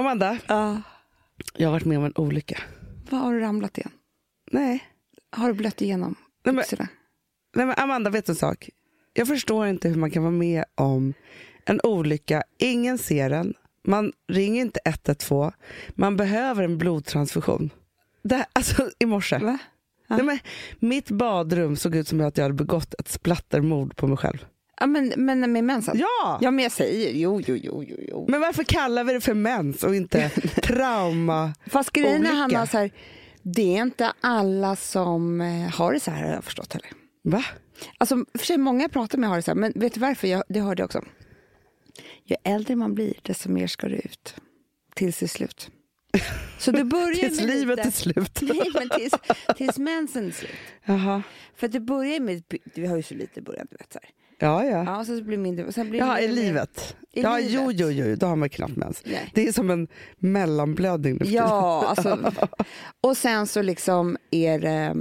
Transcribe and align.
Amanda, 0.00 0.38
Ja. 0.46 0.82
jag 1.56 1.68
har 1.68 1.72
varit 1.72 1.84
med 1.84 1.98
om 1.98 2.04
en 2.04 2.12
olycka. 2.16 2.58
Vad 3.10 3.20
har 3.20 3.34
du 3.34 3.40
ramlat 3.40 3.78
igen? 3.78 3.90
Nej. 4.50 4.84
Har 5.32 5.48
du 5.48 5.54
blött 5.54 5.80
igenom 5.82 6.14
Nej, 6.44 6.54
men-? 6.54 6.64
Nej 7.56 7.66
men 7.66 7.74
Amanda, 7.78 8.10
vet 8.10 8.26
du 8.26 8.32
en 8.32 8.36
sak? 8.36 8.70
Jag 9.12 9.28
förstår 9.28 9.66
inte 9.66 9.88
hur 9.88 9.96
man 9.96 10.10
kan 10.10 10.22
vara 10.22 10.32
med 10.32 10.64
om 10.74 11.14
en 11.66 11.80
olycka. 11.82 12.42
Ingen 12.58 12.98
ser 12.98 13.30
den. 13.30 13.54
Man 13.84 14.12
ringer 14.28 14.60
inte 14.60 14.80
112. 14.84 15.52
Man 15.90 16.16
behöver 16.16 16.62
en 16.64 16.78
blodtransfusion. 16.78 17.70
Det 18.22 18.34
här, 18.34 18.46
alltså 18.52 18.90
i 18.98 19.06
morse. 19.06 19.38
Va? 19.38 19.58
Ja. 20.08 20.16
Nej, 20.16 20.24
men, 20.26 20.38
mitt 20.78 21.10
badrum 21.10 21.76
såg 21.76 21.96
ut 21.96 22.08
som 22.08 22.20
att 22.20 22.36
jag 22.36 22.44
hade 22.44 22.54
begått 22.54 22.94
ett 22.94 23.08
splattermord 23.08 23.96
på 23.96 24.06
mig 24.06 24.16
själv. 24.16 24.46
Ja, 24.80 24.86
men, 24.86 25.12
men 25.16 25.52
med 25.52 25.64
mensen? 25.64 25.98
Ja! 25.98 26.38
Ja, 26.42 26.50
men 26.50 26.62
jag 26.62 26.72
säger 26.72 27.12
jo, 27.12 27.40
jo, 27.46 27.56
jo, 27.56 27.84
jo, 27.88 27.96
jo. 28.08 28.26
Men 28.28 28.40
varför 28.40 28.64
kallar 28.64 29.04
vi 29.04 29.12
det 29.12 29.20
för 29.20 29.34
mens 29.34 29.84
och 29.84 29.94
inte 29.94 30.28
trauma? 30.62 31.54
Fast 31.66 31.90
grejen 31.90 32.26
är. 32.26 32.34
Hanna, 32.34 32.66
så 32.66 32.78
här, 32.78 32.90
det 33.42 33.76
är 33.76 33.82
inte 33.82 34.12
alla 34.20 34.76
som 34.76 35.40
eh, 35.40 35.70
har 35.74 35.92
det 35.92 36.00
så 36.00 36.10
här 36.10 36.26
har 36.26 36.34
jag 36.34 36.44
förstått 36.44 36.72
heller. 36.72 36.88
Va? 37.22 37.44
Alltså, 37.98 38.24
för 38.38 38.46
sig, 38.46 38.58
många 38.58 38.82
jag 38.82 38.92
pratar 38.92 39.18
med 39.18 39.28
har 39.28 39.36
det 39.36 39.42
så 39.42 39.50
här, 39.50 39.56
men 39.56 39.72
vet 39.76 39.94
du 39.94 40.00
varför? 40.00 40.28
Jag, 40.28 40.42
det 40.48 40.60
hörde 40.60 40.82
jag 40.82 40.86
också. 40.86 41.04
Ju 42.24 42.36
äldre 42.44 42.76
man 42.76 42.94
blir, 42.94 43.14
desto 43.22 43.48
mer 43.48 43.66
ska 43.66 43.88
det 43.88 43.96
ut. 43.96 44.34
Tills 44.94 45.18
det 45.18 45.26
är 45.26 45.28
slut. 45.28 45.70
Så 46.58 46.70
det 46.70 46.84
börjar 46.96 47.14
Tills 47.14 47.40
med 47.40 47.48
livet 47.48 47.76
lite... 47.76 47.88
är 47.88 47.92
slut. 47.92 48.40
Nej, 48.42 48.70
men 48.74 48.88
tills, 48.88 49.12
tills 49.56 49.78
mensen 49.78 50.26
är 50.26 50.32
slut. 50.32 50.50
Jaha. 50.84 51.22
För 51.56 51.68
det 51.68 51.80
börjar 51.80 52.20
med, 52.20 52.42
vi 52.74 52.86
har 52.86 52.96
ju 52.96 53.02
så 53.02 53.14
lite 53.14 53.40
i 53.40 53.42
början, 53.42 53.66
du 53.70 53.76
vet. 53.76 53.92
Så 53.92 53.98
här. 54.02 54.10
Ja, 54.40 54.64
ja. 54.64 54.84
Ja, 54.84 54.98
och 54.98 55.06
sen 55.06 55.18
så 55.18 55.24
blir 55.24 55.36
det 55.36 55.42
mindre. 55.42 55.64
Och 55.66 55.74
sen 55.74 55.90
blir 55.90 56.00
det 56.00 56.06
Ja, 56.06 56.20
i 56.20 56.28
livet. 56.28 56.96
I 57.12 57.20
ja, 57.22 57.36
livet. 57.38 57.52
jo, 57.52 57.72
jo, 57.72 57.90
jo, 57.90 58.16
då 58.16 58.26
har 58.26 58.36
man 58.36 58.48
knappt 58.48 58.76
mens. 58.76 59.02
Nej. 59.04 59.30
Det 59.34 59.48
är 59.48 59.52
som 59.52 59.70
en 59.70 59.88
mellanblödning. 60.18 61.18
Ja, 61.24 61.84
alltså. 61.86 62.32
Och 63.00 63.16
sen 63.16 63.46
så 63.46 63.62
liksom 63.62 64.16
är 64.30 64.58
det, 64.58 64.94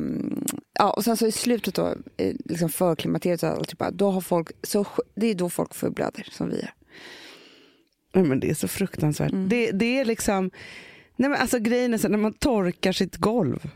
ja, 0.80 0.92
och 0.92 1.04
sen 1.04 1.18
så 1.18 1.28
i 1.28 1.32
slutet 1.32 1.76
då, 1.76 1.94
liksom 2.46 2.70
för 2.70 2.96
klimakteriet, 2.96 3.44
och 3.44 3.50
allt, 3.50 3.70
typ, 3.70 3.84
då 3.92 4.12
har 4.12 4.22
folk, 4.22 4.52
så, 4.64 4.86
det 5.16 5.28
är 5.28 5.36
då 5.36 5.50
folk 5.50 5.74
förblöder 5.74 6.28
som 6.32 6.50
vi 6.50 6.60
är. 6.60 6.74
Nej, 8.14 8.24
men 8.24 8.40
det 8.40 8.50
är 8.50 8.54
så 8.54 8.68
fruktansvärt. 8.68 9.32
Mm. 9.32 9.50
Det, 9.50 9.72
det 9.72 10.00
är 10.00 10.06
liksom, 10.06 10.52
nej 11.16 11.30
men 11.30 11.42
alltså 11.42 11.60
grejen 11.60 11.94
är 11.94 11.98
så 11.98 12.08
när 12.08 12.18
man 12.18 12.34
torkar 12.34 12.92
sitt 12.92 13.18
golv. 13.18 13.70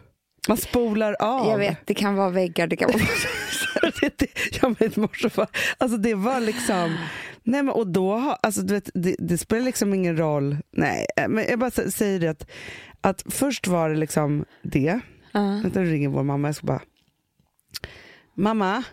Man 0.47 0.57
spolar 0.57 1.15
av. 1.19 1.47
Jag 1.47 1.57
vet, 1.57 1.77
det 1.85 1.93
kan 1.93 2.15
vara 2.15 2.29
väggar, 2.29 2.67
det 2.67 2.75
kan 2.75 2.91
vara... 2.91 3.03
det, 3.81 4.01
vet, 4.01 4.97
i 4.97 4.99
morse 4.99 5.29
var, 5.35 5.47
alltså 5.77 5.97
det 5.97 6.13
var 6.13 6.39
liksom, 6.39 6.97
nej 7.43 7.63
men 7.63 7.69
och 7.69 7.87
då, 7.87 8.13
har- 8.15 8.37
alltså 8.41 8.61
du 8.61 8.73
vet, 8.73 8.89
det, 8.93 9.15
det 9.19 9.37
spelar 9.37 9.63
liksom 9.63 9.93
ingen 9.93 10.17
roll, 10.17 10.57
nej, 10.71 11.05
eh, 11.17 11.27
men 11.27 11.45
jag 11.49 11.59
bara 11.59 11.69
sä- 11.69 11.89
säger 11.91 12.19
det 12.19 12.27
att, 12.27 12.45
att 13.01 13.23
först 13.29 13.67
var 13.67 13.89
det 13.89 13.95
liksom 13.95 14.45
det, 14.61 14.99
Ja. 15.31 15.59
vänta 15.63 15.79
nu 15.79 15.91
ringer 15.91 16.09
vår 16.09 16.23
mamma, 16.23 16.47
jag 16.47 16.55
ska 16.55 16.67
bara, 16.67 16.81
mamma, 18.35 18.83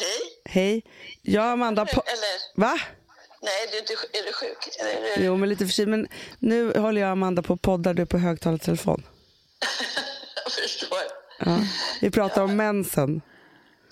Hej. 0.00 0.20
hej, 0.44 0.84
jag 1.22 1.44
och 1.44 1.50
Amanda, 1.50 1.84
på, 1.86 2.02
Eller, 2.06 2.60
va? 2.60 2.78
nej, 3.42 3.52
du, 3.70 3.76
är 3.76 3.80
inte- 3.80 3.92
är 4.18 4.26
du 4.26 4.32
sjuk? 4.32 4.68
Eller, 4.80 5.16
du... 5.16 5.24
Jo 5.24 5.36
men 5.36 5.48
lite 5.48 5.66
förkyld, 5.66 5.88
men 5.88 6.06
nu 6.38 6.72
håller 6.78 7.00
jag 7.00 7.08
och 7.08 7.12
Amanda 7.12 7.42
på 7.42 7.52
och 7.54 7.62
poddar, 7.62 7.94
du 7.94 8.02
är 8.02 8.06
på 8.06 8.18
högtalartelefon. 8.18 9.02
Jag 10.44 10.52
förstår. 10.52 10.98
Ja. 11.38 11.58
Vi 12.00 12.10
pratar 12.10 12.42
om 12.42 12.56
mensen. 12.56 13.20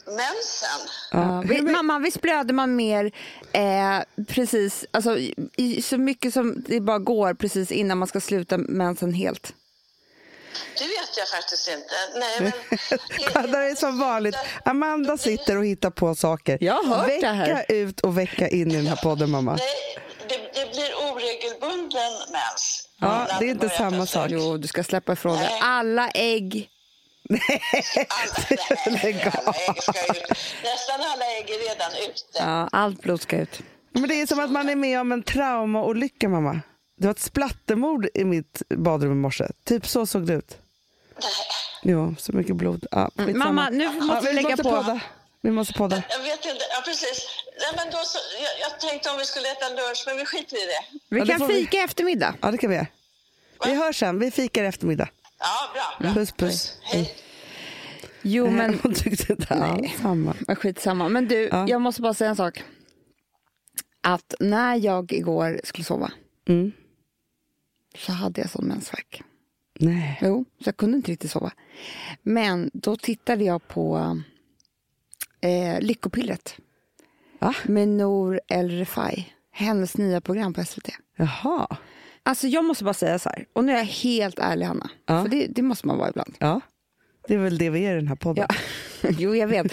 Mensen? 0.08 0.88
Ja, 1.12 1.42
vi, 1.46 1.62
mamma, 1.62 1.98
visst 1.98 2.20
blöder 2.20 2.54
man 2.54 2.76
mer 2.76 3.12
eh, 3.52 4.24
precis, 4.28 4.84
alltså, 4.90 5.18
i, 5.56 5.82
så 5.82 5.98
mycket 5.98 6.34
som 6.34 6.64
det 6.68 6.80
bara 6.80 6.98
går 6.98 7.34
precis 7.34 7.72
innan 7.72 7.98
man 7.98 8.08
ska 8.08 8.20
sluta 8.20 8.58
mensen 8.58 9.14
helt? 9.14 9.54
Det 10.78 10.84
vet 10.84 11.16
jag 11.16 11.28
faktiskt 11.28 11.68
inte. 11.68 11.94
Nej, 12.18 12.40
men... 12.40 13.52
Det 13.52 13.58
är 13.58 13.74
som 13.74 13.98
vanligt. 13.98 14.36
Amanda 14.64 15.16
sitter 15.16 15.56
och 15.56 15.64
hittar 15.64 15.90
på 15.90 16.14
saker. 16.14 16.58
Jag 16.60 16.74
har 16.74 16.96
hört 16.96 17.08
vecka 17.08 17.28
det 17.28 17.34
här. 17.34 17.64
ut 17.68 18.00
och 18.00 18.18
vecka 18.18 18.48
in 18.48 18.70
i 18.70 18.76
den 18.76 18.86
här 18.86 18.96
podden 18.96 19.30
mamma. 19.30 19.52
Nej, 19.52 19.98
det, 20.28 20.36
det 20.36 20.70
blir 20.70 21.12
oregelbunden 21.12 22.12
mens. 22.32 22.88
Ja, 23.00 23.26
det 23.38 23.44
är 23.44 23.50
inte 23.50 23.68
samma 23.68 24.06
sak. 24.06 24.26
Jo, 24.30 24.56
du 24.56 24.68
ska 24.68 24.84
släppa 24.84 25.12
ifrån 25.12 25.36
dig 25.36 25.58
alla 25.62 26.10
ägg. 26.10 26.70
Alla, 27.28 27.40
nej, 28.86 29.00
Lägg 29.02 29.26
av. 29.26 29.32
alla 29.44 29.54
ägg 29.68 29.82
ska 29.82 30.00
ut. 30.12 30.28
Nästan 30.64 31.00
alla 31.00 31.24
ägg 31.38 31.50
är 31.50 31.68
redan 31.68 31.92
ute. 31.92 32.38
Ja, 32.38 32.68
allt 32.72 33.02
blod 33.02 33.22
ska 33.22 33.36
ut. 33.36 33.60
Men 33.92 34.08
det 34.08 34.20
är 34.20 34.26
som 34.26 34.38
att 34.40 34.50
man 34.50 34.68
är 34.68 34.76
med 34.76 35.00
om 35.00 35.12
en 35.12 35.22
traumaolycka 35.22 36.28
mamma. 36.28 36.60
Det 36.96 37.06
var 37.06 37.10
ett 37.14 37.20
splattermord 37.20 38.08
i 38.14 38.24
mitt 38.24 38.62
badrum 38.68 39.12
i 39.12 39.14
morse. 39.14 39.44
Typ 39.64 39.86
så 39.86 40.06
såg 40.06 40.26
det 40.26 40.32
ut. 40.34 40.58
Jo, 41.82 42.14
så 42.18 42.32
mycket 42.32 42.56
blod. 42.56 42.86
Ja. 42.90 43.10
Mm, 43.18 43.38
Mamma, 43.38 43.70
nu 43.70 43.88
måste 44.00 44.28
vi 44.28 44.32
lägga 44.42 44.56
på. 44.56 44.62
Podda. 44.62 45.00
Vi 45.40 45.50
måste 45.50 45.74
podda. 45.74 46.02
Jag 46.10 46.18
vet 46.18 46.44
inte, 46.44 46.64
ja 46.74 46.82
precis. 46.84 47.28
Nej, 47.60 47.72
men 47.76 47.86
då 47.92 47.98
så, 48.04 48.18
jag, 48.42 48.70
jag 48.70 48.80
tänkte 48.80 49.10
om 49.10 49.18
vi 49.18 49.24
skulle 49.24 49.48
äta 49.52 49.68
lunch, 49.68 50.04
men 50.06 50.16
vi 50.16 50.24
skiter 50.26 50.56
i 50.56 50.66
det. 50.66 50.98
Vi 51.08 51.18
Ja, 51.20 51.26
kan 51.38 51.48
vi. 51.48 51.54
fika 51.54 51.76
i 51.76 51.80
eftermiddag. 51.80 52.34
Ja, 52.42 52.50
det 52.50 52.58
kan 52.58 52.70
vi 52.70 52.76
göra. 52.76 52.86
Vi 53.64 53.74
hörs 53.74 53.98
sen. 53.98 54.18
Vi 54.18 54.30
fikar 54.30 54.64
i 54.64 54.66
eftermiddag. 54.66 55.08
Ja, 55.38 55.70
bra. 55.74 55.84
bra. 56.00 56.14
Puss, 56.14 56.32
puss. 56.32 56.78
Hej. 56.82 57.14
Jo, 58.22 58.50
men, 58.50 58.78
Hon 58.82 58.94
tyckte 58.94 59.32
inte 59.32 59.54
alls 59.54 59.92
samma. 60.00 60.34
men 60.46 60.56
skitsamma. 60.56 61.08
Men 61.08 61.28
du, 61.28 61.48
Ja. 61.52 61.68
jag 61.68 61.80
måste 61.80 62.02
bara 62.02 62.14
säga 62.14 62.30
en 62.30 62.36
sak. 62.36 62.62
Att 64.00 64.34
när 64.40 64.76
jag 64.76 65.12
igår 65.12 65.60
skulle 65.64 65.84
sova 65.84 66.10
Mm. 66.48 66.72
så 67.96 68.12
hade 68.12 68.40
jag 68.40 68.50
sån 68.50 68.64
mensvärk. 68.64 69.22
Nej. 69.80 70.18
Jo, 70.22 70.44
så 70.58 70.68
jag 70.68 70.76
kunde 70.76 70.96
inte 70.96 71.12
riktigt 71.12 71.30
sova. 71.30 71.52
Men 72.22 72.70
då 72.74 72.96
tittade 72.96 73.44
jag 73.44 73.68
på 73.68 74.18
eh, 75.40 75.80
Lyckopillret 75.80 76.56
Va? 77.38 77.54
med 77.64 77.88
Nour 77.88 78.40
El 78.48 78.70
Refai. 78.70 79.32
Hennes 79.50 79.96
nya 79.96 80.20
program 80.20 80.54
på 80.54 80.64
SVT. 80.64 80.88
Jaha. 81.16 81.76
Alltså 82.22 82.46
jag 82.46 82.64
måste 82.64 82.84
bara 82.84 82.94
säga 82.94 83.18
så 83.18 83.28
här, 83.28 83.46
och 83.52 83.64
nu 83.64 83.72
är 83.72 83.76
jag 83.76 83.84
helt 83.84 84.38
ärlig 84.38 84.66
Hanna. 84.66 84.90
Ja. 85.06 85.22
För 85.22 85.28
det, 85.30 85.46
det 85.46 85.62
måste 85.62 85.86
man 85.86 85.98
vara 85.98 86.08
ibland. 86.08 86.34
Ja. 86.38 86.60
Det 87.28 87.34
är 87.34 87.38
väl 87.38 87.58
det 87.58 87.70
vi 87.70 87.84
är 87.86 87.92
i 87.92 87.96
den 87.96 88.08
här 88.08 88.16
podden. 88.16 88.46
Ja. 88.48 89.10
jo, 89.18 89.36
jag 89.36 89.48
vet. 89.48 89.66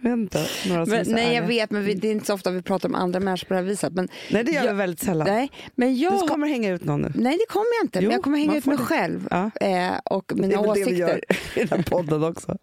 Vänta, 0.00 0.38
några 0.68 0.84
som 0.86 0.92
är 0.92 0.96
men, 0.96 1.04
så 1.04 1.10
nej, 1.10 1.34
jag 1.34 1.42
vet, 1.46 1.70
men 1.70 1.84
vi, 1.84 1.94
det 1.94 2.08
är 2.08 2.12
inte 2.12 2.26
så 2.26 2.34
ofta 2.34 2.50
vi 2.50 2.62
pratar 2.62 2.88
om 2.88 2.94
andra 2.94 3.20
människor 3.20 3.46
på 3.48 3.54
det 3.54 3.60
här 3.60 3.66
viset. 3.66 3.92
Men 3.92 4.08
Nej, 4.30 4.44
det 4.44 4.52
gör 4.52 4.64
jag, 4.64 4.72
vi 4.72 4.78
väldigt 4.78 5.00
sällan. 5.00 5.26
Nej, 5.28 5.50
men 5.74 5.98
jag... 5.98 6.20
Du 6.20 6.28
kommer 6.28 6.46
hänga 6.48 6.70
ut 6.70 6.84
någon 6.84 7.02
nu. 7.02 7.12
Nej, 7.14 7.38
det 7.38 7.46
kommer 7.52 7.66
jag 7.80 7.84
inte. 7.86 7.98
Jo, 7.98 8.02
men 8.08 8.12
jag 8.12 8.22
kommer 8.24 8.38
hänga 8.38 8.56
ut 8.56 8.66
mig 8.66 8.76
det. 8.76 8.82
själv 8.82 9.28
Ja. 9.30 9.50
eh, 9.60 9.92
och 10.04 10.24
Det 10.34 10.40
mina 10.42 10.54
är 10.54 10.62
väl 10.62 10.68
det 10.74 10.74
vi 10.74 10.82
åsikter. 10.84 10.98
gör 11.08 11.20
i 11.54 11.64
den 11.64 11.68
här 11.68 11.82
podden 11.82 12.24
också. 12.24 12.58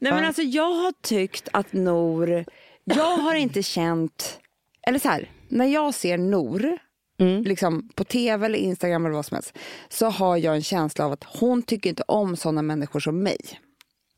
Nej, 0.00 0.12
men 0.12 0.24
alltså, 0.24 0.42
jag 0.42 0.72
har 0.74 0.92
tyckt 1.02 1.48
att 1.52 1.72
Nor... 1.72 2.44
Jag 2.84 3.16
har 3.16 3.34
inte 3.34 3.62
känt... 3.62 4.38
Eller 4.86 4.98
så 4.98 5.08
här, 5.08 5.30
när 5.48 5.66
jag 5.66 5.94
ser 5.94 6.18
Nor 6.18 6.78
Mm. 7.20 7.42
liksom 7.42 7.88
på 7.94 8.04
tv 8.04 8.46
eller 8.46 8.58
Instagram 8.58 9.06
eller 9.06 9.14
vad 9.16 9.26
som 9.26 9.34
helst 9.34 9.52
så 9.88 10.06
har 10.10 10.36
jag 10.36 10.54
en 10.54 10.62
känsla 10.62 11.04
av 11.06 11.12
att 11.12 11.24
hon 11.24 11.62
tycker 11.62 11.90
inte 11.90 12.02
om 12.08 12.36
såna 12.36 12.62
människor 12.62 13.00
som 13.00 13.22
mig. 13.22 13.38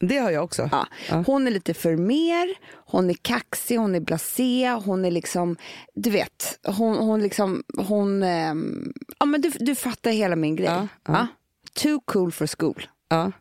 Det 0.00 0.18
har 0.18 0.30
jag 0.30 0.44
också. 0.44 0.68
Ja. 0.72 0.86
Ja. 1.10 1.24
Hon 1.26 1.46
är 1.46 1.50
lite 1.50 1.74
för 1.74 1.96
mer, 1.96 2.54
hon 2.86 3.10
är 3.10 3.14
kaxig, 3.14 3.76
hon 3.76 3.94
är 3.94 4.00
blasé, 4.00 4.70
hon 4.84 5.04
är 5.04 5.10
liksom, 5.10 5.56
du 5.94 6.10
vet, 6.10 6.58
hon, 6.66 6.96
hon 6.96 7.22
liksom, 7.22 7.62
hon, 7.78 8.22
ehm, 8.22 8.92
ja 9.18 9.26
men 9.26 9.40
du, 9.40 9.50
du 9.50 9.74
fattar 9.74 10.10
hela 10.10 10.36
min 10.36 10.56
grej. 10.56 10.88
Ja. 11.06 11.26
Too 11.74 12.00
cool 12.04 12.32
for 12.32 12.46
school. 12.58 12.86
Ja. 13.08 13.32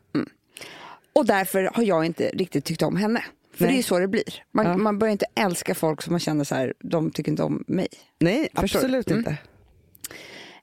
Och 1.14 1.26
därför 1.26 1.70
har 1.74 1.84
jag 1.84 2.06
inte 2.06 2.30
riktigt 2.34 2.66
tyckt 2.66 2.82
om 2.82 2.96
henne. 2.96 3.24
För 3.54 3.66
Nej. 3.66 3.74
det 3.74 3.80
är 3.80 3.84
så 3.84 4.00
det 4.00 4.08
blir. 4.08 4.44
Man, 4.52 4.66
Ja. 4.66 4.78
man 4.78 5.00
börjar 5.00 5.12
inte 5.12 5.26
älska 5.36 5.76
folk 5.76 6.02
som 6.02 6.14
man 6.14 6.20
känner 6.20 6.44
så 6.44 6.56
här, 6.56 6.74
de 6.80 7.12
tycker 7.12 7.32
inte 7.32 7.44
om 7.44 7.64
mig. 7.68 7.88
Nej, 8.20 8.50
Förstår 8.56 8.80
du? 8.80 8.86
absolut 8.98 9.12
Mm. 9.12 9.36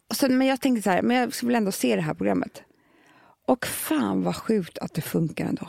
Och 0.09 0.17
sen, 0.17 0.39
men 0.39 0.47
jag 0.47 0.61
tänkte 0.61 0.83
så 0.83 0.91
här, 0.91 1.03
men 1.03 1.17
jag 1.17 1.33
vill 1.43 1.55
ändå 1.55 1.73
se 1.73 1.97
det 1.97 2.03
här 2.03 2.15
programmet. 2.15 2.63
Och 3.47 3.67
fan 3.67 4.23
vad 4.23 4.37
sjukt 4.37 4.79
att 4.79 4.95
det 4.95 5.01
funkar 5.01 5.47
ändå. 5.47 5.69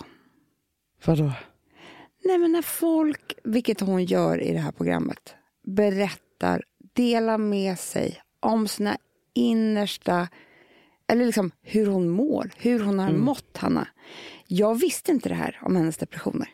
Vadå? 1.05 1.31
Nej 2.25 2.37
men 2.37 2.51
när 2.51 2.61
folk, 2.61 3.33
vilket 3.43 3.79
hon 3.79 4.05
gör 4.05 4.41
i 4.41 4.53
det 4.53 4.59
här 4.59 4.71
programmet, 4.71 5.35
berättar, 5.67 6.63
delar 6.93 7.37
med 7.37 7.79
sig 7.79 8.21
om 8.39 8.67
sina 8.67 8.97
innersta, 9.33 10.27
eller 11.07 11.25
liksom 11.25 11.51
hur 11.61 11.85
hon 11.85 12.09
mår, 12.09 12.51
hur 12.57 12.79
hon 12.79 12.99
har 12.99 13.11
mått, 13.11 13.57
Hanna. 13.57 13.87
Jag 14.47 14.75
visste 14.79 15.11
inte 15.11 15.29
det 15.29 15.35
här 15.35 15.59
om 15.61 15.75
hennes 15.75 15.97
depressioner. 15.97 16.49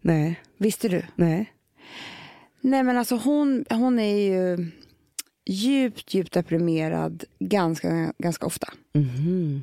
Nej, 0.00 0.40
Visste 0.58 0.88
du? 0.88 1.02
nej. 1.14 1.52
Nej 2.60 2.82
men 2.82 2.96
alltså 2.98 3.16
hon, 3.16 3.64
hon 3.70 3.98
är 3.98 4.16
ju 4.16 4.70
djupt, 5.48 6.14
djupt 6.14 6.32
deprimerad 6.32 7.24
ganska, 7.38 8.12
ganska 8.18 8.46
ofta. 8.46 8.68
Mhm. 8.94 9.62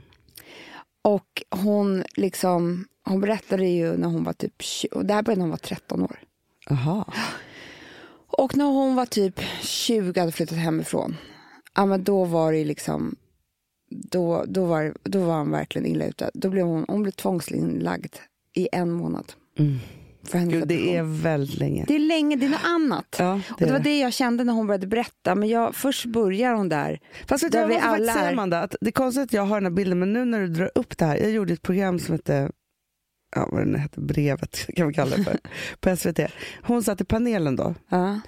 Och 1.02 1.44
hon 1.50 2.04
liksom, 2.16 2.88
hon 3.04 3.22
berättade 3.22 3.68
ju 3.68 3.98
när 3.98 4.08
hon 4.08 4.24
var 4.24 4.34
typ, 4.34 4.62
20 4.62 4.88
och 4.92 5.06
det 5.06 5.14
här 5.14 5.24
började 5.24 5.40
när 5.40 5.44
hon 5.44 5.52
var 5.52 5.58
13 5.58 6.04
år. 6.04 6.20
Jaha. 6.70 7.06
Och 8.28 8.58
när 8.58 8.66
hon 8.66 8.96
var 8.96 9.06
typ 9.06 9.40
20 9.62 10.20
hade 10.20 10.32
flyttat 10.32 10.58
hemifrån. 10.58 11.16
ja, 11.76 11.86
men 11.86 12.04
då 12.04 12.24
var 12.24 12.54
det 12.54 12.66
liksom, 12.66 13.16
då, 13.90 14.46
då, 14.48 14.66
var, 14.66 14.94
då 15.04 15.20
var 15.20 15.34
han 15.34 15.52
verkligen 15.52 15.88
illa 15.88 16.06
ute. 16.06 16.32
Då 16.34 16.50
blev 16.50 16.66
hon, 16.66 16.86
hon 16.88 17.02
blev 17.04 17.12
tvångsinlagd 17.12 18.16
i 18.54 18.68
en 18.72 18.92
månad. 18.92 19.34
Mm. 19.60 19.80
Gud, 20.32 20.68
det 20.68 20.96
är 20.96 21.04
väldigt 21.04 21.60
länge. 21.60 21.86
det 21.88 21.96
är 21.96 22.00
länge, 22.00 22.36
det 22.36 22.46
är 22.46 22.50
något 22.50 22.66
annat. 22.66 23.16
Ja, 23.20 23.34
och 23.34 23.60
det 23.60 23.72
var 23.72 23.80
det 23.80 24.00
jag 24.00 24.14
kände 24.14 24.44
när 24.44 24.54
hon 24.54 24.68
började 24.68 24.88
berätta. 24.88 25.36
Men 25.36 25.50
jag, 25.50 25.76
först 25.76 26.06
börjar 26.06 26.54
hon 26.54 26.70
där. 26.70 27.00
Fast 27.28 27.44
vet 27.44 27.52
Där 27.52 27.60
jag 27.60 27.68
vi 27.68 27.74
måste 27.74 27.88
faktiskt 27.90 28.10
alla 28.10 28.20
säga. 28.20 28.32
Amanda, 28.32 28.62
att 28.62 28.76
det 28.82 28.88
är 28.88 28.92
konstigt 28.92 29.24
att 29.24 29.34
jag 29.34 29.44
har 29.46 29.56
den 29.56 29.66
här 29.66 29.72
bilden, 29.72 30.00
men 30.00 30.14
nu 30.14 30.26
när 30.26 30.40
du 30.40 30.48
drar 30.48 30.72
upp 30.76 30.98
det 30.98 31.06
här, 31.06 31.18
jag 31.18 31.32
gjorde 31.32 31.54
ett 31.54 31.62
program 31.62 32.00
som 32.00 32.14
hette 32.14 32.50
Ja, 33.36 33.50
vad 33.52 33.62
den 33.62 33.76
hette, 33.76 34.00
Brevet 34.02 34.68
kan 34.76 34.88
vi 34.88 34.94
kalla 34.94 35.18
det 35.18 35.24
för, 35.24 35.38
på 35.80 35.96
SVT. 35.96 36.20
Hon 36.64 36.84
satt 36.84 37.02
i 37.02 37.06
panelen 37.06 37.56
då. 37.56 37.76
Ja. 37.90 38.20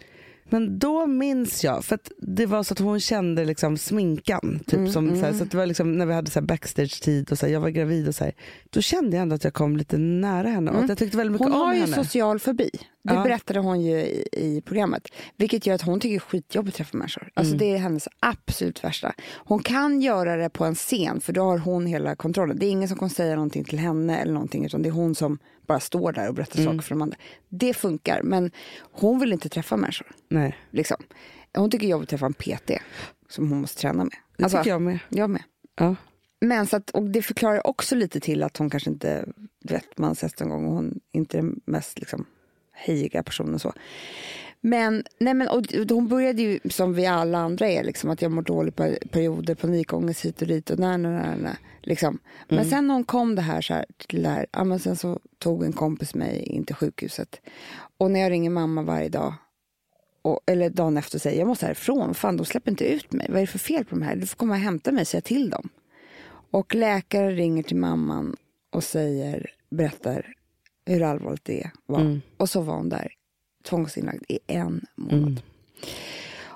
Men 0.49 0.79
då 0.79 1.07
minns 1.07 1.63
jag, 1.63 1.85
för 1.85 1.95
att 1.95 2.11
det 2.17 2.45
var 2.45 2.63
så 2.63 2.73
att 2.73 2.79
hon 2.79 2.99
kände 2.99 3.45
liksom 3.45 3.77
sminkan. 3.77 4.59
Typ, 4.67 4.73
Mm, 4.79 4.91
som, 4.91 5.09
Så, 5.09 5.15
här, 5.15 5.23
mm. 5.27 5.37
så 5.37 5.43
att 5.43 5.51
det 5.51 5.57
var 5.57 5.65
liksom, 5.65 5.97
när 5.97 6.05
vi 6.05 6.13
hade 6.13 6.31
så 6.31 6.41
backstage-tid 6.41 7.31
och 7.31 7.37
så 7.39 7.45
här, 7.45 7.53
jag 7.53 7.59
var 7.61 7.69
gravid 7.69 8.07
och 8.07 8.15
så 8.15 8.23
här, 8.23 8.33
då 8.69 8.81
kände 8.81 9.15
jag 9.17 9.21
ändå 9.21 9.35
att 9.35 9.43
jag 9.43 9.53
kom 9.53 9.77
lite 9.77 9.97
nära 9.97 10.47
henne 10.47 10.71
och 10.71 10.77
Mm. 10.77 10.89
jag 10.89 10.97
tyckte 10.97 11.17
väldigt 11.17 11.31
mycket 11.31 11.45
Hon 11.47 11.61
om 11.61 11.67
har 11.67 11.73
ju 11.73 11.79
henne. 11.81 11.95
social 11.95 12.39
fobi. 12.39 12.69
Det 13.03 13.13
Ja. 13.13 13.23
berättade 13.23 13.59
hon 13.59 13.81
ju 13.81 13.97
i, 13.99 14.27
i 14.31 14.61
programmet. 14.65 15.07
Vilket 15.37 15.65
gör 15.65 15.75
att 15.75 15.81
hon 15.81 15.99
tycker 15.99 16.19
skitjobbigt 16.19 16.73
att 16.75 16.77
träffa 16.77 16.97
människor. 16.97 17.29
Alltså 17.33 17.53
Mm. 17.55 17.59
Det 17.59 17.73
är 17.73 17.77
hennes 17.77 18.07
absolut 18.19 18.83
värsta. 18.83 19.13
Hon 19.35 19.59
kan 19.59 20.01
göra 20.01 20.35
det 20.35 20.49
på 20.49 20.65
en 20.65 20.75
scen 20.75 21.21
för 21.21 21.33
då 21.33 21.41
har 21.43 21.57
hon 21.57 21.85
hela 21.85 22.15
kontrollen. 22.15 22.59
Det 22.59 22.65
är 22.65 22.69
ingen 22.71 22.89
som 22.89 22.97
kan 22.97 23.09
säga 23.09 23.35
någonting 23.35 23.63
till 23.63 23.79
henne 23.79 24.17
eller 24.17 24.33
någonting 24.33 24.65
utan 24.65 24.81
det 24.81 24.89
är 24.89 24.91
hon 24.91 25.15
som 25.15 25.37
bara 25.67 25.79
står 25.79 26.11
där 26.11 26.27
och 26.27 26.33
berättar 26.33 26.59
Mm. 26.59 26.73
saker 26.73 26.81
för 26.87 26.89
de 26.95 27.01
andra. 27.01 27.17
Det 27.49 27.73
funkar 27.73 28.21
men 28.23 28.51
hon 28.91 29.19
vill 29.19 29.33
inte 29.33 29.49
träffa 29.49 29.77
människor. 29.77 30.07
Nej, 30.29 30.57
Liksom. 30.71 30.97
Hon 31.53 31.71
tycker 31.71 31.87
jobbigt 31.87 32.05
att 32.05 32.09
träffa 32.09 32.25
en 32.25 32.33
PT 32.33 32.71
som 33.29 33.49
hon 33.49 33.61
måste 33.61 33.81
träna 33.81 34.03
med. 34.03 34.13
det 34.37 34.43
Alltså, 34.43 34.57
tycker 34.57 34.69
jag 34.69 34.81
med. 34.81 34.99
Jag 35.09 35.29
med. 35.29 35.43
Ja. 35.75 35.95
Men 36.39 36.67
så 36.67 36.75
att, 36.77 36.89
och 36.89 37.03
det 37.03 37.21
förklarar 37.21 37.67
också 37.67 37.95
lite 37.95 38.19
till 38.19 38.43
att 38.43 38.57
hon 38.57 38.69
kanske 38.69 38.89
inte, 38.89 39.25
du 39.59 39.73
vet 39.73 39.97
man 39.97 40.11
ses 40.11 40.41
en 40.41 40.49
gång 40.49 40.65
och 40.65 40.73
hon 40.73 40.99
inte 41.11 41.37
är 41.37 41.41
den 41.41 41.59
mest 41.65 41.99
liksom, 41.99 42.25
hejiga 42.73 43.23
personen 43.23 43.59
så. 43.59 43.73
Men, 44.61 45.03
nej 45.19 45.33
men 45.33 45.47
och, 45.47 45.65
hon 45.89 46.07
började 46.07 46.41
ju 46.41 46.59
som 46.69 46.93
vi 46.93 47.05
alla 47.05 47.37
andra 47.37 47.67
är, 47.67 47.83
liksom, 47.83 48.09
att 48.09 48.21
jag 48.21 48.31
mår 48.31 48.41
dåligt 48.41 48.75
på 48.75 48.95
perioder, 49.11 49.55
panikångest 49.55 50.25
hit 50.25 50.41
och 50.41 50.47
dit 50.47 50.69
och 50.69 50.79
nej, 50.79 50.97
nej, 50.97 51.11
nej, 51.11 51.37
nej, 51.41 51.55
liksom. 51.81 52.19
Men 52.47 52.65
sen 52.65 52.87
när 52.87 52.93
hon 52.93 53.03
kom 53.03 53.35
det 53.35 53.41
här, 53.41 53.61
så 53.61 53.73
här 53.73 53.85
till 54.07 54.23
det 54.23 54.29
här, 54.29 54.45
ja, 54.51 54.63
men 54.63 54.79
sen 54.79 54.95
så 54.95 55.19
tog 55.39 55.63
en 55.63 55.73
kompis 55.73 56.15
mig 56.15 56.41
in 56.41 56.65
till 56.65 56.75
sjukhuset. 56.75 57.41
Och 57.97 58.11
när 58.11 58.19
jag 58.19 58.31
ringer 58.31 58.49
mamma 58.49 58.81
varje 58.81 59.09
dag, 59.09 59.33
och, 60.21 60.39
eller 60.45 60.69
dagen 60.69 60.97
efter 60.97 61.17
och 61.17 61.21
säger 61.21 61.39
jag 61.39 61.47
måste 61.47 61.65
härifrån, 61.65 62.13
fan 62.13 62.37
de 62.37 62.45
släpper 62.45 62.71
inte 62.71 62.85
ut 62.85 63.13
mig, 63.13 63.27
vad 63.29 63.37
är 63.37 63.41
det 63.41 63.47
för 63.47 63.59
fel 63.59 63.85
på 63.85 63.95
de 63.95 64.01
här? 64.01 64.15
Du 64.15 64.27
får 64.27 64.37
komma 64.37 64.53
och 64.53 64.59
hämta 64.59 64.91
mig, 64.91 65.05
säga 65.05 65.21
till 65.21 65.49
dem. 65.49 65.69
Och 66.51 66.75
läkaren 66.75 67.35
ringer 67.35 67.63
till 67.63 67.77
mamman 67.77 68.35
och 68.71 68.83
säger, 68.83 69.51
berättar 69.69 70.33
hur 70.85 71.03
allvarligt 71.03 71.45
det 71.45 71.71
var. 71.85 72.01
Mm. 72.01 72.21
Och 72.37 72.49
så 72.49 72.61
var 72.61 72.75
hon 72.75 72.89
där, 72.89 73.11
tvångsinlagd 73.69 74.23
i 74.27 74.39
en 74.47 74.85
månad. 74.95 75.41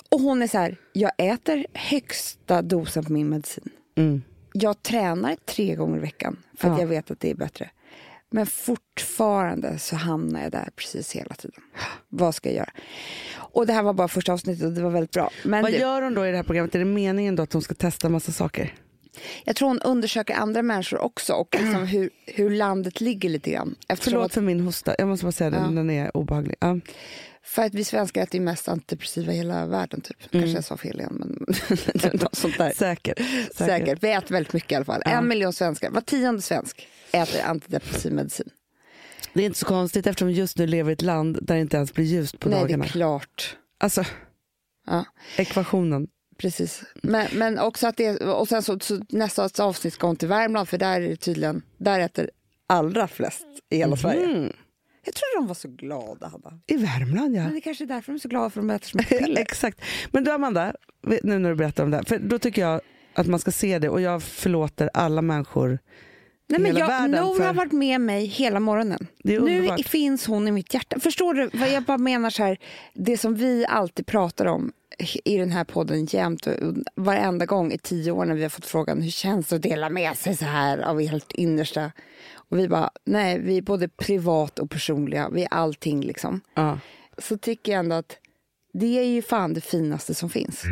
Och 0.09 0.19
hon 0.19 0.41
är 0.41 0.47
så 0.47 0.57
här, 0.57 0.77
jag 0.93 1.11
äter 1.17 1.65
högsta 1.73 2.61
dosen 2.61 3.05
på 3.05 3.13
min 3.13 3.29
medicin. 3.29 3.69
Mm. 3.95 4.21
Jag 4.53 4.83
tränar 4.83 5.35
tre 5.45 5.75
gånger 5.75 5.97
i 5.97 5.99
veckan 5.99 6.37
för 6.57 6.67
att 6.67 6.73
Ja. 6.77 6.79
jag 6.81 6.87
vet 6.87 7.11
att 7.11 7.19
det 7.19 7.29
är 7.31 7.35
bättre. 7.35 7.69
Men 8.29 8.45
fortfarande 8.45 9.79
så 9.79 9.95
hamnar 9.95 10.41
jag 10.43 10.51
där 10.51 10.69
precis 10.75 11.11
hela 11.11 11.35
tiden. 11.35 11.61
Vad 12.09 12.35
ska 12.35 12.49
jag 12.49 12.55
göra? 12.55 12.69
Och 13.33 13.67
det 13.67 13.73
här 13.73 13.83
var 13.83 13.93
bara 13.93 14.07
första 14.07 14.33
avsnittet 14.33 14.65
och 14.65 14.71
det 14.71 14.81
var 14.81 14.89
väldigt 14.89 15.11
bra. 15.11 15.29
Men 15.45 15.61
Vad 15.61 15.71
det- 15.71 15.77
gör 15.77 16.01
hon 16.01 16.13
då 16.13 16.27
i 16.27 16.31
det 16.31 16.37
här 16.37 16.43
programmet? 16.43 16.75
Är 16.75 16.79
det 16.79 16.85
meningen 16.85 17.35
då 17.35 17.43
att 17.43 17.53
hon 17.53 17.61
ska 17.61 17.73
testa 17.75 18.09
massa 18.09 18.31
saker? 18.31 18.73
Jag 19.45 19.55
tror 19.55 19.67
hon 19.67 19.79
undersöker 19.81 20.33
andra 20.33 20.61
människor 20.61 20.99
också 20.99 21.33
och 21.33 21.55
liksom 21.59 21.85
hur, 21.87 22.09
hur 22.25 22.49
landet 22.49 23.01
ligger 23.01 23.29
lite 23.29 23.51
grann. 23.51 23.75
Eftersom 23.87 24.11
Förlåt 24.11 24.25
att, 24.25 24.33
för 24.33 24.41
min 24.41 24.59
hosta, 24.59 24.95
jag 24.97 25.07
måste 25.07 25.25
bara 25.25 25.31
säga 25.31 25.49
det, 25.49 25.57
Ja. 25.57 25.63
den 25.63 25.89
är 25.89 26.17
obehaglig. 26.17 26.55
Ja. 26.59 26.79
för 27.43 27.61
att 27.65 27.73
vi 27.73 27.83
svenskar 27.83 28.23
äter 28.23 28.35
ju 28.39 28.41
mest 28.45 28.67
antidepressiva 28.69 29.33
i 29.33 29.35
hela 29.37 29.65
världen. 29.65 30.01
Typ. 30.01 30.17
Kanske 30.31 30.49
jag 30.49 30.63
sa 30.63 30.77
fel 30.77 30.99
igen, 30.99 31.13
men 31.19 32.11
något 32.13 32.35
sånt 32.35 32.57
där. 32.57 32.71
Säkert. 32.75 33.17
Säkert. 33.19 33.55
Säkert. 33.55 34.03
Vi 34.03 34.11
äter 34.11 34.33
väldigt 34.33 34.53
mycket 34.53 34.71
i 34.71 34.75
alla 34.75 34.85
fall. 34.85 35.01
Ja. 35.05 35.11
En 35.11 35.27
miljon 35.27 35.53
svenskar, 35.53 35.89
var 35.89 36.01
tionde 36.01 36.41
svensk 36.41 36.87
äter 37.11 37.41
antidepressiv 37.41 38.13
medicin. 38.13 38.49
Det 39.33 39.41
är 39.41 39.45
inte 39.45 39.59
så 39.59 39.65
konstigt 39.65 40.07
eftersom 40.07 40.31
just 40.31 40.57
nu 40.57 40.67
lever 40.67 40.89
i 40.89 40.93
ett 40.93 41.01
land 41.01 41.39
där 41.41 41.55
det 41.55 41.61
inte 41.61 41.77
ens 41.77 41.93
blir 41.93 42.05
ljust 42.05 42.39
på 42.39 42.49
Nej, 42.49 42.57
det 42.59 42.63
dagarna. 42.65 42.85
är 42.85 42.89
klart. 42.89 43.57
Alltså, 43.79 44.03
Ja, 44.87 45.05
ekvationen. 45.37 46.07
Precis. 46.41 46.83
Men, 47.01 47.27
men 47.33 47.59
också 47.59 47.87
att 47.87 47.97
det, 47.97 48.17
och 48.21 48.47
sen 48.47 48.63
så, 48.63 48.79
så 48.79 49.01
nästa 49.09 49.63
avsnitt 49.63 49.93
ska 49.93 50.07
hon 50.07 50.15
till 50.15 50.27
Värmland 50.27 50.69
för 50.69 50.77
där 50.77 51.01
är 51.01 51.09
det 51.09 51.15
tydligen, 51.15 51.61
där 51.77 51.99
äter 51.99 52.29
allra 52.67 53.07
flest 53.07 53.45
i 53.69 53.77
hela 53.77 53.97
Sverige. 53.97 54.25
Mm. 54.25 54.53
Jag 55.05 55.13
tror 55.13 55.41
de 55.41 55.47
var 55.47 55.55
så 55.55 55.67
glada, 55.67 56.27
Hanna. 56.27 56.59
I 56.67 56.77
Värmland 56.77 57.35
ja. 57.35 57.43
Men 57.43 57.53
det 57.53 57.61
kanske 57.61 57.83
är 57.83 57.87
därför 57.87 58.11
de 58.11 58.15
är 58.15 58.19
så 58.19 58.29
glada 58.29 58.49
för 58.49 58.61
de 58.61 58.69
äter 58.69 58.87
så 58.87 58.97
mycket 58.97 59.19
piller. 59.25 59.41
Exakt. 59.41 59.81
Men 60.11 60.23
du 60.23 60.31
Amanda, 60.31 60.73
nu 61.23 61.39
när 61.39 61.49
du 61.49 61.55
berättar 61.55 61.83
om 61.83 61.91
det 61.91 61.97
här, 61.97 62.03
för 62.03 62.19
då 62.19 62.39
tycker 62.39 62.61
jag 62.61 62.81
att 63.13 63.27
man 63.27 63.39
ska 63.39 63.51
se 63.51 63.79
det 63.79 63.89
och 63.89 64.01
jag 64.01 64.23
förlåter 64.23 64.89
alla 64.93 65.21
människor 65.21 65.79
Nej, 66.47 66.59
men 66.59 66.75
hela 66.75 66.79
jag. 66.79 67.09
Nour 67.09 67.37
för 67.37 67.45
har 67.45 67.53
varit 67.53 67.71
med 67.71 68.01
mig 68.01 68.25
hela 68.25 68.59
morgonen. 68.59 69.07
Nu 69.23 69.77
finns 69.85 70.25
hon 70.27 70.47
i 70.47 70.51
mitt 70.51 70.73
hjärta. 70.73 70.99
Förstår 70.99 71.33
du 71.33 71.49
vad 71.53 71.69
jag 71.69 71.83
bara 71.83 71.97
menar 71.97 72.29
så 72.29 72.43
här? 72.43 72.57
Det 72.93 73.17
som 73.17 73.35
vi 73.35 73.65
alltid 73.65 74.05
pratar 74.05 74.45
om 74.45 74.71
i 74.99 75.37
den 75.37 75.51
här 75.51 75.63
podden 75.63 76.05
jämt 76.05 76.47
varenda 76.95 77.45
gång 77.45 77.71
i 77.71 77.77
tio 77.77 78.11
år 78.11 78.25
när 78.25 78.35
vi 78.35 78.41
har 78.41 78.49
fått 78.49 78.65
frågan 78.65 79.01
hur 79.01 79.11
känns 79.11 79.47
det 79.47 79.55
att 79.55 79.61
dela 79.61 79.89
med 79.89 80.17
sig 80.17 80.37
så 80.37 80.45
här 80.45 80.77
av 80.77 81.01
helt 81.01 81.31
innersta. 81.31 81.91
Och 82.33 82.59
vi 82.59 82.67
bara, 82.67 82.91
nej, 83.03 83.39
vi 83.39 83.57
är 83.57 83.61
både 83.61 83.87
privat 83.87 84.59
och 84.59 84.69
personliga. 84.69 85.29
Vi 85.29 85.43
är 85.43 85.53
allting 85.53 86.01
liksom. 86.01 86.41
Ja. 86.53 86.79
Så 87.17 87.37
tycker 87.37 87.71
jag 87.71 87.79
ändå 87.79 87.95
att 87.95 88.17
det 88.73 88.99
är 88.99 89.03
ju 89.03 89.21
fan 89.21 89.53
det 89.53 89.61
finaste 89.61 90.13
som 90.13 90.29
finns. 90.29 90.63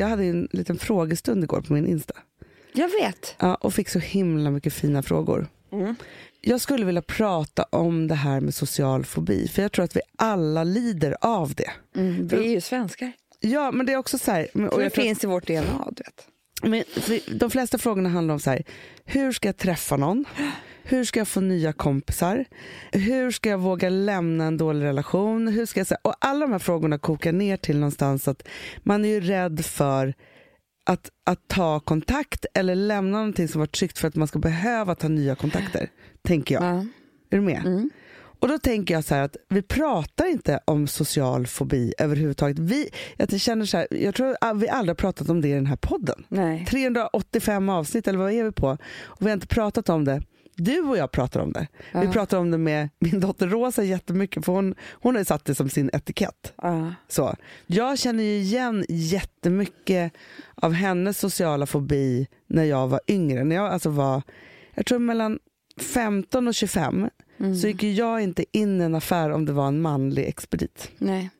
Jag 0.00 0.08
hade 0.08 0.24
en 0.24 0.48
liten 0.52 0.78
frågestund 0.78 1.44
igår 1.44 1.60
på 1.60 1.72
min 1.72 1.86
Insta 1.86 2.14
Jag 2.72 2.88
vet. 2.88 3.34
ja, 3.38 3.54
och 3.54 3.74
fick 3.74 3.88
så 3.88 3.98
himla 3.98 4.50
mycket 4.50 4.72
fina 4.72 5.02
frågor. 5.02 5.46
Mm. 5.72 5.94
Jag 6.40 6.60
skulle 6.60 6.86
vilja 6.86 7.02
prata 7.02 7.62
om 7.70 8.08
det 8.08 8.14
här 8.14 8.40
med 8.40 8.54
social 8.54 9.04
fobi, 9.04 9.48
för 9.48 9.62
jag 9.62 9.72
tror 9.72 9.84
att 9.84 9.96
vi 9.96 10.00
alla 10.16 10.64
lider 10.64 11.16
av 11.20 11.54
det. 11.54 11.70
Mm, 11.96 12.28
vi 12.28 12.36
är 12.36 12.50
ju 12.50 12.60
svenskar. 12.60 13.12
Ja, 13.40 13.72
men 13.72 13.86
det 13.86 13.92
är 13.92 13.96
också 13.96 14.18
så 14.18 14.30
här... 14.30 14.48
Och 14.72 14.80
det 14.80 14.90
finns 14.90 15.24
i 15.24 15.26
vårt 15.26 15.46
DNA, 15.46 15.88
du 15.92 16.02
vet. 16.02 16.26
Men, 16.62 16.84
de 17.38 17.50
flesta 17.50 17.78
frågorna 17.78 18.08
handlar 18.08 18.34
om 18.34 18.40
så 18.40 18.50
här, 18.50 18.64
hur 19.04 19.32
ska 19.32 19.48
jag 19.48 19.56
träffa 19.56 19.96
någon? 19.96 20.24
Hur 20.82 21.04
ska 21.04 21.20
jag 21.20 21.28
få 21.28 21.40
nya 21.40 21.72
kompisar? 21.72 22.44
Hur 22.92 23.30
ska 23.30 23.48
jag 23.48 23.58
våga 23.58 23.88
lämna 23.88 24.44
en 24.44 24.56
dålig 24.56 24.84
relation? 24.84 25.48
Hur 25.48 25.66
ska 25.66 25.80
jag, 25.80 25.98
och 26.02 26.14
alla 26.18 26.40
de 26.40 26.52
här 26.52 26.58
frågorna 26.58 26.98
kokar 26.98 27.32
ner 27.32 27.56
till 27.56 27.78
någonstans 27.78 28.28
att 28.28 28.48
man 28.82 29.04
är 29.04 29.08
ju 29.08 29.20
rädd 29.20 29.64
för 29.64 30.14
att, 30.84 31.10
att 31.24 31.48
ta 31.48 31.80
kontakt 31.80 32.46
eller 32.54 32.74
lämna 32.74 33.18
någonting 33.18 33.48
som 33.48 33.58
var 33.58 33.66
tryggt 33.66 33.98
för 33.98 34.08
att 34.08 34.14
man 34.14 34.28
ska 34.28 34.38
behöva 34.38 34.94
ta 34.94 35.08
nya 35.08 35.34
kontakter. 35.34 35.90
Tänker 36.22 36.54
jag. 36.54 36.64
Ja. 36.64 36.86
Är 37.30 37.36
du 37.36 37.40
med? 37.40 37.66
Mm. 37.66 37.90
Och 38.40 38.48
då 38.48 38.58
tänker 38.58 38.94
jag 38.94 39.04
så 39.04 39.14
här 39.14 39.22
att 39.22 39.36
vi 39.48 39.62
pratar 39.62 40.26
inte 40.26 40.60
om 40.64 40.86
social 40.86 41.46
fobi 41.46 41.92
överhuvudtaget. 41.98 42.58
Vi, 42.58 42.88
jag, 43.16 43.40
känner 43.40 43.64
så 43.66 43.76
här, 43.76 43.86
jag 43.90 44.14
tror 44.14 44.36
att 44.40 44.56
vi 44.56 44.68
aldrig 44.68 44.90
har 44.90 44.94
pratat 44.96 45.28
om 45.28 45.40
det 45.40 45.48
i 45.48 45.52
den 45.52 45.66
här 45.66 45.76
podden. 45.76 46.24
Nej. 46.28 46.66
385 46.68 47.68
avsnitt 47.68 48.08
eller 48.08 48.18
vad 48.18 48.32
är 48.32 48.44
vi 48.44 48.52
på? 48.52 48.68
Och 49.02 49.22
vi 49.22 49.24
har 49.26 49.32
inte 49.32 49.46
pratat 49.46 49.88
om 49.88 50.04
det. 50.04 50.22
Du 50.56 50.80
och 50.80 50.96
jag 50.96 51.10
pratar 51.10 51.40
om 51.40 51.52
det. 51.52 51.66
Vi 51.92 52.04
Ja. 52.04 52.12
pratar 52.12 52.38
om 52.38 52.50
det 52.50 52.58
med 52.58 52.88
min 52.98 53.20
dotter 53.20 53.46
Rosa 53.46 53.82
jättemycket 53.84 54.44
för 54.44 54.52
hon, 54.52 54.74
hon 54.90 55.16
har 55.16 55.24
satt 55.24 55.44
det 55.44 55.54
som 55.54 55.68
sin 55.68 55.90
etikett. 55.92 56.52
Ja. 56.62 56.94
Så. 57.08 57.34
Jag 57.66 57.98
känner 57.98 58.22
ju 58.24 58.36
igen 58.36 58.84
jättemycket 58.88 60.12
av 60.54 60.72
hennes 60.72 61.18
sociala 61.18 61.66
fobi 61.66 62.26
när 62.46 62.64
jag 62.64 62.88
var 62.88 63.00
yngre. 63.08 63.44
När 63.44 63.56
jag 63.56 63.66
alltså 63.72 63.90
var, 63.90 64.22
jag 64.74 64.86
tror 64.86 64.98
mellan 64.98 65.38
15 65.94 66.48
och 66.48 66.54
25 66.54 67.08
Mm. 67.40 67.56
så 67.56 67.68
gick 67.68 67.82
jag 67.82 68.22
inte 68.22 68.44
in 68.52 68.80
i 68.80 68.84
en 68.84 68.94
affär 68.94 69.30
om 69.30 69.44
det 69.44 69.52
var 69.52 69.68
en 69.68 69.80
manlig 69.80 70.26
expedit. 70.28 70.90
Nej. 70.98 71.30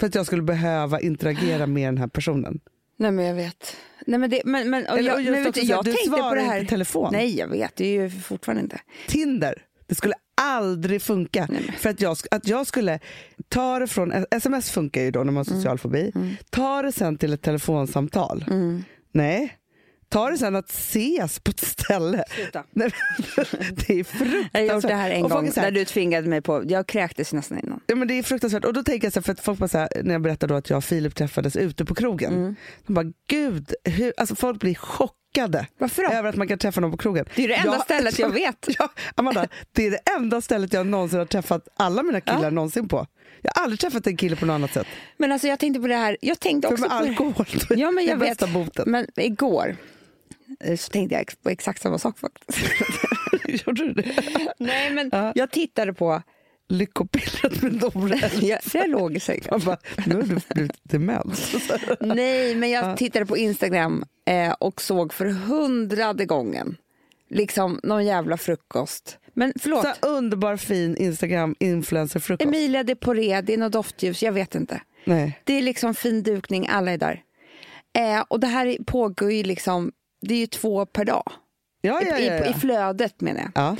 För 0.00 0.06
att 0.06 0.14
jag 0.14 0.26
skulle 0.26 0.42
behöva 0.42 1.00
interagera 1.00 1.66
med 1.66 1.88
den 1.88 1.98
här 1.98 2.06
personen. 2.08 2.60
Nej, 2.96 3.10
men 3.10 3.24
jag 3.24 3.34
vet. 3.34 3.76
Nej, 4.06 4.18
men 4.20 4.30
det, 4.30 4.42
men, 4.44 4.70
men, 4.70 4.86
Eller, 4.86 5.20
jag, 5.20 5.32
vet 5.32 5.46
också 5.48 5.60
att 5.60 5.66
jag 5.68 5.84
du 5.84 5.92
tänkte 5.92 6.10
på 6.22 6.34
det 6.34 6.40
inte 6.40 6.52
här. 6.52 6.62
i 6.62 6.66
telefon. 6.66 7.08
Nej, 7.12 7.38
jag 7.38 7.48
vet. 7.48 7.76
Det 7.76 7.84
är 7.86 8.02
ju 8.02 8.10
fortfarande 8.10 8.62
inte. 8.62 8.80
Tinder, 9.08 9.62
det 9.86 9.94
skulle 9.94 10.14
aldrig 10.40 11.02
funka. 11.02 11.48
För 11.78 11.90
att 11.90 12.00
jag, 12.00 12.16
att 12.30 12.48
jag 12.48 12.66
skulle 12.66 13.00
ta 13.48 13.78
det 13.78 13.86
från, 13.86 14.12
sms 14.30 14.70
funkar 14.70 15.02
ju 15.02 15.10
då 15.10 15.18
när 15.18 15.24
man 15.24 15.36
har 15.36 15.44
Mm. 15.52 15.56
social 15.56 15.78
fobi, 15.78 16.12
ta 16.50 16.82
det 16.82 16.92
sen 16.92 17.18
till 17.18 17.32
ett 17.32 17.42
telefonsamtal. 17.42 18.44
Nej, 19.12 19.56
ta 20.08 20.30
det 20.30 20.38
sen 20.38 20.56
att 20.56 20.70
ses 20.70 21.40
på 21.40 21.50
ett 21.50 21.60
ställe. 21.60 22.24
Sluta. 22.28 22.64
Nej, 22.70 22.90
det 23.86 24.00
är 24.00 24.04
fruktansvärt. 24.04 24.50
Jag 24.52 24.60
har 24.68 24.74
gjort 24.74 24.82
det 24.82 24.94
här 24.94 25.10
en 25.10 25.24
Och 25.24 25.30
gång 25.30 25.50
här, 25.56 25.62
när 25.62 25.70
du 25.70 25.84
tvingade 25.84 26.28
mig 26.28 26.40
på, 26.42 26.62
jag 26.68 26.86
kräktes 26.86 27.32
nästan 27.32 27.58
innan. 27.58 27.80
Ja, 27.86 27.96
men 27.96 28.08
det 28.08 28.14
är 28.18 28.22
fruktansvärt. 28.22 28.64
Och 28.64 28.72
då 28.72 28.82
tänker 28.82 29.06
jag 29.06 29.12
så 29.12 29.18
här, 29.20 29.22
för 29.22 29.32
att 29.32 29.40
folk 29.40 29.58
bara 29.58 29.68
så 29.68 29.78
här, 29.78 29.88
när 30.04 30.12
jag 30.14 30.22
berättar 30.22 30.48
då 30.48 30.54
att 30.54 30.70
jag 30.70 30.76
och 30.76 30.84
Filip 30.84 31.14
träffades 31.14 31.56
ute 31.56 31.84
på 31.84 31.94
krogen. 31.94 32.34
Mm. 32.34 32.54
De 32.86 32.92
bara, 32.94 33.12
gud, 33.28 33.74
hur, 33.84 34.12
alltså 34.16 34.34
folk 34.36 34.60
blir 34.60 34.74
chockade 34.74 35.66
Varför 35.78 36.02
då? 36.02 36.08
över 36.10 36.28
att 36.28 36.36
man 36.36 36.48
kan 36.48 36.58
träffa 36.58 36.80
någon 36.80 36.90
på 36.90 36.96
krogen. 36.96 37.26
Det 37.36 37.44
är 37.44 37.48
det 37.48 37.54
enda 37.54 37.78
stället 37.80 38.18
jag 38.18 38.28
vet. 38.34 38.66
Ja, 38.78 38.88
Amanda, 39.14 39.46
det 39.72 39.86
är 39.86 39.90
det 39.90 40.00
enda 40.16 40.40
stället 40.40 40.72
jag 40.72 40.86
någonsin 40.86 41.18
har 41.18 41.26
träffat 41.26 41.68
alla 41.76 42.02
mina 42.02 42.20
killar 42.20 42.42
Ja. 42.44 42.50
någonsin 42.50 42.88
på. 42.88 43.06
Jag 43.42 43.52
har 43.54 43.62
aldrig 43.62 43.80
träffat 43.80 44.06
en 44.06 44.16
kille 44.16 44.36
på 44.36 44.46
något 44.46 44.54
annat 44.54 44.72
sätt. 44.72 44.86
Men 45.18 45.32
alltså 45.32 45.48
jag 45.48 45.58
tänkte 45.58 45.80
på 45.80 45.86
det 45.86 45.96
här, 45.96 46.16
jag 46.20 46.40
tänkte 46.40 46.68
För 46.68 46.74
också 46.74 46.82
med 46.88 46.98
på 46.98 47.04
det. 47.04 47.10
alkohol, 47.10 47.46
är 47.70 47.76
Ja 47.80 47.90
men 47.90 48.04
det 48.04 48.10
jag 48.10 48.16
vet. 48.16 48.52
boten. 48.52 48.84
Men 48.90 49.06
igår 49.16 49.76
så 50.78 50.90
tänkte 50.90 51.14
jag 51.14 51.42
på 51.42 51.50
exakt 51.50 51.82
samma 51.82 51.98
sak 51.98 52.18
faktiskt. 52.18 52.58
Gjorde 53.66 53.84
du 53.86 53.92
det? 53.92 54.12
Nej 54.58 54.90
men 54.90 55.08
Ja. 55.12 55.32
jag 55.34 55.50
tittade 55.50 55.92
på, 55.94 56.22
Lyckopillret 56.68 57.62
med 57.62 57.72
Nore. 57.82 58.30
jag, 58.40 58.60
jag 58.74 58.90
låg 58.90 59.16
i 59.16 59.20
sängen. 59.20 59.60
Bara, 59.64 59.76
nu 60.06 60.14
har 60.14 60.22
du 60.22 60.40
blivit 60.54 60.78
dement. 60.82 61.52
Nej 62.00 62.54
men 62.54 62.70
jag 62.70 62.96
tittade 62.96 63.26
på 63.26 63.36
Instagram 63.36 64.04
eh, 64.24 64.52
och 64.52 64.82
såg 64.82 65.12
för 65.12 65.26
hundrade 65.26 66.24
gången 66.24 66.76
liksom 67.30 67.80
någon 67.82 68.04
jävla 68.06 68.36
frukost. 68.36 69.18
Men 69.34 69.52
förlåt, 69.60 69.86
Så 70.00 70.08
underbar 70.08 70.56
fin 70.56 70.96
Instagram-influencer-frukost. 70.96 72.42
Emilia 72.46 72.82
de 72.82 72.94
Poré, 72.94 73.40
det 73.40 73.54
är 73.54 73.58
något 73.58 73.72
doftljus, 73.72 74.22
jag 74.22 74.32
vet 74.32 74.54
inte. 74.54 74.80
Nej. 75.04 75.40
Det 75.44 75.54
är 75.54 75.62
liksom 75.62 75.94
fin 75.94 76.22
dukning, 76.22 76.66
alla 76.68 76.92
är 76.92 76.98
där. 76.98 77.22
Eh, 77.98 78.20
och 78.28 78.40
det 78.40 78.46
här 78.46 78.76
pågår 78.86 79.32
ju 79.32 79.42
liksom, 79.42 79.92
det 80.28 80.34
är 80.34 80.38
ju 80.38 80.46
två 80.46 80.86
per 80.86 81.04
dag. 81.04 81.32
Ja, 81.80 82.00
ja, 82.02 82.08
ja, 82.08 82.18
I, 82.18 82.26
ja. 82.26 82.46
I 82.46 82.52
flödet 82.54 83.20
menar 83.20 83.40
jag. 83.40 83.50
ja. 83.54 83.76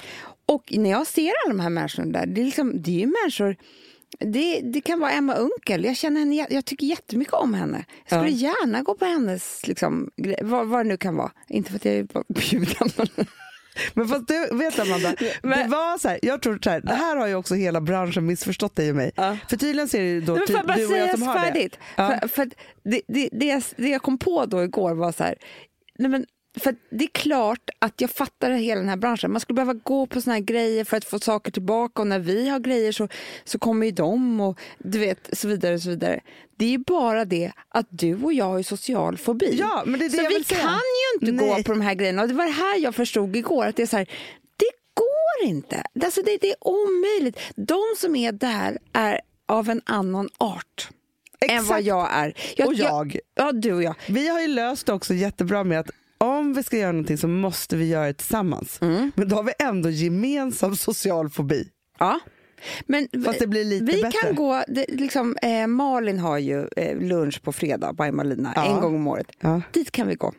Och 0.46 0.72
när 0.76 0.90
jag 0.90 1.06
ser 1.06 1.32
alla 1.44 1.54
de 1.54 1.60
här 1.60 1.70
människorna 1.70 2.18
där, 2.18 2.26
det 2.26 2.40
är, 2.40 2.44
liksom, 2.44 2.82
det 2.82 2.90
är 2.90 3.00
ju 3.00 3.12
människor 3.22 3.56
det, 4.18 4.60
det 4.60 4.80
kan 4.80 5.00
vara 5.00 5.10
Emma 5.10 5.34
Unkel, 5.34 5.84
jag, 5.84 5.96
känner 5.96 6.20
henne, 6.20 6.46
jag 6.50 6.64
tycker 6.64 6.86
jättemycket 6.86 7.34
om 7.34 7.54
henne. 7.54 7.84
Jag 8.08 8.20
skulle 8.20 8.36
gärna 8.36 8.82
gå 8.82 8.94
på 8.94 9.04
hennes, 9.04 9.66
liksom, 9.66 10.10
vad, 10.42 10.66
vad 10.68 10.80
det 10.80 10.88
nu 10.88 10.96
kan 10.96 11.16
vara. 11.16 11.30
Inte 11.48 11.70
för 11.70 11.76
att 11.76 11.84
jag 11.84 11.94
är 11.94 12.06
bjuden. 12.28 12.90
men- 12.96 13.26
Men 13.94 14.08
fast 14.08 14.28
du 14.28 14.48
vet 14.52 14.78
Amanda, 14.78 15.14
det 15.18 15.32
Men- 15.42 15.70
var 15.70 15.98
så 15.98 16.08
här, 16.08 16.18
jag 16.22 16.42
tror 16.42 16.58
så 16.64 16.70
här, 16.70 16.80
det 16.80 16.94
här 16.94 17.16
har 17.16 17.26
ju 17.26 17.34
också 17.34 17.54
hela 17.54 17.80
branschen 17.80 18.26
missförstått 18.26 18.76
dig 18.76 18.90
och 18.90 18.96
mig. 18.96 19.10
Ja. 19.16 19.36
För 19.48 19.56
tydligen 19.56 19.88
ser 19.88 20.02
det 20.02 20.20
då 20.20 20.32
Men 20.34 20.46
ty, 20.46 20.52
får 20.52 20.56
jag 20.58 20.66
bara 20.66 20.76
du 20.76 20.86
och 20.86 20.96
jag 20.98 21.10
som 21.18 21.22
har 21.22 21.38
färdigt? 21.38 21.72
det. 21.72 22.02
Ja. 22.02 22.18
För, 22.20 22.28
för 22.28 22.50
det, 22.84 23.00
det, 23.08 23.28
det, 23.32 23.46
jag, 23.46 23.62
det 23.76 23.88
jag 23.88 24.02
kom 24.02 24.18
på 24.18 24.46
då 24.46 24.64
igår 24.64 24.94
var 24.94 25.12
så 25.12 25.24
här, 25.24 25.34
nej 25.98 26.10
men, 26.10 26.26
för 26.56 26.76
det 26.90 27.04
är 27.04 27.08
klart 27.08 27.70
att 27.78 28.00
jag 28.00 28.10
fattar 28.10 28.50
hela 28.50 28.80
den 28.80 28.88
här 28.88 28.96
branschen. 28.96 29.32
Man 29.32 29.40
skulle 29.40 29.54
behöva 29.54 29.74
gå 29.74 30.06
på 30.06 30.20
såna 30.20 30.34
här 30.34 30.40
grejer 30.40 30.84
för 30.84 30.96
att 30.96 31.04
få 31.04 31.18
saker 31.18 31.52
tillbaka 31.52 32.02
och 32.02 32.08
när 32.08 32.18
vi 32.18 32.48
har 32.48 32.58
grejer 32.58 32.92
så, 32.92 33.08
så 33.44 33.58
kommer 33.58 33.86
ju 33.86 33.92
de 33.92 34.40
och 34.40 34.60
du 34.78 34.98
vet 34.98 35.28
så 35.32 35.48
vidare. 35.48 35.80
Så 35.80 35.90
vidare. 35.90 36.20
Det 36.56 36.64
är 36.64 36.70
ju 36.70 36.78
bara 36.78 37.24
det 37.24 37.52
att 37.68 37.86
du 37.90 38.22
och 38.22 38.32
jag 38.32 38.44
har 38.44 38.62
social 38.62 39.16
fobi. 39.16 39.56
Ja, 39.60 39.82
men 39.86 40.00
det 40.00 40.04
är 40.06 40.08
det 40.08 40.16
så 40.16 40.22
jag 40.22 40.30
vi 40.38 40.44
säga. 40.44 40.60
kan 40.60 40.70
ju 40.72 41.26
inte 41.26 41.44
gå 41.44 41.52
Nej. 41.54 41.64
på 41.64 41.72
de 41.72 41.80
här 41.80 41.94
grejerna. 41.94 42.22
Och 42.22 42.28
det 42.28 42.34
var 42.34 42.44
det 42.44 42.50
här 42.50 42.78
jag 42.78 42.94
förstod 42.94 43.36
igår. 43.36 43.66
Att 43.66 43.76
det 43.76 43.82
är 43.82 43.86
så 43.86 43.96
här, 43.96 44.06
det 44.56 44.70
går 44.94 45.48
inte. 45.48 45.82
Alltså 46.04 46.22
det, 46.22 46.38
det 46.40 46.50
är 46.50 46.56
omöjligt. 46.60 47.38
De 47.56 47.82
som 47.96 48.16
är 48.16 48.32
där 48.32 48.78
är 48.92 49.20
av 49.46 49.70
en 49.70 49.82
annan 49.84 50.28
art 50.38 50.88
än 51.40 51.50
Exakt. 51.50 51.70
vad 51.70 51.82
jag 51.82 52.08
är. 52.12 52.34
Och 52.66 52.74
jag. 52.74 53.18
ja, 53.34 53.52
du 53.52 53.72
och 53.72 53.82
jag. 53.82 53.94
Vi 54.08 54.28
har 54.28 54.40
ju 54.40 54.46
löst 54.46 54.86
det 54.86 54.92
också 54.92 55.14
jättebra 55.14 55.64
med 55.64 55.80
att 55.80 55.90
om 56.18 56.54
vi 56.54 56.62
ska 56.62 56.76
göra 56.76 56.92
någonting 56.92 57.18
så 57.18 57.28
måste 57.28 57.76
vi 57.76 57.88
göra 57.88 58.06
det 58.06 58.12
tillsammans. 58.14 58.78
Mm. 58.82 59.12
Men 59.14 59.28
då 59.28 59.36
har 59.36 59.42
vi 59.42 59.52
ändå 59.58 59.90
gemensam 59.90 60.76
social 60.76 61.30
fobi. 61.30 61.68
Ja. 61.98 62.20
Men 62.86 63.08
Fast 63.24 63.38
det 63.38 63.46
blir 63.46 63.64
lite 63.64 63.84
vi 63.84 64.02
bättre. 64.02 64.10
kan 64.22 64.34
gå, 64.34 64.62
det, 64.68 64.84
liksom, 64.88 65.36
eh, 65.42 65.66
Malin 65.66 66.18
har 66.18 66.38
ju 66.38 66.68
eh, 66.76 66.98
lunch 66.98 67.42
på 67.42 67.52
fredag 67.52 67.92
by 67.92 68.10
Malina, 68.12 68.52
Ja. 68.56 68.64
en 68.74 68.80
gång 68.80 68.94
om 68.94 69.06
året. 69.06 69.26
Ja. 69.40 69.62
Dit 69.72 69.90
kan 69.90 70.08
vi 70.08 70.14
gå. 70.14 70.32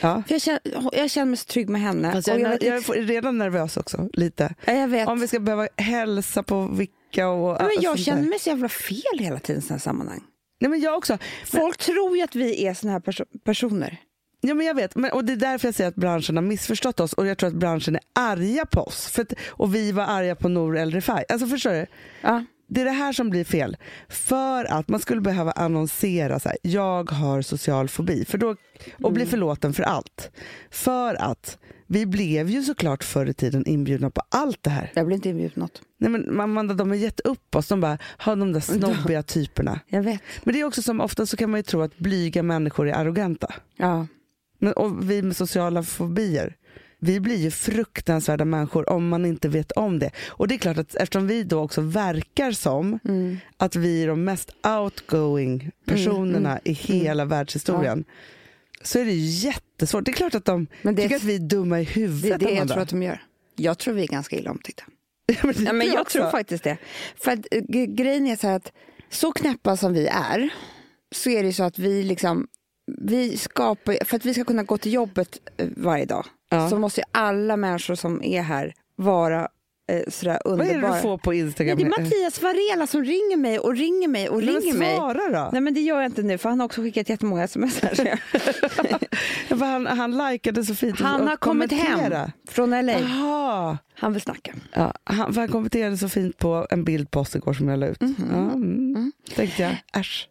Ja. 0.00 0.22
För 0.26 0.34
jag, 0.34 0.42
känner, 0.42 0.60
jag 0.92 1.10
känner 1.10 1.26
mig 1.26 1.36
så 1.36 1.44
trygg 1.44 1.68
med 1.68 1.80
henne. 1.80 2.12
Fast 2.12 2.28
och 2.28 2.40
jag, 2.40 2.62
jag, 2.62 2.82
jag, 2.88 2.96
är 2.96 3.02
redan 3.02 3.38
nervös 3.38 3.76
också, 3.76 4.08
lite. 4.12 4.54
Ja, 4.64 4.72
jag 4.72 4.88
vet. 4.88 5.08
Om 5.08 5.20
vi 5.20 5.28
ska 5.28 5.38
behöva 5.40 5.68
hälsa 5.76 6.42
på 6.42 6.66
vilka 6.66 7.28
och 7.28 7.56
Ja, 7.60 7.62
men 7.74 7.82
jag 7.82 7.96
där. 7.96 8.02
känner 8.02 8.28
mig 8.28 8.38
så 8.38 8.48
jävla 8.48 8.68
fel 8.68 9.18
hela 9.18 9.38
tiden 9.38 9.58
i 9.62 9.62
sådana 9.62 9.80
sammanhang. 9.80 10.22
Nej, 10.60 10.70
men 10.70 10.80
jag 10.80 10.96
också. 10.98 11.18
Folk 11.46 11.76
tror 11.76 12.16
ju 12.16 12.22
att 12.22 12.34
vi 12.34 12.66
är 12.66 12.74
såna 12.74 12.92
här 12.92 13.00
perso- 13.00 13.38
personer. 13.44 13.98
Ja, 14.46 14.54
men 14.54 14.66
jag 14.66 14.74
vet, 14.74 14.96
men, 14.96 15.10
och 15.10 15.24
det 15.24 15.32
är 15.32 15.36
därför 15.36 15.68
jag 15.68 15.74
säger 15.74 15.88
att 15.88 15.96
branschen 15.96 16.36
har 16.36 16.42
missförstått 16.42 17.00
oss 17.00 17.12
och 17.12 17.26
jag 17.26 17.38
tror 17.38 17.48
att 17.48 17.54
branschen 17.54 17.96
är 17.96 18.02
arga 18.12 18.66
på 18.66 18.80
oss. 18.80 19.06
För 19.06 19.22
att, 19.22 19.32
och 19.46 19.74
vi 19.74 19.92
var 19.92 20.04
arga 20.04 20.34
på 20.34 20.48
Nour 20.48 20.76
El 20.76 20.90
Refai. 20.90 21.24
Alltså 21.28 21.46
förstår 21.46 21.70
du? 21.70 21.86
Ja. 22.20 22.44
Det 22.66 22.80
är 22.80 22.84
det 22.84 22.90
här 22.90 23.12
som 23.12 23.30
blir 23.30 23.44
fel. 23.44 23.76
För 24.08 24.64
att 24.64 24.88
man 24.88 25.00
skulle 25.00 25.20
behöva 25.20 25.52
annonsera 25.52 26.40
så 26.40 26.48
här, 26.48 26.58
jag 26.62 27.10
har 27.10 27.42
social 27.42 27.88
fobi 27.88 28.24
för 28.24 28.38
då, 28.38 28.56
och 29.02 29.12
bli 29.12 29.26
förlåten 29.26 29.72
för 29.72 29.82
allt. 29.82 30.30
För 30.70 31.14
att 31.14 31.58
vi 31.86 32.06
blev 32.06 32.50
ju 32.50 32.62
såklart 32.62 33.04
förr 33.04 33.26
i 33.26 33.34
tiden 33.34 33.66
inbjudna 33.66 34.10
på 34.10 34.22
allt 34.28 34.62
det 34.62 34.70
här. 34.70 34.92
Jag 34.94 35.06
blir 35.06 35.14
inte 35.14 35.28
inbjuden 35.28 35.54
på 35.54 35.60
något. 35.60 35.82
Nej, 35.98 36.10
men 36.10 36.40
Amanda, 36.40 36.74
de 36.74 36.88
har 36.88 36.96
gett 36.96 37.20
upp 37.20 37.56
oss. 37.56 37.68
De 37.68 37.80
bara, 37.80 37.98
har 38.02 38.36
de 38.36 38.52
där 38.52 38.60
snobbiga 38.60 39.22
typerna. 39.22 39.80
Jag 39.86 40.02
vet. 40.02 40.20
Men 40.42 40.54
det 40.54 40.60
är 40.60 40.64
också 40.64 40.82
som 40.82 41.00
ofta 41.00 41.26
så 41.26 41.36
kan 41.36 41.50
man 41.50 41.58
ju 41.58 41.62
tro 41.62 41.82
att 41.82 41.98
blyga 41.98 42.42
människor 42.42 42.88
är 42.88 42.92
arroganta. 42.92 43.54
Ja. 43.76 44.06
Men, 44.64 44.72
och 44.72 45.10
vi 45.10 45.22
med 45.22 45.36
sociala 45.36 45.82
fobier, 45.82 46.56
vi 46.98 47.20
blir 47.20 47.36
ju 47.36 47.50
fruktansvärda 47.50 48.44
människor 48.44 48.88
om 48.90 49.08
man 49.08 49.26
inte 49.26 49.48
vet 49.48 49.72
om 49.72 49.98
det. 49.98 50.10
Och 50.28 50.48
det 50.48 50.54
är 50.54 50.58
klart 50.58 50.78
att 50.78 50.94
eftersom 50.94 51.26
vi 51.26 51.42
då 51.44 51.60
också 51.60 51.80
verkar 51.80 52.52
som 52.52 52.98
Mm. 53.04 53.36
att 53.56 53.76
vi 53.76 54.02
är 54.02 54.08
de 54.08 54.24
mest 54.24 54.50
outgoing 54.66 55.70
personerna 55.86 56.60
i 56.64 56.72
hela 56.72 57.24
världshistorien 57.24 58.04
så 58.82 58.98
är 58.98 59.04
det 59.04 59.12
ju 59.12 59.48
jättesvårt. 59.48 60.04
Det 60.04 60.10
är 60.10 60.12
klart 60.12 60.34
att 60.34 60.44
de 60.44 60.66
det- 60.82 60.94
tycker 60.96 61.16
att 61.16 61.22
vi 61.22 61.34
är 61.34 61.38
dumma 61.38 61.80
i 61.80 61.84
Det 61.84 61.90
huvudet. 61.90 62.42
är 62.42 62.46
det 62.46 62.52
jag 62.54 62.68
tror 62.68 62.82
att 62.82 62.88
de 62.88 63.02
gör. 63.02 63.22
Jag 63.56 63.78
tror 63.78 63.94
vi 63.94 64.02
är 64.02 64.08
ganska 64.08 64.36
illa 64.36 64.50
omtyckta. 64.50 64.84
men 65.42 65.54
det 65.54 65.62
Ja, 65.62 65.72
men 65.72 65.86
jag 65.86 66.00
också. 66.00 66.18
tror 66.18 66.30
faktiskt 66.30 66.64
det. 66.64 66.76
För 67.16 67.30
att, 67.32 67.46
eh, 67.50 67.60
grejen 67.88 68.26
är 68.26 68.36
så 68.36 68.46
här 68.46 68.56
att 68.56 68.72
så 69.10 69.32
knäppa 69.32 69.76
som 69.76 69.92
vi 69.92 70.06
är 70.06 70.48
så 71.14 71.30
är 71.30 71.42
det 71.42 71.52
så 71.52 71.62
att 71.62 71.78
vi 71.78 72.02
liksom 72.02 72.46
vi 72.86 73.36
skapar, 73.36 74.04
för 74.04 74.16
att 74.16 74.24
vi 74.24 74.34
ska 74.34 74.44
kunna 74.44 74.62
gå 74.62 74.78
till 74.78 74.92
jobbet 74.92 75.40
eh, 75.56 75.68
varje 75.76 76.04
dag 76.04 76.26
Ja. 76.50 76.70
så 76.70 76.78
måste 76.78 77.00
ju 77.00 77.04
alla 77.12 77.56
människor 77.56 77.94
som 77.94 78.22
är 78.22 78.42
här 78.42 78.74
vara 78.96 79.48
eh, 79.92 80.02
sådär 80.08 80.38
Vad 80.44 80.60
är 80.60 80.64
underbara. 80.64 80.92
det 80.92 80.98
du 80.98 81.02
får 81.02 81.18
på 81.18 81.30
Nej, 81.30 81.40
Instagram? 81.40 81.76
det 81.78 81.82
är 81.84 81.88
Mattias 81.88 82.42
Varela 82.42 82.86
som 82.86 83.04
ringer 83.04 83.36
mig 83.36 83.58
och 83.58 83.76
ringer 83.76 84.08
mig 84.08 84.28
och 84.28 84.36
Nej, 84.42 84.46
men 84.52 84.60
ringer 84.62 84.74
mig. 84.78 84.96
svara 84.96 85.30
då. 85.44 85.48
Nej 85.52 85.60
men 85.60 85.74
det 85.74 85.80
gör 85.80 85.96
jag 86.00 86.08
inte 86.10 86.22
nu 86.22 86.38
för 86.38 86.48
han 86.48 86.60
har 86.60 86.64
också 86.64 86.82
skickat 86.82 87.08
jättemånga 87.08 87.44
sms 87.44 87.80
här. 87.82 88.20
han, 89.60 89.86
han 89.86 90.18
likade 90.30 90.64
så 90.64 90.74
fint 90.74 91.00
Han 91.00 91.28
har 91.28 91.36
kommit 91.36 91.72
hem 91.72 92.14
från 92.48 92.70
LA. 92.70 92.92
Jaha. 93.00 93.78
Han 93.94 94.12
vill 94.12 94.22
snacka. 94.22 94.54
Ja, 94.72 94.94
han, 95.04 95.36
han 95.36 95.48
kommenterade 95.48 95.96
så 95.96 96.08
fint 96.08 96.38
på 96.38 96.66
en 96.70 96.84
bild 96.84 97.10
på 97.10 97.20
oss 97.20 97.36
igår 97.36 97.52
som 97.52 97.68
jag 97.68 97.78
la 97.78 97.86
ut. 97.86 98.00
Mhm. 98.00 98.14
Ja, 98.32 98.36
mm. 98.52 99.12
Tänkte 99.34 99.62
jag, 99.62 100.00
äsch. 100.00 100.28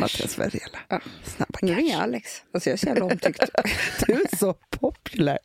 Mattias 0.00 0.38
Varela. 0.38 0.78
Ja. 0.88 1.00
Snabba 1.24 1.58
Nu 1.62 1.74
ringer 1.74 2.00
Alex. 2.00 2.42
Alltså 2.54 2.70
jag 2.70 2.74
är 2.74 2.78
så 2.78 2.86
jävla 2.86 3.04
omtyckt. 3.04 3.40
Du 4.06 4.12
är 4.12 4.36
så 4.36 4.52
populär. 4.70 5.38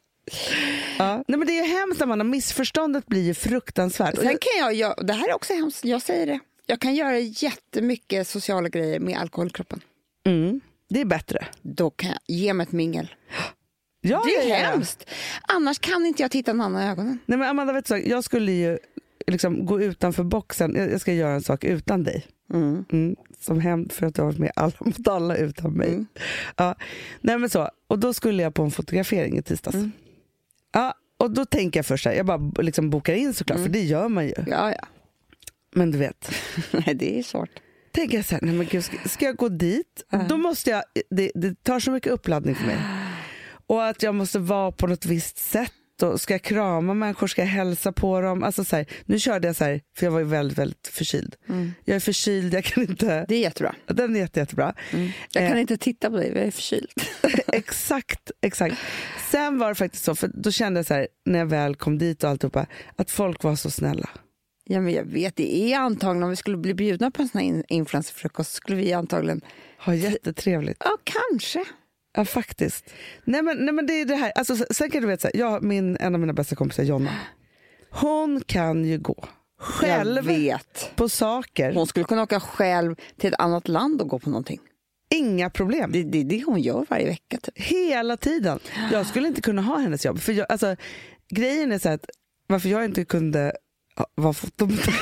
Ja. 1.00 1.24
Nej, 1.28 1.38
men 1.40 1.48
det 1.48 1.60
är 1.60 1.68
ju 1.68 1.74
hemskt 1.80 2.02
Amanda, 2.02 2.24
missförståndet 2.26 3.06
blir 3.06 3.22
ju 3.22 3.34
fruktansvärt. 3.34 4.16
Sen 4.16 4.26
jag, 4.26 4.42
kan 4.42 4.60
jag, 4.60 4.74
göra- 4.74 5.04
det 5.04 5.14
här 5.14 5.30
är 5.30 5.36
också 5.36 5.54
hemskt, 5.54 5.86
jag 5.86 6.02
säger 6.02 6.26
det. 6.28 6.40
Jag 6.66 6.80
kan 6.82 6.96
göra 6.96 7.20
jättemycket 7.20 8.28
sociala 8.28 8.70
grejer 8.70 9.00
med 9.00 9.18
alkoholkroppen. 9.18 9.82
mm, 10.26 10.62
det 10.90 11.02
är 11.02 11.06
bättre. 11.06 11.48
Då 11.62 11.90
kan 11.90 12.10
jag 12.10 12.20
ge 12.28 12.54
mig 12.54 12.64
ett 12.64 12.72
mingel. 12.72 13.16
Ja, 14.02 14.24
Det 14.26 14.36
är 14.36 14.50
ja. 14.50 14.56
hemskt. 14.56 15.10
Annars 15.42 15.80
kan 15.80 16.06
inte 16.06 16.22
jag 16.22 16.32
titta 16.32 16.54
någon 16.54 16.66
annan 16.76 16.84
i 16.84 16.90
ögonen. 16.92 17.20
Nej, 17.26 17.38
men 17.40 17.50
Amanda, 17.50 17.74
vet 17.74 17.86
du, 17.86 17.98
jag 18.08 18.24
skulle 18.24 18.52
ju 18.52 18.78
liksom 19.28 19.66
gå 19.66 19.82
utanför 19.82 20.24
boxen. 20.24 20.76
Jag, 20.76 20.92
jag 20.92 21.02
ska 21.02 21.14
göra 21.14 21.34
en 21.34 21.42
sak 21.44 21.64
utan 21.64 22.04
dig. 22.04 22.26
Mm, 22.54 23.16
som 23.40 23.60
hämnd 23.60 23.92
för 23.92 24.06
att 24.06 24.16
du 24.16 24.22
har 24.22 24.26
varit 24.30 24.40
med 24.40 24.52
alla 24.56 24.74
mot 24.80 25.08
alla 25.08 25.36
utan 25.38 25.72
mig. 25.74 25.90
Mm. 25.90 26.06
Ja. 26.58 26.76
Nej, 27.22 27.38
men 27.38 27.50
så. 27.50 27.70
Och 27.88 28.00
då 28.00 28.14
skulle 28.14 28.44
jag 28.44 28.54
på 28.54 28.64
en 28.64 28.72
fotografering 28.72 29.38
i 29.38 29.42
tisdags. 29.42 29.76
Mm. 29.76 29.92
Ja, 30.72 30.94
och 31.18 31.32
då 31.32 31.46
tänker 31.46 31.78
jag 31.80 31.86
först 31.86 32.06
här, 32.06 32.14
jag 32.14 32.26
bara 32.26 32.52
liksom 32.62 32.90
bokar 32.90 33.14
in 33.14 33.34
såklart, 33.34 33.58
Mm. 33.58 33.66
för 33.68 33.74
det 33.74 33.84
gör 33.84 34.08
man 34.10 34.26
ju. 34.28 34.34
Ja, 34.48 34.72
ja. 34.72 34.88
Men 35.76 35.92
du 35.92 35.98
vet, 35.98 36.32
Nej, 36.72 36.96
det 36.96 37.20
är 37.20 37.24
svårt. 37.24 37.50
tänker 37.92 38.18
jag 38.18 38.26
så 38.26 38.36
här, 38.36 38.42
nej 38.42 38.54
men 38.56 38.68
gud, 38.68 38.84
ska, 38.84 38.98
ska 39.10 39.26
jag 39.26 39.36
gå 39.36 39.50
dit? 39.50 40.04
Då 40.30 40.38
måste 40.38 40.70
jag, 40.70 40.84
det, 41.10 41.32
det 41.36 41.64
tar 41.64 41.80
så 41.80 41.92
mycket 41.92 42.12
uppladdning 42.12 42.56
för 42.56 42.66
mig. 42.66 42.78
Och 43.68 43.86
att 43.88 44.04
jag 44.04 44.16
måste 44.16 44.40
vara 44.40 44.72
på 44.72 44.88
något 44.88 45.06
visst 45.06 45.38
sätt 45.38 45.74
och 46.04 46.22
ska 46.22 46.34
jag 46.34 46.42
krama 46.42 46.94
människor, 46.94 47.28
ska 47.28 47.42
jag 47.42 47.48
hälsa 47.50 47.92
på 47.92 48.22
dem? 48.22 48.44
Alltså 48.44 48.64
så 48.64 48.76
här, 48.76 48.86
nu 49.06 49.20
körde 49.20 49.48
jag 49.48 49.56
så 49.56 49.64
här, 49.64 49.82
för 49.98 50.06
jag 50.06 50.12
var 50.12 50.20
ju 50.20 50.26
väldigt, 50.26 50.58
väldigt 50.58 50.88
förkyld. 50.88 51.36
Jag 51.86 51.96
är 51.96 52.00
förkyld, 52.00 52.54
jag 52.54 52.64
kan 52.64 52.84
inte... 52.84 53.26
Det 53.28 53.36
är 53.36 53.40
jättebra. 53.40 53.76
Den 53.88 54.16
är 54.16 54.20
jätte, 54.20 54.40
jättebra. 54.40 54.74
Jag 55.32 55.48
kan 55.48 55.58
Eh. 55.58 55.62
inte 55.62 55.78
titta 55.78 56.10
på 56.10 56.18
dig, 56.18 56.28
jag 56.36 56.38
är 56.48 56.52
förkyld. 56.52 56.90
exakt, 57.48 58.32
exakt. 58.42 58.76
Sen 59.32 59.60
var 59.60 59.70
det 59.70 59.76
faktiskt 59.76 60.04
så, 60.04 60.16
för 60.16 60.32
då 60.34 60.52
kände 60.52 60.78
jag 60.80 60.86
så 60.86 60.94
här, 60.94 61.08
när 61.26 61.40
jag 61.40 61.46
väl 61.46 61.76
kom 61.76 61.98
dit 61.98 62.24
och 62.24 62.30
alltihopa, 62.30 62.66
att 62.96 63.12
folk 63.12 63.44
var 63.44 63.56
så 63.56 63.72
snälla. 63.72 64.10
Ja, 64.66 64.82
men 64.82 64.94
jag 64.94 65.04
vet, 65.06 65.36
det 65.36 65.56
är 65.74 65.78
antagligen, 65.80 66.24
om 66.24 66.30
vi 66.30 66.36
skulle 66.36 66.58
bli 66.58 66.74
bjudna 66.74 67.12
på 67.12 67.22
en 67.22 67.28
sån 67.30 67.42
här 67.42 67.48
in- 67.48 67.64
influencerfrukost 67.68 68.54
skulle 68.54 68.78
vi 68.78 68.94
antagligen, 68.94 69.42
Ha 69.86 69.96
jättetrevligt. 69.96 70.78
ja 70.86 70.98
kanske. 71.04 71.66
Ja, 72.14 72.26
faktiskt. 72.26 72.90
Nej 73.24 73.42
men, 73.42 73.66
nej, 73.66 73.74
men 73.74 73.86
det 73.86 73.94
är 73.94 74.06
det 74.06 74.16
här. 74.16 74.32
Alltså, 74.36 74.56
sen 74.72 74.92
kan 74.92 75.02
du 75.02 75.08
veta, 75.08 75.22
så 75.22 75.28
här, 75.28 75.40
jag, 75.40 75.64
min, 75.64 75.98
en 76.00 76.14
av 76.16 76.22
mina 76.22 76.34
bästa 76.34 76.56
kompisar, 76.56 76.84
Jonna, 76.84 77.12
hon 77.90 78.42
kan 78.42 78.86
ju 78.86 78.98
gå 78.98 79.26
själv 79.60 80.30
på 80.96 81.10
saker. 81.10 81.74
Hon 81.74 81.88
skulle 81.88 82.06
kunna 82.06 82.24
åka 82.24 82.40
själv 82.40 82.96
till 83.18 83.34
ett 83.34 83.40
annat 83.40 83.68
land 83.68 84.02
och 84.02 84.08
gå 84.08 84.20
på 84.20 84.30
någonting. 84.30 84.60
Inga 85.10 85.50
problem. 85.50 85.92
Det 85.92 86.00
är 86.00 86.04
det, 86.04 86.24
det 86.24 86.44
hon 86.44 86.62
gör 86.62 86.86
varje 86.90 87.06
vecka. 87.06 87.38
Typ. 87.38 87.62
Hela 87.62 88.18
tiden. 88.18 88.60
Jag 88.92 89.08
skulle 89.08 89.28
inte 89.28 89.42
kunna 89.42 89.62
ha 89.62 89.78
hennes 89.78 90.06
jobb. 90.06 90.20
För 90.20 90.34
jag, 90.34 90.46
alltså, 90.50 90.76
grejen 91.30 91.72
är 91.72 91.80
så 91.80 91.90
att 91.90 92.06
varför 92.48 92.70
jag 92.70 92.86
inte 92.86 93.06
kunde 93.06 93.54
vara 94.16 94.34
fotomodell. 94.34 94.80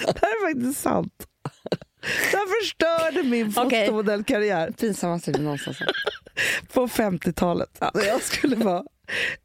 det 0.00 0.20
här 0.20 0.28
är 0.28 0.54
faktiskt 0.54 0.80
sant. 0.80 1.26
Här 2.02 2.60
förstörde 2.60 3.22
min 3.22 3.52
fotomodellkarriär 3.52 4.70
Pinsammaste 4.70 5.32
du 5.32 5.42
någonsin 5.42 5.74
sagt. 5.74 5.90
på 6.72 6.86
50-talet. 6.86 7.68
Så 7.78 7.90
Jag 7.94 8.22
skulle 8.22 8.56
vara 8.56 8.84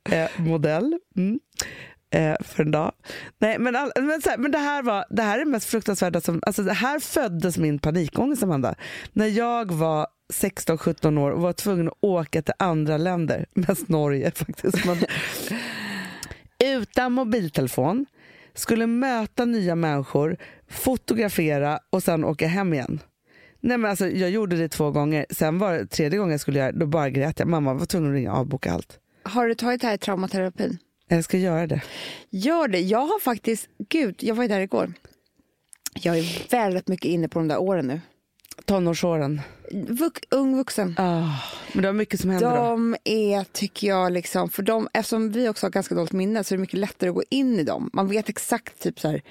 eh, 0.09 0.29
modell 0.37 0.99
mm. 1.17 1.39
eh, 2.13 2.45
för 2.45 2.63
en 2.63 2.71
dag. 2.71 2.91
Nej, 3.39 3.59
men, 3.59 3.75
all, 3.75 3.91
men, 3.95 4.21
så 4.21 4.29
här, 4.29 4.37
men 4.37 4.51
det, 4.51 4.57
här 4.57 4.83
var, 4.83 5.05
det 5.09 5.21
här 5.21 5.35
är 5.39 5.45
det 5.45 5.51
mest 5.51 5.69
fruktansvärda. 5.69 6.21
Som, 6.21 6.39
alltså, 6.45 6.63
det 6.63 6.73
här 6.73 6.99
föddes 6.99 7.57
min 7.57 7.79
panikångest, 7.79 8.43
Amanda. 8.43 8.75
När 9.13 9.27
jag 9.27 9.71
var 9.71 10.07
16-17 10.33 11.19
år 11.19 11.31
och 11.31 11.41
var 11.41 11.53
tvungen 11.53 11.87
att 11.87 11.97
åka 12.01 12.41
till 12.41 12.53
andra 12.59 12.97
länder, 12.97 13.45
mest 13.53 13.89
Norge 13.89 14.31
faktiskt. 14.35 14.85
Men, 14.85 14.97
utan 16.63 17.11
mobiltelefon, 17.11 18.05
skulle 18.53 18.87
möta 18.87 19.45
nya 19.45 19.75
människor, 19.75 20.37
fotografera 20.69 21.79
och 21.89 22.03
sen 22.03 22.23
åka 22.23 22.47
hem 22.47 22.73
igen. 22.73 22.99
Nej, 23.59 23.77
men 23.77 23.89
alltså, 23.89 24.07
jag 24.07 24.29
gjorde 24.29 24.55
det 24.55 24.69
två 24.69 24.91
gånger, 24.91 25.25
sen 25.29 25.57
var 25.57 25.73
det 25.73 25.87
tredje 25.87 26.19
gången 26.19 26.31
jag 26.31 26.41
skulle 26.41 26.59
göra 26.59 26.71
då 26.71 26.85
bara 26.85 27.09
grät 27.09 27.39
jag. 27.39 27.47
Mamma 27.47 27.73
var 27.73 27.85
tvungen 27.85 28.09
att 28.11 28.15
ringa 28.15 28.31
och 28.31 28.37
avboka 28.37 28.71
allt. 28.71 28.99
Har 29.23 29.47
du 29.47 29.55
tagit 29.55 29.81
det 29.81 29.87
här 29.87 29.93
i 29.93 29.97
traumaterapin? 29.97 30.77
Jag 31.07 31.23
ska 31.23 31.37
göra 31.37 31.67
det. 31.67 31.81
Gör 32.29 32.67
det. 32.67 32.79
Jag 32.79 33.05
har 33.05 33.19
faktiskt, 33.19 33.69
gud, 33.89 34.15
jag 34.19 34.35
var 34.35 34.43
ju 34.43 34.47
där 34.49 34.59
igår. 34.59 34.93
Jag 36.01 36.17
är 36.17 36.49
väldigt 36.51 36.87
mycket 36.87 37.05
inne 37.05 37.29
på 37.29 37.39
de 37.39 37.47
där 37.47 37.61
åren 37.61 37.87
nu. 37.87 38.01
Tonårsåren. 38.65 39.41
Vux, 39.71 40.21
ung 40.31 40.57
vuxen. 40.57 40.95
Ah, 40.97 41.27
men 41.73 41.81
det 41.81 41.87
var 41.87 41.93
mycket 41.93 42.19
som 42.19 42.29
hände 42.29 42.45
då. 42.49 42.55
De 42.55 42.95
är, 43.03 43.43
tycker 43.43 43.87
jag, 43.87 44.11
liksom, 44.11 44.49
för 44.49 44.63
de, 44.63 44.87
eftersom 44.93 45.31
vi 45.31 45.49
också 45.49 45.65
har 45.65 45.71
ganska 45.71 45.95
dåligt 45.95 46.11
minne 46.11 46.43
så 46.43 46.53
är 46.53 46.57
det 46.57 46.61
mycket 46.61 46.79
lättare 46.79 47.09
att 47.09 47.15
gå 47.15 47.23
in 47.29 47.59
i 47.59 47.63
dem. 47.63 47.89
Man 47.93 48.07
vet 48.07 48.29
exakt 48.29 48.79
typ 48.79 48.99
så 48.99 49.07
här, 49.07 49.21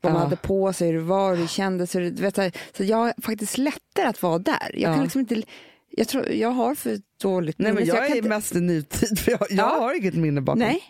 vad 0.00 0.12
man 0.12 0.20
Ja. 0.20 0.24
hade 0.24 0.36
på 0.36 0.72
sig, 0.72 0.86
hur 0.88 0.94
det 0.94 1.00
var, 1.04 1.34
hur 1.34 1.42
det 1.42 1.48
kändes. 1.48 1.94
Hur 1.94 2.00
det, 2.00 2.10
du 2.10 2.22
vet, 2.22 2.34
så, 2.34 2.42
här, 2.42 2.52
så 2.76 2.84
jag 2.84 2.96
har 2.96 3.14
faktiskt 3.22 3.58
lättare 3.58 4.06
att 4.06 4.22
vara 4.22 4.38
där. 4.38 4.70
Jag 4.72 4.90
Ja. 4.90 4.94
kan 4.94 5.02
liksom 5.02 5.20
inte, 5.20 5.42
jag, 5.90 6.08
tror, 6.08 6.28
jag 6.28 6.50
har 6.50 6.74
för 6.74 6.98
dåligt 7.22 7.58
Nej, 7.58 7.72
men 7.72 7.74
minne, 7.82 7.86
jag, 7.96 7.96
kan 8.06 8.12
är 8.12 8.16
inte, 8.16 8.28
mest 8.28 8.54
i 8.56 8.60
nutid, 8.60 9.18
för 9.18 9.30
jag, 9.30 9.40
jag 9.40 9.58
Ja. 9.58 9.78
har 9.80 9.94
inget 9.94 10.14
minne 10.14 10.40
bakom. 10.40 10.58
Nej, 10.58 10.82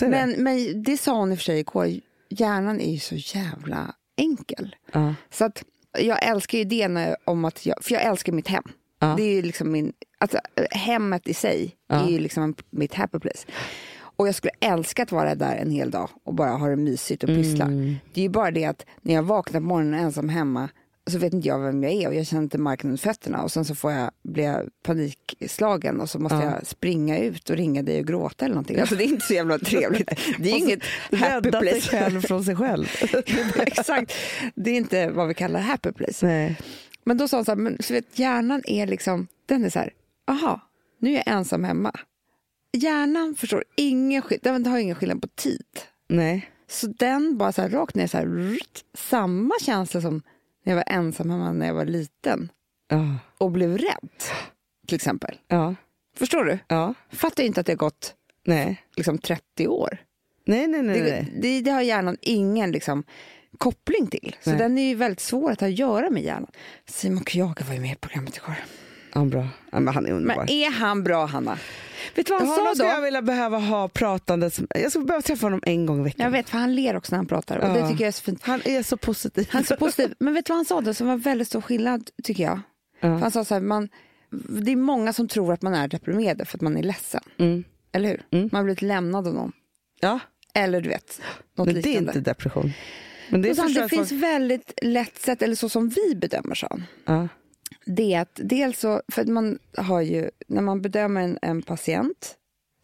det. 0.00 0.08
men, 0.08 0.30
men 0.30 0.82
det 0.82 0.96
sa 0.98 1.12
hon 1.18 1.32
i 1.32 1.34
och 1.34 1.38
för 1.38 1.44
sig 1.44 1.58
igår, 1.58 1.88
hjärnan 2.28 2.80
är 2.80 2.92
ju 2.92 2.98
så 2.98 3.14
jävla 3.14 3.94
enkel. 4.16 4.76
Så 5.30 5.44
att 5.44 5.64
jag 5.98 6.24
älskar 6.28 6.58
ju 6.58 6.88
när, 6.88 7.16
om 7.24 7.44
att 7.44 7.66
jag, 7.66 7.84
för 7.84 7.92
jag 7.92 8.02
älskar 8.02 8.32
mitt 8.32 8.48
hem. 8.48 8.64
Ja. 9.00 9.14
Det 9.16 9.22
är 9.22 9.34
ju 9.34 9.42
liksom 9.42 9.72
min, 9.72 9.92
alltså, 10.18 10.38
hemmet 10.70 11.28
i 11.28 11.34
sig 11.34 11.76
Ja. 11.88 12.06
är 12.06 12.10
ju 12.10 12.18
liksom 12.18 12.54
mitt 12.70 12.94
happy 12.94 13.18
place. 13.18 13.46
Och 14.16 14.28
jag 14.28 14.34
skulle 14.34 14.52
älska 14.60 15.02
att 15.02 15.12
vara 15.12 15.34
där 15.34 15.56
en 15.56 15.70
hel 15.70 15.90
dag 15.90 16.08
och 16.24 16.34
bara 16.34 16.50
ha 16.50 16.68
det 16.68 16.76
mysigt 16.76 17.22
och 17.22 17.28
pyssla. 17.28 17.64
Mm. 17.64 17.96
Det 18.14 18.20
är 18.20 18.22
ju 18.22 18.28
bara 18.28 18.50
det 18.50 18.64
att 18.64 18.86
när 19.02 19.14
jag 19.14 19.22
vaknar 19.22 19.60
på 19.60 19.66
morgonen 19.66 20.00
ensam 20.00 20.28
hemma 20.28 20.68
så 21.10 21.18
vet 21.18 21.32
inte 21.32 21.48
jag 21.48 21.58
vem 21.58 21.82
jag 21.82 21.92
är 21.92 22.08
och 22.08 22.14
jag 22.14 22.26
känner 22.26 22.42
inte 22.42 22.58
marken 22.58 22.90
under 22.90 23.02
fötterna 23.02 23.42
och 23.42 23.52
sen 23.52 23.64
så 23.64 23.74
får 23.74 23.92
jag, 23.92 24.10
blir 24.22 24.44
jag 24.44 24.68
panikslagen 24.82 26.00
och 26.00 26.10
så 26.10 26.18
måste 26.18 26.36
Ja. 26.36 26.42
jag 26.44 26.66
springa 26.66 27.18
ut 27.18 27.50
och 27.50 27.56
ringa 27.56 27.82
dig 27.82 28.00
och 28.00 28.06
gråta 28.06 28.44
eller 28.44 28.54
någonting. 28.54 28.78
Alltså 28.80 28.94
det 28.94 29.04
är 29.04 29.08
inte 29.08 29.26
så 29.26 29.34
jävla 29.34 29.58
trevligt. 29.58 30.10
Det 30.38 30.50
är 30.50 30.56
inget 30.58 30.82
happy 31.12 31.50
place. 31.50 31.80
själv 31.80 32.20
från 32.20 32.44
sig 32.44 32.56
själv. 32.56 32.86
Exakt. 33.56 34.12
Det 34.54 34.70
är 34.70 34.74
inte 34.76 35.10
vad 35.10 35.28
vi 35.28 35.34
kallar 35.34 35.60
happy 35.60 35.92
place. 35.92 36.26
Nej. 36.26 36.60
Men 37.04 37.16
då 37.18 37.28
sa 37.28 37.36
hon 37.36 37.44
så 37.44 37.50
här, 37.50 37.56
men 37.56 37.76
så 37.82 37.94
vet, 37.94 38.18
hjärnan 38.18 38.62
är 38.66 38.86
liksom, 38.86 39.26
den 39.46 39.64
är 39.64 39.70
så 39.70 39.78
här, 39.78 39.92
aha, 40.26 40.60
nu 41.00 41.10
är 41.10 41.14
jag 41.14 41.28
ensam 41.28 41.64
hemma. 41.64 41.92
Hjärnan 42.72 43.34
förstår 43.34 43.64
ingen 43.76 44.22
den 44.42 44.66
har 44.66 44.78
ingen 44.78 44.96
skillnad 44.96 45.22
på 45.22 45.28
tid. 45.28 45.66
Nej. 46.08 46.50
Så 46.68 46.86
den 46.86 47.38
bara 47.38 47.52
så 47.52 47.62
här 47.62 47.68
rakt 47.68 47.94
ner, 47.94 48.06
så 48.06 48.16
här, 48.16 48.58
samma 48.94 49.54
känsla 49.62 50.00
som 50.00 50.22
jag 50.70 50.74
var 50.76 50.84
ensam 50.86 51.30
hemma 51.30 51.52
när 51.52 51.66
jag 51.66 51.74
var 51.74 51.84
liten 51.84 52.52
Ja. 52.88 53.16
och 53.38 53.50
blev 53.50 53.78
rädd, 53.78 54.08
till 54.86 54.94
exempel. 54.96 55.40
Ja. 55.48 55.74
Förstår 56.16 56.44
du? 56.44 56.58
ja. 56.68 56.94
Fattar 57.10 57.42
inte 57.44 57.60
att 57.60 57.66
det 57.66 57.72
har 57.72 57.76
gått 57.76 58.14
Nej. 58.46 58.84
liksom 58.96 59.18
30 59.18 59.68
år. 59.68 59.98
Nej, 60.46 60.66
nej, 60.66 60.82
nej. 60.82 61.00
Det, 61.00 61.26
det, 61.40 61.60
det 61.60 61.70
har 61.70 61.80
hjärnan 61.82 62.16
ingen 62.20 62.72
liksom, 62.72 63.04
koppling 63.58 64.06
till. 64.06 64.36
Så 64.40 64.50
Nej. 64.50 64.58
den 64.58 64.78
är 64.78 64.88
ju 64.88 64.94
väldigt 64.94 65.20
svår 65.20 65.50
att 65.50 65.60
ha 65.60 65.68
att 65.68 65.78
göra 65.78 66.10
med 66.10 66.22
hjärnan. 66.22 66.50
Simon 66.86 67.24
Kyaga 67.24 67.64
var 67.66 67.74
ju 67.74 67.80
med 67.80 67.92
i 67.92 67.96
programmet 67.96 68.36
igår. 68.36 68.54
Ja, 69.14 69.24
bra. 69.24 69.48
Ja, 69.70 69.80
men 69.80 69.94
han 69.94 70.06
är 70.06 70.10
underbar. 70.12 70.36
Men 70.44 70.48
är 70.50 70.70
han 70.70 71.04
bra, 71.04 71.26
Hanna? 71.26 71.58
Vet 72.14 72.26
du 72.26 72.32
vad 72.32 72.40
han 72.42 72.56
sa 72.56 72.74
skulle 72.74 72.88
jag 72.88 72.98
då? 72.98 73.04
vilja 73.04 73.22
behöva 73.22 73.58
ha 73.58 73.88
pratandes. 73.88 74.60
Jag 74.74 74.90
skulle 74.90 75.04
behöva 75.04 75.22
träffa 75.22 75.46
honom 75.46 75.60
en 75.66 75.86
gång 75.86 76.00
i 76.00 76.04
veckan. 76.04 76.24
Jag 76.24 76.30
vet, 76.30 76.48
för 76.50 76.58
han 76.58 76.74
ler 76.74 76.96
också 76.96 77.12
när 77.12 77.16
han 77.16 77.26
pratar 77.26 77.58
och 77.58 77.74
det 77.74 77.78
Ja. 77.80 77.88
tycker 77.90 78.04
jag 78.04 78.08
är 78.08 78.12
så 78.12 78.22
fint. 78.22 78.42
Han 78.42 78.60
är 78.64 78.82
så 78.82 78.96
positiv. 78.96 79.48
Han 79.50 79.60
är 79.62 79.66
så 79.66 79.76
positiv. 79.76 80.14
Men 80.18 80.34
vet 80.34 80.46
du 80.46 80.50
vad 80.50 80.58
han 80.58 80.64
sa 80.64 80.80
då 80.80 80.94
som 80.94 81.06
var 81.06 81.16
väldigt 81.16 81.48
stor 81.48 81.60
skillnad, 81.60 82.10
tycker 82.22 82.42
jag? 82.44 82.60
Ja. 83.00 83.08
Han 83.08 83.30
sa 83.30 83.44
så 83.44 83.54
här, 83.54 83.60
man, 83.60 83.88
det 84.48 84.72
är 84.72 84.76
många 84.76 85.12
som 85.12 85.28
tror 85.28 85.52
att 85.52 85.62
man 85.62 85.74
är 85.74 85.88
deprimerad 85.88 86.48
för 86.48 86.58
att 86.58 86.62
man 86.62 86.76
är 86.76 86.82
ledsen. 86.82 87.22
Mm. 87.38 87.64
Eller 87.92 88.08
hur? 88.08 88.22
Mm. 88.30 88.48
Man 88.52 88.58
har 88.58 88.64
blivit 88.64 88.82
lämnad 88.82 89.28
av 89.28 89.34
någon. 89.34 89.52
Ja, 90.00 90.18
Eller 90.54 90.80
du 90.80 90.88
vet, 90.88 91.20
något 91.56 91.66
men 91.66 91.74
det 91.74 91.80
är 91.80 91.82
liknande. 91.82 92.10
inte 92.18 92.20
depression. 92.30 92.72
Men 93.30 93.42
det, 93.42 93.50
Och 93.50 93.56
så 93.56 93.62
han, 93.62 93.68
förstår 93.68 93.82
det 93.82 93.88
finns 93.88 94.08
folk- 94.08 94.22
väldigt 94.22 94.72
lätt 94.82 95.18
sätt, 95.18 95.42
eller 95.42 95.54
så 95.54 95.68
som 95.68 95.88
vi 95.88 96.14
bedömer, 96.14 96.54
sa 96.54 96.66
han. 96.70 96.84
Ja. 97.04 97.28
Det 97.86 98.14
är 98.14 98.20
att 98.20 98.40
dels 98.42 98.80
så, 98.80 99.02
för 99.08 99.22
att 99.22 99.28
man 99.28 99.58
har 99.76 100.00
ju, 100.00 100.30
när 100.46 100.62
man 100.62 100.82
bedömer 100.82 101.20
en, 101.20 101.38
en 101.42 101.62
patient 101.62 102.36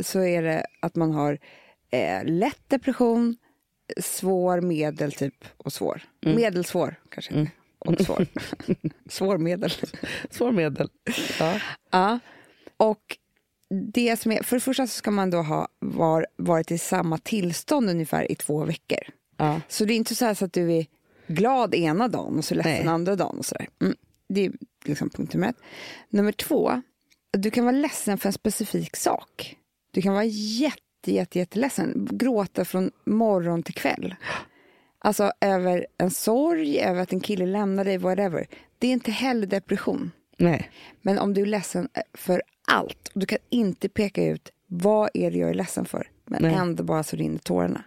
så 0.03 0.21
är 0.21 0.43
det 0.43 0.67
att 0.81 0.97
man 0.97 1.13
har 1.13 1.39
eh, 1.91 2.25
lätt 2.25 2.69
depression, 2.69 3.37
svår, 4.01 4.61
medel 4.61 5.13
typ 5.13 5.45
och 5.57 5.73
svår. 5.73 6.03
Medelsvår 6.21 6.95
kanske 7.09 7.35
inte. 7.35 7.53
Och 7.79 8.01
svår. 8.01 8.27
svår 9.09 9.39
medel. 9.39 9.73
Svår 10.31 10.53
medel. 10.53 10.91
Ja. 11.39 11.61
Ja. 11.91 12.19
Och 12.77 13.19
det 13.93 14.21
som 14.21 14.33
är, 14.33 14.43
för 14.43 14.57
det 14.57 14.61
första 14.61 14.87
så 14.87 14.93
ska 14.93 15.11
man 15.11 15.31
då 15.31 15.43
ha 15.43 15.69
var, 15.79 16.27
varit 16.37 16.71
i 16.71 16.79
samma 16.79 17.19
tillstånd 17.19 17.91
ungefär 17.91 18.33
i 18.33 18.35
två 18.35 18.65
veckor. 18.65 18.99
Ja. 19.37 19.61
Så 19.69 19.85
det 19.85 19.93
är 19.93 19.97
inte 19.97 20.15
så, 20.15 20.35
så 20.35 20.45
att 20.45 20.53
du 20.53 20.73
är 20.73 20.87
glad 21.27 21.75
ena 21.75 22.09
dagen 22.09 22.39
och 22.39 22.45
så 22.45 22.55
ledsen 22.55 22.73
Nej. 22.73 22.87
andra 22.87 23.17
dagen. 23.17 23.39
Och 23.39 23.47
så 23.47 23.55
där. 23.55 23.69
Mm. 23.81 23.97
Det 24.29 24.53
liksom 24.85 25.11
punkt 25.11 25.35
nummer 25.35 25.49
ett. 25.49 25.57
Nummer 26.09 26.33
två, 26.33 26.83
du 27.33 27.51
kan 27.51 27.64
vara 27.64 27.77
ledsen 27.77 28.19
för 28.19 28.29
en 28.29 28.33
specifik 28.33 28.97
sak. 28.97 29.57
Du 29.90 30.03
kan 30.03 30.12
vara 30.12 30.25
jätte, 30.25 31.12
jätte, 31.12 31.38
jätteledsen, 31.38 32.09
gråta 32.11 32.64
från 32.64 32.90
morgon 33.05 33.62
till 33.62 33.75
kväll. 33.75 34.14
Alltså 34.99 35.33
över 35.40 35.87
en 35.99 36.11
sorg, 36.11 36.81
över 36.81 37.03
att 37.03 37.12
en 37.12 37.21
kille 37.21 37.47
lämnar 37.47 37.85
dig, 37.85 37.99
whatever. 37.99 38.47
Det 38.79 38.87
är 38.87 38.93
inte 38.93 39.11
heller 39.11 39.47
depression. 39.47 40.11
Nej. 40.37 40.71
Men 41.03 41.19
om 41.19 41.35
du 41.35 41.43
är 41.43 41.47
ledsen 41.47 41.88
för 42.14 42.43
allt 42.66 43.11
och 43.14 43.21
du 43.21 43.27
kan 43.27 43.38
inte 43.49 43.88
peka 43.88 44.25
ut 44.25 44.53
vad 44.66 45.11
är 45.14 45.31
det 45.31 45.38
jag 45.38 45.51
är 45.51 45.55
ledsen 45.55 45.85
för, 45.85 46.11
men 46.25 46.43
Nej. 46.43 46.55
ändå 46.55 46.83
bara 46.83 47.03
så 47.03 47.16
rinner 47.16 47.38
tårarna. 47.38 47.85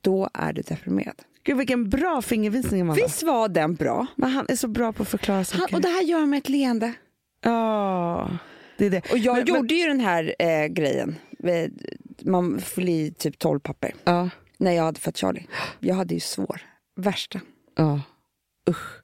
Då 0.00 0.28
är 0.34 0.52
du 0.52 0.62
deprimerad. 0.62 1.22
Gud 1.46 1.56
vilken 1.56 1.88
bra 1.90 2.22
fingervisning 2.22 2.80
Amanda. 2.80 3.02
Visst 3.04 3.22
var 3.22 3.48
den 3.48 3.74
bra? 3.74 4.06
Men 4.16 4.30
han 4.30 4.46
är 4.48 4.56
så 4.56 4.68
bra 4.68 4.92
på 4.92 5.02
att 5.02 5.08
förklara 5.08 5.44
saker. 5.44 5.60
Han, 5.60 5.74
och 5.74 5.80
det 5.80 5.88
här 5.88 6.02
gör 6.02 6.18
han 6.20 6.30
med 6.30 6.38
ett 6.38 6.48
leende. 6.48 6.92
Ja, 7.44 8.30
det 8.76 8.86
är 8.86 8.90
det. 8.90 9.10
Och 9.12 9.18
jag 9.18 9.36
Men- 9.36 9.46
gjorde 9.46 9.74
ju 9.74 9.86
den 9.88 10.00
här 10.00 10.34
eh, 10.38 10.66
grejen. 10.66 11.16
Eh, 11.44 11.70
Man 12.20 12.60
fyller 12.60 12.92
i 12.92 13.10
typ 13.18 13.38
12 13.38 13.60
papper. 13.60 13.94
Ja, 14.04 14.28
När 14.58 14.72
jag 14.72 14.82
hade 14.84 15.00
fått 15.00 15.16
Charlie. 15.18 15.46
Jag 15.80 15.94
hade 15.94 16.14
ju 16.14 16.20
svår. 16.20 16.60
Värsta. 16.96 17.40
ja. 17.76 18.00
Usch. 18.70 19.00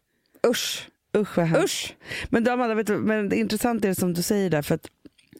Usch. 0.46 0.88
Usch 1.16 1.36
vad 1.36 1.46
hemskt. 1.46 1.64
Usch. 1.64 1.96
Men 2.30 2.48
Amanda, 2.48 2.74
vet 2.74 2.86
du, 2.86 2.96
men 2.98 3.28
det 3.28 3.36
intressanta 3.36 3.86
är 3.86 3.88
det 3.88 3.94
som 3.94 4.14
du 4.14 4.22
säger 4.22 4.50
där 4.50 4.62
för 4.62 4.74
att 4.74 4.86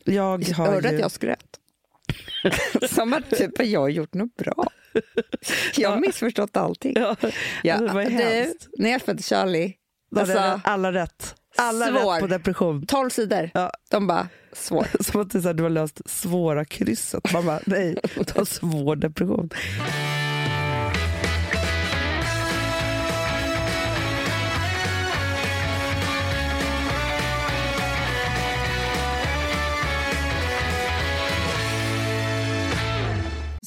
jag 0.05 0.23
har 0.55 0.67
Hörde 0.67 0.89
ju... 0.89 0.95
att 0.95 1.01
jag 1.01 1.11
skröt? 1.11 1.59
Som 2.91 3.13
att 3.13 3.31
typ 3.31 3.51
jag 3.65 3.81
har 3.81 3.89
gjort 3.89 4.15
något 4.15 4.37
bra. 4.37 4.67
Jag 5.77 5.91
har 5.91 5.97
missförstått 6.01 6.57
allting. 6.57 6.93
Ja, 6.97 7.17
Ja, 7.63 7.79
du, 7.79 8.55
när 8.79 8.91
jag 8.91 9.03
födde 9.03 9.23
Charlie, 9.23 9.75
alltså, 10.17 10.35
jag 10.35 10.61
alla 10.65 10.93
rätt. 10.93 11.35
Alla 11.57 11.87
svår. 11.87 12.13
rätt 12.13 12.21
på 12.21 12.27
depression. 12.27 12.87
12 12.87 13.11
sidor, 13.11 13.51
Ja. 13.55 13.71
de 13.91 14.07
bara, 14.07 14.29
svår. 14.53 14.87
Som 15.03 15.21
att 15.21 15.33
så 15.33 15.41
här, 15.41 15.55
du 15.55 15.63
har 15.63 15.71
löst 15.71 16.11
svåra 16.11 16.65
krysset. 16.65 17.33
Man 17.33 17.47
bara, 17.47 17.61
nej, 17.67 17.97
du 18.15 18.25
har 18.37 18.45
svår 18.45 18.97
depression. 18.97 19.51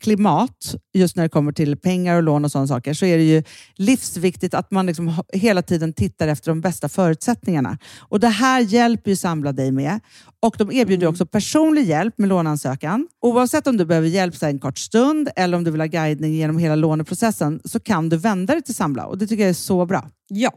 klimat, 0.00 0.74
just 0.94 1.16
när 1.16 1.22
det 1.22 1.28
kommer 1.28 1.52
till 1.52 1.76
pengar 1.76 2.16
och 2.16 2.22
lån 2.22 2.44
och 2.44 2.52
sådana 2.52 2.66
saker, 2.66 2.94
så 2.94 3.06
är 3.06 3.16
det 3.16 3.24
ju 3.24 3.42
livsviktigt 3.74 4.54
att 4.54 4.70
man 4.70 4.86
liksom 4.86 5.22
hela 5.32 5.62
tiden 5.62 5.92
tittar 5.92 6.28
efter 6.28 6.50
de 6.50 6.60
bästa 6.60 6.88
förutsättningarna. 6.88 7.78
Och 8.00 8.20
Det 8.20 8.28
här 8.28 8.60
hjälper 8.60 9.10
ju 9.10 9.16
Samla 9.16 9.52
dig 9.52 9.72
med. 9.72 10.00
Och 10.40 10.54
De 10.58 10.72
erbjuder 10.72 11.06
också 11.06 11.26
personlig 11.26 11.84
hjälp 11.84 12.18
med 12.18 12.28
låneansökan. 12.28 13.08
Oavsett 13.20 13.66
om 13.66 13.76
du 13.76 13.84
behöver 13.84 14.08
hjälp 14.08 14.36
så 14.36 14.46
en 14.46 14.58
kort 14.58 14.78
stund 14.78 15.28
eller 15.36 15.56
om 15.56 15.64
du 15.64 15.70
vill 15.70 15.80
ha 15.80 15.86
guidning 15.86 16.34
genom 16.34 16.58
hela 16.58 16.74
låneprocessen 16.74 17.60
så 17.64 17.80
kan 17.80 18.08
du 18.08 18.16
vända 18.16 18.52
dig 18.52 18.62
till 18.62 18.74
Samla 18.74 19.06
och 19.06 19.18
det 19.18 19.26
tycker 19.26 19.42
jag 19.42 19.50
är 19.50 19.54
så 19.54 19.86
bra. 19.86 20.10
Ja, 20.28 20.52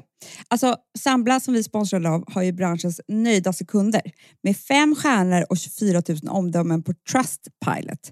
alltså 0.47 0.75
Sambla 0.99 1.39
som 1.39 1.53
vi 1.53 1.63
sponsrade 1.63 2.09
av 2.09 2.23
har 2.33 2.41
ju 2.41 2.51
branschens 2.51 3.01
nöjdaste 3.07 3.65
kunder 3.65 4.01
med 4.43 4.57
fem 4.57 4.95
stjärnor 4.95 5.45
och 5.49 5.57
24 5.57 6.01
000 6.09 6.17
omdömen 6.29 6.83
på 6.83 6.93
Trustpilot. 7.11 8.11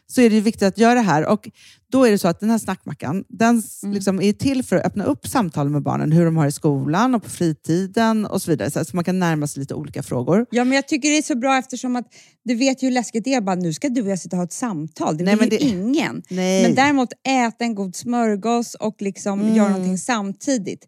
så 0.11 0.21
är 0.21 0.29
det 0.29 0.41
viktigt 0.41 0.63
att 0.67 0.77
göra 0.77 0.93
det 0.93 1.01
här. 1.01 1.25
Och 1.25 1.49
då 1.91 2.05
är 2.05 2.11
det 2.11 2.17
så 2.17 2.27
att 2.27 2.39
den 2.39 2.49
här 2.49 2.57
snackmackan, 2.57 3.23
den 3.29 3.59
s- 3.59 3.81
liksom 3.83 4.21
är 4.21 4.33
till 4.33 4.63
för 4.63 4.75
att 4.75 4.85
öppna 4.85 5.03
upp 5.03 5.27
samtal 5.27 5.69
med 5.69 5.81
barnen, 5.83 6.11
hur 6.11 6.25
de 6.25 6.37
har 6.37 6.43
det 6.43 6.49
i 6.49 6.51
skolan 6.51 7.15
och 7.15 7.23
på 7.23 7.29
fritiden 7.29 8.25
och 8.25 8.41
så 8.41 8.51
vidare. 8.51 8.85
Så, 8.85 8.95
man 8.95 9.03
kan 9.03 9.19
närma 9.19 9.47
sig 9.47 9.59
lite 9.59 9.73
olika 9.73 10.03
frågor. 10.03 10.45
Ja, 10.51 10.63
men 10.63 10.75
jag 10.75 10.87
tycker 10.87 11.09
det 11.09 11.17
är 11.17 11.21
så 11.21 11.35
bra 11.35 11.57
eftersom 11.57 11.95
att 11.95 12.05
du 12.43 12.55
vet 12.55 12.83
ju 12.83 12.87
hur 12.87 12.93
läskigt 12.93 13.23
det 13.23 13.33
är. 13.33 13.41
Bara, 13.41 13.55
nu 13.55 13.73
ska 13.73 13.89
du 13.89 14.01
och 14.01 14.07
jag 14.09 14.19
sitta 14.19 14.35
och 14.35 14.37
ha 14.37 14.43
ett 14.45 14.53
samtal. 14.53 15.17
Det 15.17 15.23
Nej, 15.23 15.35
vill 15.35 15.49
men 15.49 15.49
ju 15.49 15.57
det- 15.57 15.63
ingen. 15.77 16.21
Nej. 16.29 16.63
Men 16.63 16.75
däremot 16.75 17.09
äta 17.27 17.63
en 17.65 17.75
god 17.75 17.95
smörgås 17.95 18.75
och 18.75 18.95
liksom 19.01 19.55
göra 19.55 19.69
någonting 19.69 19.97
samtidigt. 19.97 20.87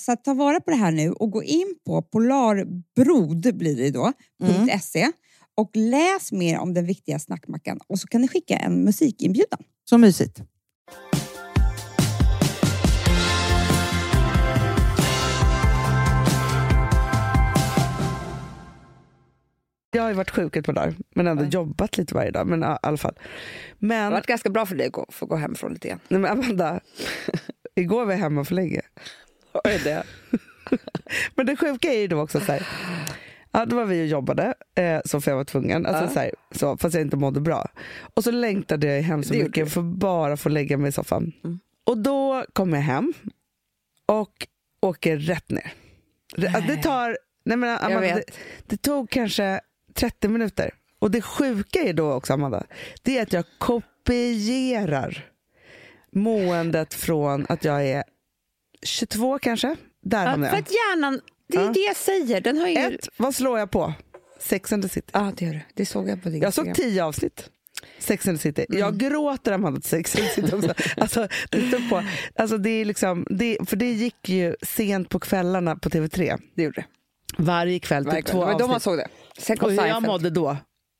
så 0.00 0.12
att 0.12 0.24
ta 0.24 0.34
vara 0.34 0.60
på 0.60 0.70
det 0.70 0.76
här 0.76 0.92
nu 0.92 1.12
och 1.12 1.30
gå 1.30 1.42
in 1.42 1.74
på 1.86 2.02
polarbrod 2.02 3.56
blir 3.56 3.76
det 3.76 3.90
då, 3.90 4.12
.se 4.82 5.10
och 5.54 5.70
läs 5.74 6.32
mer 6.32 6.58
om 6.58 6.74
den 6.74 6.86
viktiga 6.86 7.18
snackmackan 7.18 7.80
och 7.86 7.98
så 7.98 8.08
kan 8.08 8.20
ni 8.20 8.28
skicka 8.28 8.56
en 8.56 8.84
musikinbjudan. 8.84 9.58
Så 9.84 9.98
mysigt. 9.98 10.40
Jag 19.90 20.02
har 20.02 20.08
ju 20.10 20.14
varit 20.14 20.30
sjuk 20.30 20.56
ett 20.56 20.66
par 20.66 20.72
dagar, 20.72 20.94
men 21.14 21.26
ändå 21.26 21.44
jobbat 21.44 21.98
lite 21.98 22.14
varje 22.14 22.30
dag. 22.30 22.46
Men 22.46 22.62
i 22.62 22.66
alla 22.82 22.96
fall. 22.96 23.14
Det 23.78 23.94
har 23.94 24.02
Men, 24.02 24.12
varit 24.12 24.26
ganska 24.26 24.50
bra 24.50 24.66
för 24.66 24.76
dig 24.76 24.86
att 24.86 24.92
gå, 24.92 25.06
få 25.08 25.26
gå 25.26 25.36
hemifrån 25.36 25.72
lite 25.72 25.88
grann. 25.88 26.00
nej, 26.08 26.20
men 26.20 26.30
Amanda, 26.30 26.80
igår 27.74 28.04
var 28.04 28.12
jag 28.12 28.18
hemma 28.18 28.44
för 28.44 28.54
länge. 28.54 28.80
Det? 29.64 30.04
Men 31.34 31.46
det 31.46 31.56
sjuka 31.56 31.92
är 31.92 31.98
ju 31.98 32.06
då 32.06 32.20
också 32.20 32.40
så 32.40 32.52
här. 32.52 32.66
Ja, 33.52 33.64
då 33.64 33.76
var 33.76 33.84
vi 33.84 34.02
och 34.02 34.06
jobbade, 34.06 34.54
eh, 34.74 35.00
så 35.04 35.20
för 35.20 35.30
jag 35.30 35.36
var 35.36 35.44
tvungen. 35.44 35.86
Alltså, 35.86 36.04
Ja. 36.04 36.10
så 36.10 36.18
här, 36.18 36.30
så, 36.52 36.76
fast 36.76 36.94
jag 36.94 37.02
inte 37.02 37.16
mådde 37.16 37.40
bra. 37.40 37.68
Och 38.14 38.24
så 38.24 38.30
längtade 38.30 38.86
jag 38.86 39.02
hem 39.02 39.22
så 39.22 39.32
Det 39.32 39.42
mycket 39.42 39.72
för 39.72 39.82
bara 39.82 40.36
få 40.36 40.48
lägga 40.48 40.76
mig 40.76 40.88
i 40.88 40.92
soffan. 40.92 41.32
Mm. 41.44 41.58
Och 41.84 41.98
då 41.98 42.44
kom 42.52 42.72
jag 42.72 42.80
hem 42.80 43.12
och 44.06 44.46
åker 44.80 45.16
rätt 45.16 45.50
ner. 45.50 45.72
Alltså, 46.36 46.60
det 46.60 46.82
tar, 46.82 47.18
nej 47.44 47.56
men, 47.56 47.78
Amanda, 47.78 48.00
det, 48.00 48.24
det 48.66 48.76
tog 48.76 49.10
kanske 49.10 49.60
30 49.94 50.28
minuter. 50.28 50.70
Och 50.98 51.10
det 51.10 51.22
sjuka 51.22 51.80
är 51.80 51.92
då 51.92 52.12
också 52.12 52.32
Amanda, 52.32 52.64
det 53.02 53.18
är 53.18 53.22
att 53.22 53.32
jag 53.32 53.44
kopierar 53.58 55.24
måendet 56.12 56.94
från 56.94 57.46
att 57.48 57.64
jag 57.64 57.86
är 57.86 58.04
22 58.82 59.38
kanske. 59.38 59.76
Där 60.02 60.22
Ja, 60.24 60.30
hamnar 60.30 60.48
för 60.48 60.56
jag. 60.56 60.62
att 60.62 60.70
hjärnan, 60.70 61.20
det 61.48 61.56
är 61.56 61.62
Ja. 61.64 61.70
det 61.72 61.80
jag 61.80 61.96
säger. 61.96 62.40
Den 62.40 62.58
har 62.58 62.68
ju... 62.68 62.76
Ett, 62.76 63.08
vad 63.16 63.34
slår 63.34 63.58
jag 63.58 63.70
på? 63.70 63.92
Sex 64.40 64.72
and 64.72 64.82
the 64.82 64.88
City. 64.88 65.10
Ja, 65.12 65.32
det 65.36 65.44
gör 65.44 65.52
du. 65.52 65.60
Det 65.74 65.86
såg 65.86 66.08
jag 66.08 66.22
på 66.22 66.28
din 66.28 66.42
Jag 66.42 66.54
såg 66.54 66.74
tio 66.74 67.04
avsnitt. 67.04 67.50
Sex 67.98 68.28
and 68.28 68.38
the 68.38 68.42
City. 68.42 68.66
Mm. 68.68 68.80
Jag 68.80 68.98
gråter 68.98 69.52
Amanda 69.52 69.80
till 69.80 69.90
Sex 69.90 70.16
and 70.16 70.24
the 70.28 70.34
City 70.34 70.56
också. 70.56 70.74
alltså, 71.00 71.28
det 71.50 71.68
står 71.68 71.88
på. 71.90 72.02
Alltså, 72.34 72.58
det 72.58 72.70
är 72.70 72.84
liksom, 72.84 73.26
det, 73.30 73.58
för 73.68 73.76
det 73.76 73.92
gick 73.92 74.28
ju 74.28 74.56
sent 74.62 75.08
på 75.08 75.20
kvällarna 75.20 75.76
på 75.76 75.88
TV3. 75.88 76.38
Det 76.54 76.62
gjorde 76.62 76.80
det. 76.80 76.86
Varje 77.42 77.78
kväll, 77.78 78.04
typ 78.04 78.12
Verkligen. 78.14 78.32
två 78.36 78.46
Det 78.46 78.52
var 78.52 78.58
då 78.58 78.66
man 78.66 78.76
avsnitt. 78.76 78.82
såg 78.82 78.96
det. 78.98 79.08
Sen 79.38 79.56
kom 79.56 79.66
Och 79.66 79.72
hur 79.82 79.88
jag 79.88 80.02
mådde 80.02 80.30
då, 80.30 80.56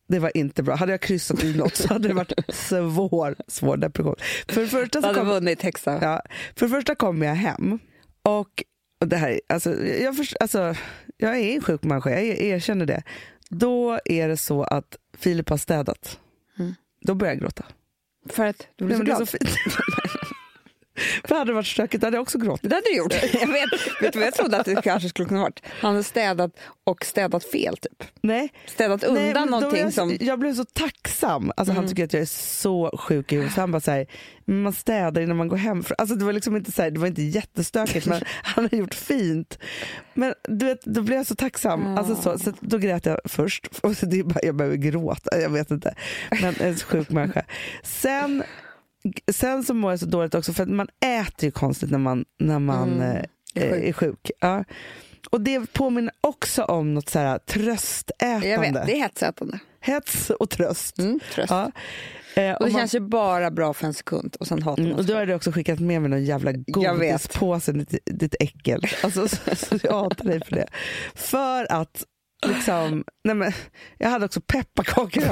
det 0.08 0.18
var 0.18 0.36
inte 0.36 0.62
bra. 0.62 0.74
Hade 0.74 0.92
jag 0.92 1.00
kryssat 1.00 1.44
i 1.44 1.56
något 1.56 1.76
så 1.76 1.88
hade 1.88 2.08
det 2.08 2.14
varit 2.14 2.32
svår, 2.48 3.36
svår 3.48 3.76
depression. 3.76 4.16
För 4.48 4.60
det 4.60 4.66
första 4.66 5.02
så 5.02 5.14
kom, 5.14 5.26
vunnit 5.26 5.62
Hexa. 5.62 5.98
Ja, 6.02 6.22
för 6.56 6.68
första 6.68 6.94
kom 6.94 7.22
jag 7.22 7.34
hem 7.34 7.78
och, 8.22 8.64
och 9.00 9.08
det 9.08 9.16
här, 9.16 9.40
alltså, 9.46 9.84
jag, 9.84 10.16
först, 10.16 10.36
alltså, 10.40 10.74
jag 11.16 11.38
är 11.38 11.54
en 11.54 11.60
sjuk 11.60 11.82
människa, 11.82 12.10
jag 12.10 12.22
erkänner 12.24 12.86
det. 12.86 13.02
Då 13.48 14.00
är 14.04 14.28
det 14.28 14.36
så 14.36 14.62
att 14.62 14.96
Filip 15.18 15.48
har 15.48 15.56
städat. 15.56 16.18
Mm. 16.58 16.74
Då 17.00 17.14
börjar 17.14 17.34
jag 17.34 17.40
gråta. 17.40 17.64
För 18.28 18.46
att 18.46 18.68
du 18.76 18.84
blev 18.84 18.96
så 18.96 19.04
glad. 19.04 19.18
så 19.18 19.26
fint. 19.26 19.50
för 21.24 21.34
hade 21.34 21.50
det 21.50 21.54
varit 21.54 21.66
stökigt 21.66 22.04
hade 22.04 22.16
jag 22.16 22.22
också 22.22 22.38
gråtit. 22.38 22.70
Det 22.70 22.76
hade 22.76 22.86
du 22.90 22.96
gjort. 22.96 23.12
Jag 23.40 23.46
vet, 23.48 24.02
vet 24.02 24.12
du 24.12 24.18
vad 24.18 24.26
jag 24.26 24.34
trodde 24.34 24.56
att 24.58 24.66
det 24.66 24.82
kanske 24.82 25.08
skulle 25.08 25.28
kunna 25.28 25.40
varit? 25.40 25.62
Han 25.80 25.90
hade 25.92 26.04
städat 26.04 26.50
och 26.84 27.04
städat 27.04 27.44
fel 27.44 27.76
typ. 27.76 28.04
Nej, 28.20 28.52
Städat 28.66 29.04
Nej, 29.10 29.28
undan 29.28 29.46
då 29.46 29.50
någonting 29.50 29.82
jag, 29.84 29.92
som... 29.92 30.16
jag 30.20 30.38
blev 30.38 30.54
så 30.54 30.64
tacksam. 30.64 31.52
Alltså, 31.56 31.74
Han 31.74 31.88
tycker 31.88 32.04
att 32.04 32.12
jag 32.12 32.22
är 32.22 32.26
så 32.26 32.98
sjuk 32.98 33.32
i 33.32 33.34
huvudet. 33.34 33.56
Han 33.56 33.72
bara 33.72 33.80
så 33.80 33.90
här, 33.90 34.06
"Men 34.44 34.62
man 34.62 34.72
städar 34.72 35.22
innan 35.22 35.36
man 35.36 35.48
går 35.48 35.56
hem. 35.56 35.84
Alltså, 35.98 36.14
det 36.14 36.24
var 36.24 36.32
liksom 36.32 36.56
inte 36.56 36.72
så 36.72 36.82
här, 36.82 36.90
det 36.90 37.00
var 37.00 37.06
inte 37.06 37.22
jättestökigt 37.22 38.06
men 38.06 38.20
han 38.42 38.68
har 38.70 38.78
gjort 38.78 38.94
fint. 38.94 39.58
Men 40.14 40.34
du 40.48 40.66
vet, 40.66 40.84
då 40.84 41.02
blev 41.02 41.18
jag 41.18 41.26
så 41.26 41.34
tacksam. 41.34 41.96
Alltså, 41.98 42.16
så, 42.16 42.38
så 42.38 42.52
då 42.60 42.78
grät 42.78 43.06
jag 43.06 43.20
först. 43.24 43.66
Och 43.82 43.96
så 43.96 44.06
det 44.06 44.22
bara, 44.22 44.40
jag 44.42 44.56
behöver 44.56 44.76
gråta, 44.76 45.40
jag 45.40 45.50
vet 45.50 45.70
inte. 45.70 45.94
Men 46.42 46.54
en 46.60 46.76
sjuk 46.76 47.10
människa. 47.10 47.44
Sen 47.82 48.42
sen 49.32 49.64
så 49.64 49.74
mår 49.74 49.92
jag 49.92 50.00
så 50.00 50.06
dåligt 50.06 50.34
också 50.34 50.52
för 50.52 50.62
att 50.62 50.68
man 50.68 50.88
äter 51.04 51.44
ju 51.44 51.50
konstigt 51.50 51.90
när 51.90 51.98
man, 51.98 52.24
när 52.40 52.58
man 52.58 52.92
Mm, 52.92 53.16
eh, 53.16 53.22
är 53.54 53.70
sjuk. 53.72 53.84
är 53.88 53.92
sjuk. 53.92 54.30
Ja. 54.40 54.64
Och 55.30 55.40
det 55.40 55.72
påminner 55.72 56.12
också 56.20 56.62
om 56.64 56.94
något 56.94 57.08
så 57.08 57.18
här 57.18 57.38
tröstätande. 57.38 58.48
Jag 58.48 58.60
vet, 58.60 58.74
det 58.86 58.92
är 58.92 59.02
hetsätande. 59.02 59.58
Hets 59.80 60.30
och 60.30 60.50
tröst. 60.50 60.98
Mm, 60.98 61.20
tröst. 61.34 61.50
Ja. 61.50 61.62
Eh, 61.62 61.66
Och 61.66 61.72
det 62.34 62.54
och 62.56 62.62
man- 62.62 62.80
känns 62.80 62.94
ju 62.94 63.00
bara 63.00 63.50
bra 63.50 63.74
för 63.74 63.86
en 63.86 63.94
sekund 63.94 64.36
och 64.40 64.46
sen 64.46 64.62
hatar 64.62 64.82
Mm, 64.82 64.90
man 64.90 64.98
och 65.00 65.04
sig. 65.06 65.14
då 65.14 65.18
har 65.20 65.26
du 65.26 65.34
också 65.34 65.52
skickat 65.52 65.80
med 65.80 66.00
mig 66.02 66.10
någon 66.10 66.24
jävla 66.24 66.52
godispåse, 66.52 67.72
ditt, 67.72 67.98
ditt 68.04 68.34
äckel. 68.40 68.80
Alltså, 69.02 69.28
så, 69.28 69.36
så 69.56 69.78
jag 69.82 69.92
hatar 70.02 70.24
dig 70.24 70.40
för 70.44 70.56
det. 70.56 70.66
För 71.14 71.72
att, 71.72 72.04
liksom, 72.46 73.04
nej 73.24 73.34
men, 73.34 73.52
jag 73.98 74.08
hade 74.08 74.24
också 74.24 74.40
pepparkakor. 74.40 75.22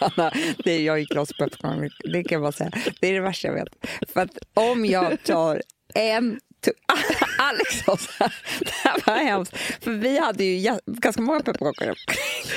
Anna, 0.00 0.32
det 0.64 0.82
jag 0.82 1.00
gick 1.00 1.14
loss 1.14 1.28
på 1.28 1.44
pepparkakor, 1.44 2.12
det 2.12 2.24
kan 2.24 2.34
jag 2.36 2.42
bara 2.42 2.52
säga. 2.52 2.70
Det 3.00 3.06
är 3.06 3.12
det 3.12 3.20
värsta 3.20 3.48
jag 3.48 3.54
vet. 3.54 3.68
För 4.12 4.20
att 4.20 4.38
om 4.54 4.84
jag 4.84 5.22
tar 5.22 5.62
en 5.94 6.40
Alex 7.38 7.84
sa 7.84 7.96
så 7.96 8.10
här, 8.18 8.34
det 8.60 8.70
här 8.70 9.02
var 9.06 9.24
hemskt. 9.24 9.56
För 9.56 9.90
vi 9.90 10.18
hade 10.18 10.44
ju 10.44 10.78
ganska 10.86 11.22
många 11.22 11.40
pepparkakor. 11.40 11.94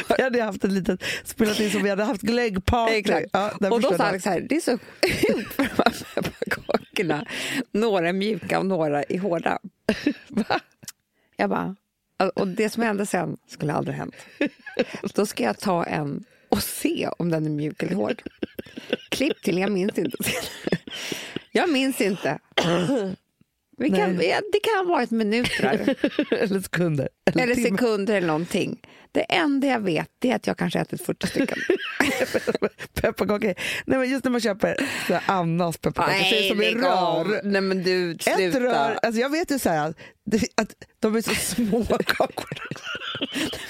Jag 0.09 0.23
hade 0.23 0.43
haft 0.43 0.63
ett 0.63 0.71
litet, 0.71 1.03
spelat 1.23 1.59
in 1.59 1.71
som 1.71 1.83
vi 1.83 1.89
hade 1.89 2.03
haft 2.03 2.21
glöggparty. 2.21 3.03
Ja, 3.33 3.51
och 3.71 3.81
då 3.81 3.97
sa. 3.97 4.03
Alex 4.03 4.23
så 4.23 4.29
här, 4.29 4.39
det 4.49 4.55
är 4.55 4.61
så 4.61 4.77
sjukt 5.01 5.53
för 5.53 5.63
de 5.63 5.83
här 6.15 6.21
pepparkakorna. 6.21 7.25
Några 7.71 8.09
är 8.09 8.13
mjuka 8.13 8.59
och 8.59 8.65
några 8.65 9.03
är 9.03 9.19
hårda. 9.19 9.59
Va? 10.27 10.59
Jag 11.37 11.49
bara, 11.49 11.75
och 12.35 12.47
det 12.47 12.69
som 12.69 12.83
hände 12.83 13.05
sen 13.05 13.37
skulle 13.47 13.73
aldrig 13.73 13.95
ha 13.97 13.99
hänt. 13.99 14.15
Då 15.13 15.25
ska 15.25 15.43
jag 15.43 15.59
ta 15.59 15.83
en 15.83 16.23
och 16.49 16.63
se 16.63 17.09
om 17.17 17.29
den 17.29 17.45
är 17.45 17.49
mjuk 17.49 17.83
eller 17.83 17.95
hård. 17.95 18.21
Klipp 19.09 19.41
till, 19.41 19.57
jag 19.57 19.71
minns 19.71 19.97
inte. 19.97 20.17
Jag 21.51 21.69
minns 21.69 22.01
inte. 22.01 22.39
Kan, 23.77 24.17
det 24.17 24.59
kan 24.63 24.87
ha 24.87 24.93
varit 24.95 25.11
minuter 25.11 25.95
Eller 26.31 26.59
sekunder. 26.61 27.09
eller 27.39 27.55
timmar. 27.55 27.69
sekunder 27.77 28.15
eller 28.15 28.27
någonting. 28.27 28.79
Det 29.11 29.21
enda 29.21 29.67
jag 29.67 29.79
vet 29.79 30.09
är 30.25 30.35
att 30.35 30.47
jag 30.47 30.57
kanske 30.57 30.79
ätit 30.79 31.05
40 31.05 31.27
stycken. 31.27 31.57
Pepparkakor. 33.01 33.53
Nej, 33.85 33.99
men 33.99 34.09
just 34.09 34.23
när 34.23 34.31
man 34.31 34.41
köper 34.41 34.89
Annas 35.25 35.77
pepparkakor 35.77 36.23
så 36.23 36.35
är 36.35 36.73
det 36.73 36.81
som 36.81 36.91
av. 36.91 37.27
rör. 37.27 37.41
Nej 37.43 37.61
men 37.61 37.83
du, 37.83 38.11
Ett 38.11 38.23
sluta. 38.23 38.59
rör, 38.59 38.99
alltså 39.01 39.21
jag 39.21 39.29
vet 39.29 39.51
ju 39.51 39.59
så 39.59 39.69
här, 39.69 39.93
att, 40.55 40.75
de 40.99 41.15
är 41.15 41.21
så 41.21 41.35
små 41.35 41.83
kakor. 41.85 42.57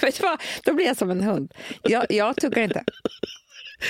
Vet 0.00 0.22
vad? 0.22 0.40
Då 0.64 0.74
blir 0.74 0.86
jag 0.86 0.96
som 0.96 1.10
en 1.10 1.20
hund. 1.20 1.54
Jag, 1.82 2.06
jag 2.08 2.36
tuggar 2.36 2.62
inte. 2.62 2.84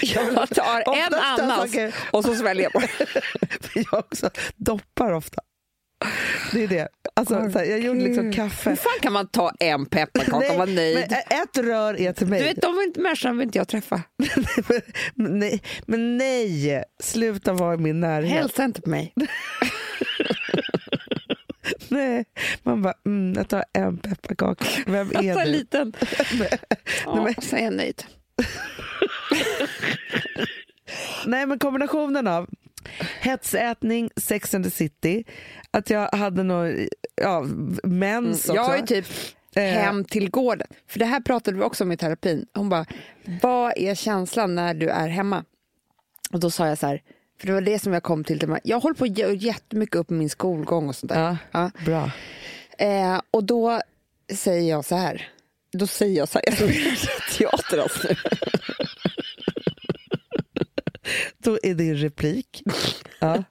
Jag 0.03 0.49
tar 0.51 0.81
en 0.81 0.83
Oftast 0.87 1.41
annas 1.41 1.95
och 2.11 2.25
så 2.25 2.35
sväljer 2.35 2.71
jag 2.73 2.83
För 3.61 3.85
jag 3.93 3.99
också 3.99 4.31
doppar 4.57 5.13
ofta. 5.13 5.43
Det 6.53 6.63
är 6.65 6.69
det. 6.69 6.89
Alltså, 7.15 7.51
så 7.53 7.59
här, 7.59 7.65
jag 7.67 7.81
gjorde 7.81 8.01
liksom 8.01 8.25
Hur 8.25 8.33
kaffe. 8.33 8.77
fan 8.77 8.93
kan 9.03 9.13
man 9.13 9.29
ta 9.29 9.53
en 9.61 9.87
pepparkaka 9.87 10.51
och 10.53 10.57
vara 10.59 10.67
nöjd? 10.71 10.95
men 11.11 11.19
ett 11.43 11.59
rör 11.59 12.01
är 12.01 12.13
till 12.13 12.27
mig. 12.27 12.39
Du 12.39 12.45
vet, 12.45 12.63
de 12.63 12.77
vill 12.77 12.87
inte, 12.87 13.01
människorna 13.01 13.35
vill 13.35 13.43
inte 13.43 13.59
jag 13.59 13.69
träffa. 13.69 14.03
men, 15.15 15.39
nej, 15.39 15.63
men 15.87 16.17
nej, 16.19 16.85
sluta 17.03 17.53
vara 17.53 17.75
i 17.75 17.79
min 17.79 18.01
närhet. 18.01 18.33
Hälsa 18.33 18.65
inte 18.65 18.81
på 18.83 18.91
mig. 18.91 19.15
Nej. 21.89 22.25
Man 22.63 22.83
bara, 22.83 22.95
mm, 23.07 23.35
jag 23.37 23.49
tar 23.49 23.65
en 23.73 23.99
pepparkaka. 23.99 24.65
Vem 24.87 25.11
är 25.17 25.45
du? 25.45 25.51
liten. 25.51 25.93
Nej, 26.39 26.59
Ja, 27.05 27.23
men- 27.25 27.35
så 27.43 27.57
är 27.57 27.65
jag 27.65 27.73
nöjd. 27.75 28.03
Nej, 31.27 31.47
men 31.47 31.59
kombinationen 31.59 32.27
av 32.27 32.49
hetsätning, 33.21 34.11
Sex 34.17 34.55
and 34.55 34.65
the 34.65 34.71
City, 34.71 35.25
att 35.71 35.91
jag 35.91 36.09
hade 36.13 36.43
någon, 36.43 36.87
ja, 37.15 37.45
mens 37.83 38.39
också. 38.41 38.55
Jag 38.55 38.65
ju 38.77 38.87
typ 38.87 39.07
Eh. 39.57 39.63
hem 39.63 40.05
till 40.05 40.31
gården. 40.31 40.67
För 40.89 40.99
det 40.99 41.05
här 41.05 41.21
pratade 41.21 41.57
vi 41.57 41.63
också 41.63 41.85
om 41.85 41.93
i 41.93 41.97
terapin. 41.97 42.47
Hon 42.55 42.69
bara, 42.69 42.87
vad 43.43 43.73
är 43.77 43.95
känslan 43.95 44.55
när 44.55 44.75
du 44.75 44.89
är 44.89 45.09
hemma? 45.09 45.45
Och 46.33 46.41
då 46.41 46.51
sa 46.51 46.67
jag 46.69 46.79
så 46.79 46.87
här, 46.87 47.03
för 47.41 47.47
det 47.47 47.53
var 47.53 47.61
det 47.61 47.79
som 47.79 47.93
jag 47.93 48.03
kom 48.03 48.25
till. 48.25 48.57
Jag 48.65 48.81
håller 48.81 48.95
på 48.95 49.05
att 49.05 49.19
göra 49.19 49.33
jättemycket 49.33 49.97
upp 49.97 50.11
min 50.11 50.31
skolgång 50.31 50.89
och 50.89 50.97
sånt 50.97 51.13
där. 51.13 51.21
Ja, 51.21 51.37
Ja. 51.61 51.71
bra. 51.85 52.11
Eh, 52.87 53.21
och 53.31 53.45
då 53.45 53.81
säger 54.35 54.71
jag 54.71 54.85
så 54.85 54.97
här. 54.97 55.29
Då 55.73 55.87
säger 55.87 56.19
jag 56.19 56.29
så 56.29 56.39
här, 56.39 56.45
jag 56.47 56.57
tror 56.57 56.69
är 56.69 57.37
teater 57.39 57.79
alltså. 57.79 58.09
Då 61.39 61.59
är 61.63 61.75
din 61.75 61.97
replik. 61.97 62.63
Ja. 63.19 63.45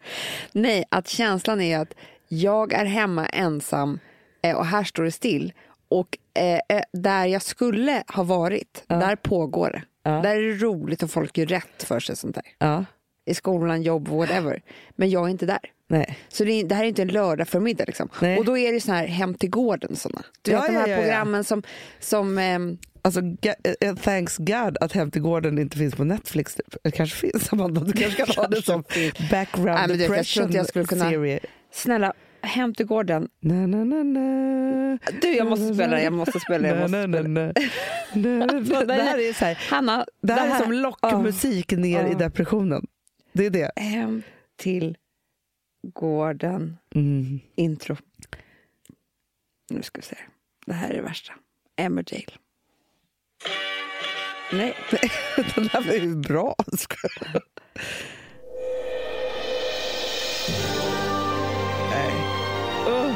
Nej, 0.52 0.86
att 0.92 1.08
känslan 1.08 1.62
är 1.62 1.80
att 1.80 1.94
jag 2.28 2.74
är 2.74 2.86
hemma 2.86 3.26
ensam 3.26 4.00
eh, 4.42 4.56
och 4.56 4.66
här 4.66 4.84
står 4.84 5.04
det 5.04 5.12
still. 5.12 5.54
Och 5.88 6.18
eh, 6.34 6.78
eh, 6.78 6.84
där 6.94 7.26
jag 7.26 7.42
skulle 7.42 8.04
ha 8.08 8.24
varit, 8.24 8.84
där 8.88 9.16
pågår 9.16 9.70
det. 9.72 9.84
Ja. 10.04 10.22
Där 10.22 10.38
är 10.38 10.42
det 10.42 10.66
roligt 10.66 11.04
och 11.04 11.12
folk 11.12 11.38
gör 11.38 11.46
rätt 11.46 11.84
för 11.84 12.00
sig. 12.00 12.16
sånt 12.16 12.36
där. 12.36 12.44
ja. 12.58 12.86
I 13.26 13.34
skolan, 13.34 13.82
jobb, 13.84 14.08
whatever. 14.08 14.62
Men 14.96 15.10
jag 15.10 15.26
är 15.26 15.30
inte 15.30 15.46
där. 15.46 15.60
Nej. 15.88 16.18
Så 16.28 16.44
det, 16.44 16.52
är, 16.52 16.64
det 16.64 16.76
här 16.76 16.84
är 16.84 16.88
inte 16.88 17.02
en 17.02 17.08
lördag 17.08 17.48
förmiddag. 17.48 17.84
Liksom. 17.88 18.10
Nej. 18.22 18.38
Och 18.38 18.46
då 18.46 18.58
är 18.58 18.74
det 18.74 18.82
så 18.82 18.92
här 18.92 19.08
Hem 19.08 19.34
till 19.34 19.50
gården. 19.50 19.96
Såna. 19.96 20.24
Du 20.42 20.52
Ja, 20.52 20.60
vet 20.62 20.68
de 20.68 20.74
ja, 20.74 20.80
här 20.80 20.88
ja, 20.88 20.98
programmen 20.98 21.44
som... 21.44 21.64
som 22.00 22.38
ehm, 22.38 22.78
Alltså, 23.02 23.22
ga- 23.22 23.76
eh, 23.82 23.96
thanks 23.96 24.38
God 24.38 24.78
att 24.82 24.92
Hem 24.92 25.12
till 25.12 25.22
gården 25.22 25.60
inte 25.60 25.78
finns 25.78 25.96
på 25.96 26.04
Netflix. 26.04 26.56
Typ. 26.56 26.76
Det 26.84 26.92
kanske 26.92 27.16
finns, 27.18 27.54
Amanda. 27.54 27.82
Du 27.82 27.94
kanske 27.94 28.26
kan 28.26 28.36
ha 28.44 28.48
det 28.48 28.62
som 28.62 28.84
background 29.32 29.70
Nej, 29.80 29.88
men 29.88 30.00
jag 30.00 30.08
tror 30.08 30.16
depression 30.16 30.44
inte 30.44 30.58
jag 30.58 30.68
skulle 30.68 30.86
kunna- 30.86 31.10
serie. 31.10 31.40
snälla, 31.74 32.14
Hem 32.42 32.74
till 32.74 32.86
gården. 32.86 33.28
Na, 33.40 33.54
na, 33.68 33.84
na, 33.84 34.04
na. 34.04 34.98
Du, 35.22 35.36
jag 35.36 35.48
måste 35.48 35.74
spela, 35.74 36.02
jag 36.02 36.14
måste 36.14 36.40
spela. 36.40 36.68
Jag 36.68 36.78
måste 36.78 37.04
spela. 37.04 37.28
na. 37.28 37.54
Na, 38.14 38.46
na. 38.46 38.86
Det 38.86 38.94
här 38.94 39.30
är, 39.30 39.34
så 39.34 39.46
här, 39.46 39.58
Hanna, 39.70 40.06
det 40.22 40.34
här 40.34 40.56
är 40.60 40.64
som 40.64 40.72
lockmusik 40.74 41.72
ner 41.72 42.04
i 42.06 42.12
Ja. 42.12 42.18
depressionen. 42.18 42.86
Det 43.36 43.46
är 43.46 43.50
det. 43.50 43.72
Hem 43.76 44.24
till 44.56 44.98
gården. 45.82 46.78
Mm. 46.96 47.40
Intro. 47.56 47.98
Nu 49.70 49.82
ska 49.82 50.02
vi 50.02 50.06
se. 50.06 50.18
Det 50.66 50.74
här 50.74 50.90
är 50.90 50.94
det 50.94 51.02
värsta. 51.02 51.34
Emmerdale. 51.76 52.38
Nej, 54.54 54.76
den 55.56 55.70
här 55.70 55.82
var 55.82 55.94
ju 55.94 56.16
bra. 56.16 56.56
Nej. 61.92 62.14
Uh. 62.88 63.16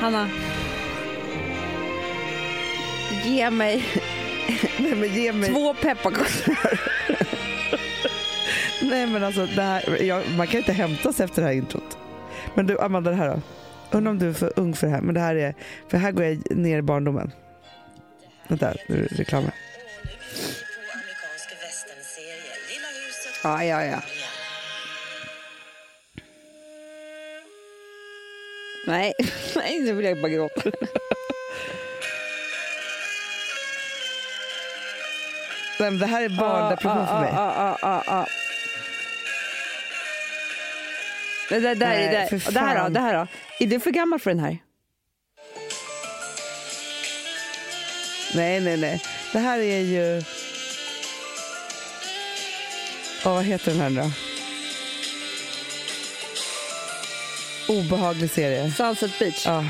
Hanna. 0.00 0.30
Ge 3.24 3.50
mig 3.50 3.84
Nej, 4.78 4.94
men 4.94 5.14
ge 5.14 5.32
mig... 5.32 5.50
två 5.50 5.74
pepparkakor. 5.74 6.80
Nej, 8.82 9.06
men 9.06 9.24
alltså, 9.24 9.46
det 9.46 9.62
här, 9.62 10.02
jag, 10.02 10.22
man 10.36 10.46
kan 10.46 10.58
inte 10.58 10.72
hämta 10.72 11.12
sig 11.12 11.24
efter 11.24 11.42
det 11.42 11.48
här 11.48 11.54
introt. 11.54 11.98
Men 12.54 12.66
du, 12.66 12.80
Amanda, 12.80 13.10
det 13.10 13.16
här 13.16 13.28
då? 13.28 13.40
Undrar 13.96 14.10
om 14.10 14.18
du 14.18 14.28
är 14.28 14.32
för 14.32 14.52
ung 14.56 14.74
för 14.74 14.86
det 14.86 14.92
här, 14.92 15.00
men 15.00 15.14
det 15.14 15.20
här 15.20 15.34
är... 15.34 15.54
För 15.88 15.98
här 15.98 16.12
går 16.12 16.24
jag 16.24 16.56
ner 16.56 16.78
i 16.78 16.82
barndomen. 16.82 17.32
Vänta, 18.48 18.74
nu 18.88 18.96
är 18.96 19.08
det 19.08 19.14
reklam 19.14 19.44
här. 19.44 19.54
Ja, 23.44 23.64
ja, 23.64 23.84
ja. 23.84 24.02
Nej, 28.86 29.12
nej, 29.56 29.80
nu 29.80 29.92
vill 29.92 30.06
jag 30.06 30.20
bara 30.20 30.28
gråta. 30.28 30.62
Det 35.78 36.06
här 36.06 36.22
är 36.22 36.28
barndepression 36.28 37.06
för 37.06 37.20
mig. 37.20 37.30
Ah, 37.32 37.52
ah, 37.56 37.78
ah, 37.82 38.02
ah. 38.06 38.26
Det 41.48 41.60
där, 41.60 41.74
där, 41.74 41.88
Nej, 41.88 42.28
där. 42.30 42.46
Och 42.46 42.52
det 42.52 42.60
här 42.60 42.82
då? 42.82 42.88
Det 42.88 43.00
här 43.00 43.14
då? 43.14 43.26
Är 43.64 43.66
du 43.66 43.80
för 43.80 43.90
gammal 43.90 44.18
för 44.18 44.30
den 44.30 44.40
här? 44.40 44.58
Nej, 48.34 48.60
nej, 48.60 48.76
nej. 48.76 49.02
Det 49.32 49.38
här 49.38 49.58
är 49.58 49.80
ju... 49.80 50.22
Åh, 53.26 53.34
vad 53.34 53.44
heter 53.44 53.70
den 53.70 53.80
här 53.80 53.90
då? 53.90 54.10
Obehaglig 57.74 58.30
serie. 58.30 58.70
Sunset 58.70 59.18
Beach. 59.18 59.46
Ja. 59.46 59.64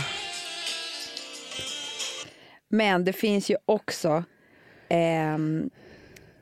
Men 2.68 3.04
det 3.04 3.12
finns 3.12 3.50
ju 3.50 3.56
också 3.64 4.24
ehm, 4.88 5.70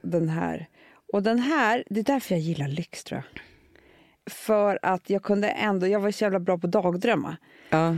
den 0.03 0.29
här. 0.29 0.67
Och 1.13 1.23
den 1.23 1.39
här, 1.39 1.85
det 1.91 2.01
är 2.01 2.05
därför 2.05 2.35
jag 2.35 2.43
gillar 2.43 2.69
lyx 2.69 3.05
tror 3.05 3.23
jag. 3.35 3.43
För 4.31 4.79
att 4.83 5.11
jag 5.11 5.23
kunde 5.23 5.49
ändå, 5.49 5.87
jag 5.87 6.01
var 6.01 6.11
så 6.11 6.25
jävla 6.25 6.41
bra 6.41 6.59
på 6.59 6.67
dagdrömma. 6.67 7.37
Ja. 7.71 7.97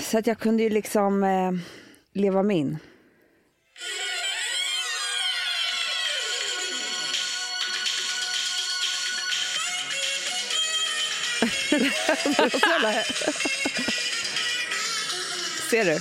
Så 0.00 0.18
att 0.18 0.26
jag 0.26 0.38
kunde 0.38 0.62
ju 0.62 0.70
liksom 0.70 1.24
eh, 1.24 1.52
leva 2.12 2.42
min. 2.42 2.78
Ser 15.70 15.84
du? 15.84 15.98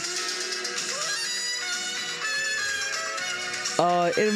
Ja, 3.78 4.08
är 4.08 4.26
det, 4.26 4.32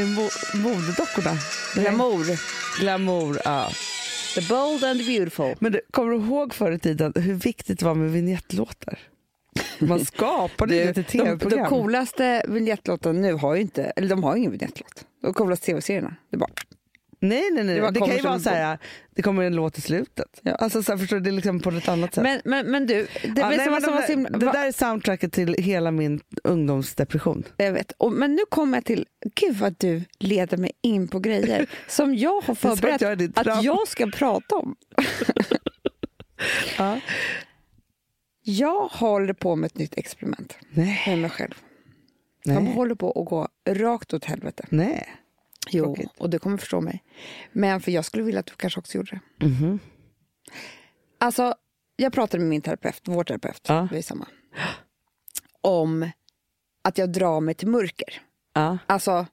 det 0.00 0.06
mo- 0.06 0.56
modedockorna? 0.56 1.38
Glamour. 1.74 2.26
Glamour, 2.80 3.38
ja. 3.44 3.70
The 4.34 4.40
bold 4.48 4.84
and 4.84 5.00
the 5.00 5.06
beautiful. 5.06 5.54
Men 5.58 5.72
du, 5.72 5.80
kommer 5.90 6.12
du 6.12 6.18
ihåg 6.18 6.54
förr 6.54 6.72
i 6.72 6.78
tiden 6.78 7.12
hur 7.16 7.34
viktigt 7.34 7.78
det 7.78 7.84
var 7.84 7.94
med 7.94 8.10
vignettlåtar? 8.10 8.98
Man 9.78 10.04
skapade 10.04 10.74
ju 10.76 10.92
det 10.92 11.02
till 11.02 11.18
de, 11.20 11.24
de 11.24 11.38
tv-program. 11.38 11.68
coolaste 11.68 12.44
vignettlåtarna 12.48 13.20
nu 13.20 13.32
har 13.32 13.54
ju 13.54 13.60
inte, 13.60 13.84
eller 13.84 14.08
de 14.08 14.24
har 14.24 14.34
ju 14.34 14.38
ingen 14.38 14.52
vignettlåt. 14.52 15.04
De 15.22 15.34
coolaste 15.34 15.66
tv-serierna. 15.66 16.16
Det 16.30 16.36
bara, 16.36 16.50
Nej, 17.22 17.50
nej, 17.52 17.64
nej. 17.64 17.80
Det 17.80 17.90
Det, 17.90 18.00
kan 18.00 18.16
ju 18.16 18.22
vara 18.22 18.38
så 18.38 18.50
här, 18.50 18.78
det 19.10 19.22
kommer 19.22 19.42
en 19.42 19.56
låt 19.56 19.78
i 19.78 19.80
slutet. 19.80 20.40
Ja. 20.42 20.54
Alltså, 20.54 20.82
så 20.82 20.92
här, 20.92 20.98
förstår 20.98 21.16
du, 21.16 21.22
det 21.22 21.30
är 21.30 21.32
liksom 21.32 21.60
på 21.60 21.70
ett 21.70 21.88
annat 21.88 22.14
sätt. 22.14 22.22
men, 22.22 22.40
men, 22.44 22.70
men 22.70 22.86
du, 22.86 22.94
det, 23.22 23.40
Ja, 23.40 23.48
nej, 23.48 23.70
men 23.70 23.82
de 23.82 23.90
där- 23.90 24.08
himla... 24.08 24.30
det 24.38 24.46
där 24.46 24.66
är 24.66 24.72
soundtracket 24.72 25.32
till 25.32 25.54
hela 25.58 25.90
min 25.90 26.20
ungdomsdepression. 26.44 27.42
Jag 27.56 27.72
vet. 27.72 27.92
Och, 27.92 28.12
men 28.12 28.34
nu 28.34 28.42
kommer 28.48 28.76
jag 28.76 28.84
till, 28.84 29.06
gud 29.34 29.56
vad 29.56 29.74
du 29.78 30.02
leder 30.18 30.56
mig 30.56 30.72
in 30.80 31.08
på 31.08 31.18
grejer 31.20 31.66
som 31.88 32.14
jag 32.14 32.40
har 32.40 32.54
förberett 32.54 33.00
jag 33.00 33.32
att 33.34 33.64
jag 33.64 33.88
ska 33.88 34.06
prata 34.06 34.56
om. 34.56 34.76
Ja. 36.78 37.00
Jag 38.42 38.88
håller 38.88 39.32
på 39.32 39.56
med 39.56 39.66
ett 39.66 39.78
nytt 39.78 39.98
experiment 39.98 40.56
Nej, 40.70 41.02
med 41.06 41.18
mig 41.18 41.30
själv. 41.30 41.54
Nej, 42.44 42.72
håller 42.74 42.94
på 42.94 43.10
att 43.10 43.26
gå 43.28 43.48
rakt 43.68 44.14
åt 44.14 44.24
helvete. 44.24 44.66
nej. 44.68 45.08
Jo, 45.70 45.84
Tråkigt. 45.84 46.10
och 46.18 46.30
du 46.30 46.38
kommer 46.38 46.56
förstå 46.56 46.80
mig. 46.80 47.04
Men 47.52 47.80
för 47.80 47.92
jag 47.92 48.04
skulle 48.04 48.24
vilja 48.24 48.40
att 48.40 48.46
du 48.46 48.52
kanske 48.56 48.80
också 48.80 48.96
gjorde 48.98 49.20
det. 49.38 49.46
Mhm. 49.46 49.78
Alltså, 51.18 51.54
jag 51.96 52.12
pratade 52.12 52.38
med 52.40 52.48
min 52.50 52.62
terapeut, 52.62 53.00
vår 53.04 53.24
terapeut, 53.24 53.60
Ja. 53.68 53.88
vi 53.92 53.98
är 53.98 54.02
samma, 54.02 54.26
om 55.60 56.10
att 56.82 56.98
jag 56.98 57.12
drar 57.12 57.40
mig 57.40 57.54
till 57.54 57.68
mörker. 57.68 58.22
Ja. 58.54 58.78
Alltså, 58.86 59.26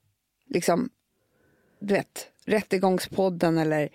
liksom, 0.49 0.89
du 1.79 1.93
vet, 1.93 2.27
Rättegångspodden 2.45 3.57
eller 3.57 3.89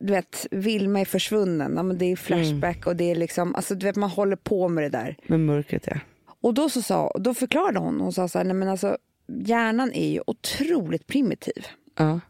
du 0.00 0.12
vet, 0.12 0.46
Vilma 0.50 1.00
är 1.00 1.04
försvunnen. 1.04 1.74
Ja, 1.76 1.82
men 1.82 1.98
det 1.98 2.04
är 2.12 2.16
flashback 2.16 2.86
och 2.86 2.96
det 2.96 3.10
är 3.10 3.14
liksom, 3.14 3.54
alltså 3.54 3.74
du 3.74 3.86
vet 3.86 3.96
man 3.96 4.10
håller 4.10 4.36
på 4.36 4.68
med 4.68 4.84
det 4.84 4.88
där. 4.88 5.16
Med 5.26 5.40
mörkret, 5.40 5.86
ja. 5.86 5.96
Och 6.40 6.54
då 6.54 6.68
så 6.68 6.82
sa, 6.82 7.12
då 7.20 7.34
förklarade 7.34 7.78
hon, 7.78 8.00
hon 8.00 8.12
sa 8.12 8.28
så 8.28 8.38
här, 8.38 8.44
nej 8.44 8.54
men 8.54 8.68
alltså 8.68 8.98
hjärnan 9.28 9.92
är 9.92 10.08
ju 10.08 10.20
otroligt 10.26 11.06
primitiv. 11.06 11.66
ja. 11.96 12.20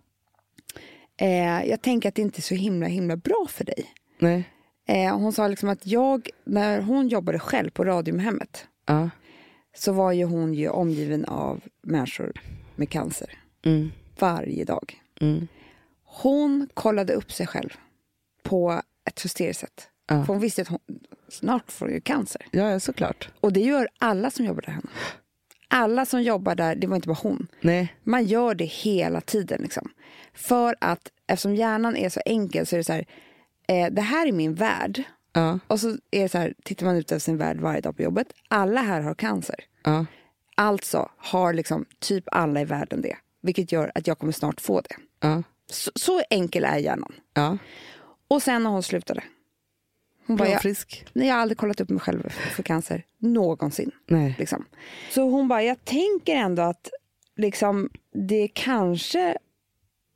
Eh, 1.21 1.65
jag 1.69 1.83
tänker 1.83 2.09
att 2.09 2.15
det 2.15 2.23
inte 2.23 2.39
är 2.41 2.43
så 2.43 2.55
himla 2.55 2.87
himla 2.87 3.17
bra 3.17 3.47
för 3.51 3.65
dig. 3.65 3.95
Nej. 4.19 4.45
Eh, 4.89 5.17
hon 5.19 5.33
sa 5.33 5.49
liksom 5.49 5.69
att 5.69 5.87
jag, 5.87 6.29
när 6.45 6.81
hon 6.81 7.09
jobbade 7.09 7.39
själv 7.39 7.71
på 7.71 7.85
Radiumhemmet 7.85 8.67
Ja. 8.87 9.11
så 9.77 9.93
var 9.93 10.13
ju 10.13 10.25
hon 10.25 10.55
ju 10.55 10.69
omgiven 10.69 11.25
av 11.25 11.61
människor 11.83 12.33
med 12.77 12.91
cancer 12.91 13.39
Mm. 13.65 13.91
varje 14.19 14.65
dag. 14.65 15.03
Mm. 15.21 15.49
Hon 16.05 16.69
kollade 16.75 17.13
upp 17.13 17.33
sig 17.33 17.47
själv 17.47 17.71
på 18.43 18.83
ett 19.09 19.25
hysteriskt 19.25 19.61
sätt. 19.61 19.89
Ja. 20.09 20.25
För 20.25 20.33
hon 20.33 20.41
visste 20.43 20.63
att 20.63 20.69
hon 20.69 20.79
snart 21.29 21.73
får 21.73 21.91
ju 21.91 22.01
cancer. 22.01 22.47
ja, 22.51 22.81
såklart. 22.81 23.29
Och 23.41 23.53
det 23.53 23.61
gör 23.61 23.89
alla 23.99 24.31
som 24.31 24.45
jobbar 24.45 24.63
där 24.63 24.73
hemma. 24.73 24.91
Alla 25.69 26.07
som 26.07 26.23
jobbar 26.23 26.55
där, 26.55 26.75
det 26.75 26.87
var 26.87 26.97
inte 26.97 27.09
bara 27.09 27.19
hon. 27.23 27.47
Nej. 27.61 27.95
Man 28.05 28.25
gör 28.25 28.55
det 28.55 28.65
hela 28.65 29.21
tiden. 29.21 29.63
Liksom. 29.63 29.91
För 30.35 30.77
att 30.81 31.13
eftersom 31.27 31.55
hjärnan 31.55 31.97
är 31.97 32.09
så 32.09 32.21
enkel 32.25 32.67
så 32.67 32.77
är 32.77 32.79
det 32.79 32.85
så 32.85 32.93
här, 32.93 33.07
eh, 33.69 33.87
det 33.91 34.03
här 34.03 34.27
är 34.27 34.33
min 34.33 34.55
värld. 34.55 35.03
Ja. 35.33 35.59
Och 35.67 35.81
så 35.81 35.89
är 36.11 36.23
det 36.23 36.29
så 36.29 36.39
här, 36.39 36.55
tittar 36.65 36.87
man 36.87 36.97
ut 36.97 37.13
över 37.13 37.21
sin 37.21 37.37
värld 37.37 37.61
varje 37.61 37.81
dag 37.81 37.97
på 37.97 38.03
jobbet. 38.03 38.33
Alla 38.49 38.81
här 38.81 39.01
har 39.01 39.15
cancer. 39.15 39.57
Ja. 39.85 40.07
Alltså 40.55 41.11
har 41.17 41.53
liksom 41.53 41.85
typ 41.99 42.25
alla 42.33 42.61
i 42.61 42.65
världen 42.65 43.03
det. 43.03 43.17
Vilket 43.41 43.73
gör 43.73 43.93
att 43.95 44.07
jag 44.07 44.19
kommer 44.19 44.33
snart 44.33 44.61
få 44.61 44.81
det. 44.81 44.97
Ja. 45.21 45.43
Så, 45.71 45.91
så 45.95 46.23
enkel 46.31 46.65
är 46.65 46.77
hjärnan. 46.77 47.13
Och 48.29 48.43
sen 48.43 48.63
när 48.63 48.71
hon 48.71 48.83
slutade. 48.83 49.23
Hon 50.29 50.37
bara, 50.37 50.49
jag, 50.49 50.63
frisk. 50.63 51.05
nej, 51.13 51.29
jag 51.29 51.35
har 51.35 51.43
aldrig 51.43 51.59
kollat 51.59 51.81
upp 51.81 51.89
mig 51.89 52.01
själv 52.01 52.29
för 52.29 52.63
cancer. 52.63 53.05
Någonsin. 53.19 53.91
Nej. 54.07 54.37
Liksom. 54.39 54.65
Så 55.11 55.23
hon 55.31 55.49
bara, 55.49 55.63
jag 55.63 55.85
tänker 55.85 56.37
ändå 56.37 56.63
att 56.63 56.91
liksom, 57.37 57.91
det 58.13 58.49
kanske 58.49 59.39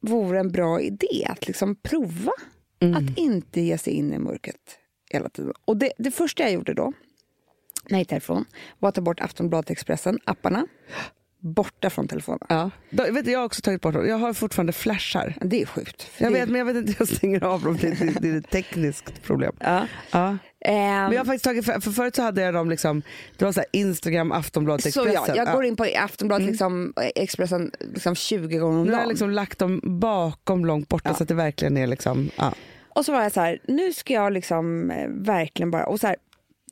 vore 0.01 0.40
en 0.40 0.53
bra 0.53 0.81
idé 0.81 1.27
att 1.29 1.46
liksom 1.46 1.75
prova 1.75 2.33
att 2.79 3.18
inte 3.18 3.61
ge 3.61 3.79
sig 3.79 3.92
in 3.92 4.12
i 4.12 4.18
mörkret 4.18 4.79
hela 5.11 5.29
tiden. 5.29 5.53
Och 5.64 5.77
det, 5.77 5.92
det 5.98 6.11
första 6.11 6.42
jag 6.42 6.53
gjorde 6.53 6.75
då, 6.75 6.92
när 7.88 7.90
jag 7.90 7.98
gick 7.98 8.09
därifrån, 8.09 8.44
var 8.79 8.88
att 8.88 8.94
ta 8.94 9.01
bort 9.01 9.20
Aftonbladet 9.20 9.70
Expressen, 9.70 10.18
apparna, 10.25 10.66
borta 11.42 11.90
från 11.90 12.09
telefonen. 12.09 12.40
Ja. 12.48 12.70
Då, 12.90 13.02
vet 13.12 13.24
du, 13.24 13.31
jag 13.31 13.38
har 13.38 13.46
också 13.46 13.62
tagit 13.62 13.81
bort 13.81 13.94
dem. 13.94 14.09
Jag 14.09 14.16
har 14.18 14.33
fortfarande 14.33 14.72
flashar. 14.72 15.35
Det 15.40 15.62
är 15.62 15.66
sjukt. 15.66 16.11
Jag 16.18 16.31
vet, 16.31 16.48
men 16.48 16.59
jag 16.59 16.64
vet 16.64 16.76
inte, 16.76 16.94
jag 16.98 17.09
stänger 17.09 17.44
av 17.44 17.62
dem. 17.62 17.76
Det, 17.81 17.90
det, 17.90 18.14
det 18.20 18.28
är 18.31 18.37
ett 18.38 18.50
tekniskt 18.50 19.22
problem. 19.22 19.52
Ja. 19.59 19.87
Ja. 20.11 20.37
Ehm, 20.64 21.02
Men 21.05 21.12
jag 21.12 21.18
har 21.20 21.24
faktiskt 21.24 21.44
tagit, 21.44 21.64
för, 21.64 21.81
för 21.81 21.90
förut 21.90 22.16
så 22.16 22.22
hade 22.22 22.42
jag 22.42 22.55
dem 22.55 22.70
liksom, 22.70 23.02
det 23.37 23.44
var 23.44 23.52
så 23.52 23.62
Instagram, 23.72 24.33
Aftonbladet, 24.33 24.83
så 24.83 24.88
Expressen. 24.88 25.35
ja, 25.37 25.44
jag 25.44 25.52
går 25.55 25.64
in 25.64 25.76
på 25.76 25.87
Aftonbladet, 25.98 26.46
liksom, 26.46 26.92
Expressen, 27.14 27.70
liksom 27.94 28.14
20 28.14 28.59
gånger 28.59 28.78
om 28.78 28.85
Nu 28.85 28.90
har 28.90 28.98
jag 28.98 29.02
dagen. 29.02 29.09
liksom 29.09 29.31
lagt 29.31 29.59
dem 29.59 29.81
bakom 29.85 30.64
långt 30.64 30.88
borta 30.88 31.14
så 31.14 31.22
att 31.22 31.28
det 31.28 31.35
verkligen 31.35 31.76
är 31.76 31.87
liksom. 31.87 32.31
Och 32.94 33.05
så 33.05 33.12
var 33.12 33.22
jag 33.22 33.33
så 33.33 33.40
här, 33.40 33.59
nu 33.68 33.92
ska 33.92 34.14
jag 34.14 34.33
liksom 34.33 34.90
eh, 34.90 35.09
verkligen 35.09 35.70
bara... 35.70 35.87
Och 35.87 36.00
så 36.00 36.07
här, 36.07 36.16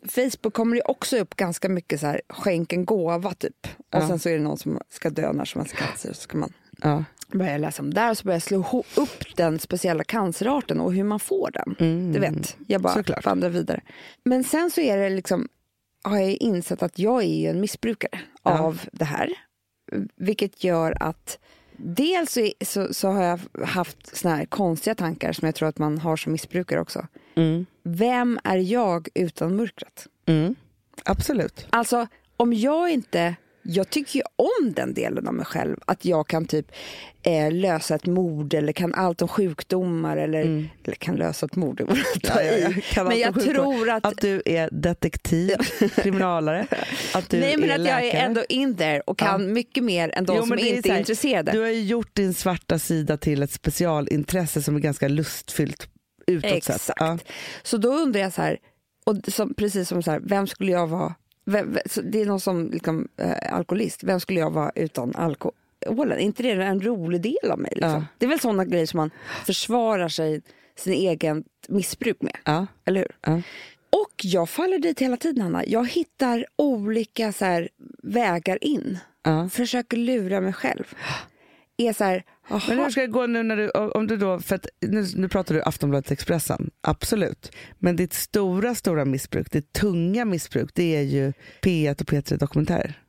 Facebook 0.09 0.55
kommer 0.55 0.77
det 0.77 0.83
också 0.83 1.19
upp 1.19 1.37
ganska 1.37 1.69
mycket 1.69 2.01
så 2.01 2.07
här, 2.07 2.21
skänk 2.29 2.73
en 2.73 2.85
gåva 2.85 3.35
typ. 3.35 3.67
Och 3.79 3.85
Ja. 3.91 4.09
sen 4.09 4.19
så 4.19 4.29
är 4.29 4.33
det 4.33 4.39
någon 4.43 4.59
som 4.59 4.81
ska 4.89 5.11
dö 5.11 5.33
när 5.33 5.45
som 5.45 5.61
helst 5.61 5.75
cancer. 5.77 6.13
Så 6.13 6.21
ska 6.21 6.39
man 6.39 6.53
ja. 6.83 7.05
börja 7.33 7.59
läsa 7.59 7.83
om 7.83 7.95
det 7.95 8.01
där 8.01 8.11
och 8.11 8.19
så 8.19 8.25
börjar 8.25 8.35
jag 8.37 8.43
slå 8.43 8.85
upp 8.97 9.37
den 9.37 9.59
speciella 9.59 10.05
cancerarten 10.05 10.81
och 10.81 10.95
hur 10.95 11.05
man 11.05 11.21
får 11.21 11.51
den. 11.51 11.77
Mm. 11.79 12.13
Du 12.13 12.19
vet, 12.19 12.57
jag 12.67 12.81
bara 12.83 12.95
Såklart. 12.95 13.25
vandrar 13.25 13.49
vidare. 13.49 13.81
Men 14.25 14.45
sen 14.45 14.71
så 14.71 14.81
är 14.81 14.97
det 14.97 15.11
liksom, 15.11 15.49
har 16.03 16.19
jag 16.19 16.31
insett 16.31 16.83
att 16.83 16.99
jag 16.99 17.23
är 17.23 17.41
ju 17.41 17.47
en 17.49 17.61
missbrukare 17.61 18.21
Ja. 18.43 18.59
av 18.59 18.81
det 18.93 19.05
här. 19.05 19.31
Vilket 20.17 20.65
gör 20.65 20.97
att 21.03 21.39
dels 21.83 22.33
så, 22.33 22.51
så, 22.61 22.95
så 22.95 23.09
har 23.09 23.23
jag 23.23 23.67
haft 23.67 24.17
såna 24.17 24.37
här 24.37 24.45
konstiga 24.45 24.95
tankar 24.95 25.33
som 25.33 25.47
jag 25.47 25.55
tror 25.55 25.69
att 25.69 25.79
man 25.79 25.99
har 25.99 26.17
som 26.17 26.33
missbrukare 26.33 26.81
också. 26.81 27.07
Mm. 27.35 27.67
Vem 27.83 28.39
är 28.45 28.57
jag 28.57 29.09
utan 29.15 29.57
mörkret? 29.57 30.07
Mm. 30.27 30.55
Absolut. 31.05 31.67
Alltså, 31.71 32.07
om 32.37 32.53
jag 32.53 32.91
inte... 32.91 33.35
Jag 33.63 33.91
tycker 33.91 34.17
ju 34.17 34.23
om 34.37 34.73
den 34.73 34.95
delen 34.95 35.27
av 35.29 35.35
mig 35.35 35.47
själv. 35.47 35.77
Att 35.87 36.05
jag 36.05 36.29
kan 36.29 36.45
typ 36.45 36.73
eh, 37.23 37.53
lösa 37.53 37.95
ett 37.95 38.07
mord 38.07 38.55
eller 38.55 38.73
kan 38.73 38.95
allt 38.95 39.23
om 39.23 39.29
sjukdomar. 39.29 40.17
Eller, 40.17 40.41
eller 40.85 40.97
kan 40.99 41.17
lösa 41.17 41.47
ett 41.47 41.57
mord, 41.57 41.81
Mm. 41.91 41.97
Ja, 42.23 42.43
ja, 42.43 42.73
ja. 42.97 43.05
Men 43.05 43.19
jag 43.19 43.41
tror 43.41 43.91
att... 43.91 44.07
Att 44.07 44.19
du 44.19 44.43
är 44.45 44.69
detektiv, 44.73 45.57
kriminalare, 45.97 46.67
att 47.15 47.31
du 47.31 47.41
nej, 47.41 47.57
men 47.57 47.71
är 47.71 47.75
att 47.75 47.81
läkare. 47.81 48.07
jag 48.07 48.15
är 48.15 48.27
ändå 48.27 48.45
in 48.49 48.77
there 48.77 49.01
och 49.01 49.19
kan 49.19 49.53
mycket 49.53 49.85
mer 49.85 50.13
än 50.15 50.25
de 50.25 50.37
Jo, 50.37 50.43
som 50.43 50.53
är 50.53 50.77
inte 50.77 50.89
är 50.89 50.93
här, 50.93 50.99
intresserade. 50.99 51.53
Du 51.53 51.61
har 51.61 51.69
ju 51.69 51.83
gjort 51.83 52.15
din 52.15 52.35
svarta 52.35 52.79
sida 52.79 53.17
till 53.17 53.43
ett 53.43 53.53
specialintresse 53.53 54.63
som 54.63 54.77
är 54.77 54.81
ganska 54.81 55.09
lustfyllt 55.09 55.89
utåt 56.27 56.51
Exakt. 56.53 56.81
sett. 56.81 56.97
Ja. 56.99 57.19
Så 57.63 57.77
då 57.77 57.89
undrar 57.89 58.21
jag 58.21 58.33
så 58.33 58.43
här, 58.43 58.59
och 59.07 59.17
som, 59.29 59.55
precis 59.55 59.89
som 59.89 60.03
så 60.03 60.11
här, 60.11 60.21
vem 60.25 60.47
skulle 60.47 60.73
jag 60.73 60.87
vara? 60.87 61.15
Det 62.03 62.21
är 62.21 62.27
någon 62.27 62.41
som 62.41 62.71
liksom, 62.71 63.09
eh, 63.17 63.55
alkoholist, 63.55 64.05
vem 64.05 64.21
skulle 64.21 64.41
jag 64.41 64.51
vara 64.51 64.73
utan 64.75 65.15
alkoholen? 65.17 66.13
Är 66.19 66.23
inte 66.23 66.43
det 66.43 66.51
en 66.51 66.81
rolig 66.81 67.21
del 67.21 67.51
av 67.51 67.59
mig? 67.59 67.73
Liksom? 67.75 67.91
Ja. 67.93 68.05
Det 68.19 68.27
är 68.27 68.31
väl 68.31 68.41
sådana 68.41 68.65
grejer 68.65 68.87
som 68.87 68.97
man 68.97 69.11
försvarar 69.47 70.09
sig, 70.09 70.43
sin 70.77 70.93
egen 70.93 71.45
missbruk 71.69 72.23
med, 72.23 72.37
Ja. 72.45 72.67
eller 72.85 73.01
hur? 73.01 73.17
Ja. 73.27 73.43
Och 73.91 74.13
jag 74.25 74.49
faller 74.49 74.79
dit 74.79 75.01
hela 75.01 75.17
tiden, 75.17 75.43
Hanna. 75.43 75.65
Jag 75.67 75.89
hittar 75.89 76.47
olika 76.57 77.33
så 77.33 77.45
här, 77.45 77.69
vägar 78.03 78.65
in. 78.65 78.99
Försöker 79.51 79.97
lura 79.97 80.41
mig 80.41 80.53
själv. 80.53 80.95
Är 81.77 81.93
så 81.93 82.05
här, 82.05 82.23
Men 82.51 82.79
hur 82.79 82.91
ska 82.91 83.01
det 83.01 83.07
gå 83.07 83.27
nu 83.27 83.43
när 83.43 83.57
du, 83.57 83.71
om 83.71 84.07
du 84.07 84.17
då, 84.17 84.41
för 84.41 84.55
att 84.55 84.67
nu, 84.81 85.07
nu 85.17 85.29
pratar 85.29 85.55
du 85.55 85.63
Aftonbladet 85.63 86.11
Expressen, 86.11 86.71
absolut. 86.81 87.53
Men 87.79 87.97
ditt 87.97 88.13
stora, 88.13 88.75
stora 88.75 89.05
missbruk, 89.05 89.51
ditt 89.51 89.73
tunga 89.73 90.25
missbruk, 90.25 90.71
det 90.75 90.97
är 90.97 91.03
ju 91.03 91.33
P1 91.63 92.01
och 92.01 92.09
P3 92.09 92.37
Dokumentärer. 92.37 93.03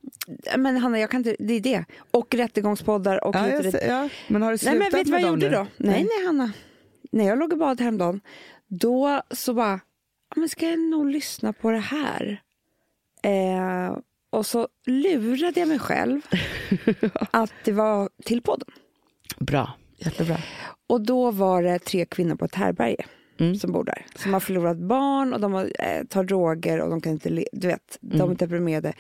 men 0.58 0.78
Hanna, 0.78 1.00
jag 1.00 1.10
kan 1.12 1.18
inte, 1.20 1.36
det 1.39 1.54
är 1.54 1.60
det. 1.60 1.86
Och 2.12 2.36
rättegångspoddar 2.36 3.24
och 3.24 3.36
Ja, 3.36 3.50
jag, 3.50 3.66
ja, 3.88 4.10
men 4.28 4.42
har 4.42 4.52
du 4.52 4.58
Nej 4.58 4.60
slutat 4.60 4.80
men 4.80 4.92
vet 4.92 5.06
du 5.06 5.12
vad 5.12 5.22
jag 5.22 5.30
gjorde 5.30 5.50
nu? 5.50 5.56
då? 5.56 5.68
Nej 5.78 6.04
nej 6.18 6.26
Hanna. 6.26 6.52
När 7.12 7.28
jag 7.28 7.39
låg 7.39 7.54
i 7.54 7.56
bad 7.56 7.82
häromdagen, 7.82 8.22
då 8.68 9.22
så 9.32 9.54
bara, 9.54 9.80
men 10.36 10.50
ska 10.50 10.70
jag 10.70 10.80
nog 10.80 11.06
lyssna 11.10 11.54
på 11.54 11.72
det 11.72 11.78
här? 11.78 12.42
Eh, 13.24 13.98
och 14.30 14.46
så 14.46 14.68
lurade 14.86 15.60
jag 15.60 15.70
mig 15.70 15.80
själv 15.80 16.22
att 17.32 17.52
det 17.64 17.72
var 17.72 18.10
till 18.26 18.42
podden. 18.42 18.68
Bra, 19.39 19.71
jättebra. 19.97 20.38
Och 20.88 21.01
då 21.01 21.32
var 21.32 21.63
det 21.63 21.79
tre 21.79 22.05
kvinnor 22.05 22.36
på 22.36 22.45
ett 22.45 22.55
härberge. 22.55 23.05
Mm. 23.39 23.55
som 23.55 23.71
bor 23.71 23.84
där. 23.84 24.05
Som 24.15 24.34
har 24.34 24.39
förlorat 24.39 24.77
barn 24.77 25.34
och 25.34 25.39
de 25.39 25.53
har, 25.53 25.71
eh, 25.79 26.03
tar 26.03 26.23
droger 26.23 26.82
och 26.82 26.89
de 26.89 27.01
kan 27.01 27.11
inte, 27.11 27.45
du 27.51 27.67
vet, 27.67 27.97
de 28.01 28.32
är 28.32 28.36
deprimerade. 28.36 28.93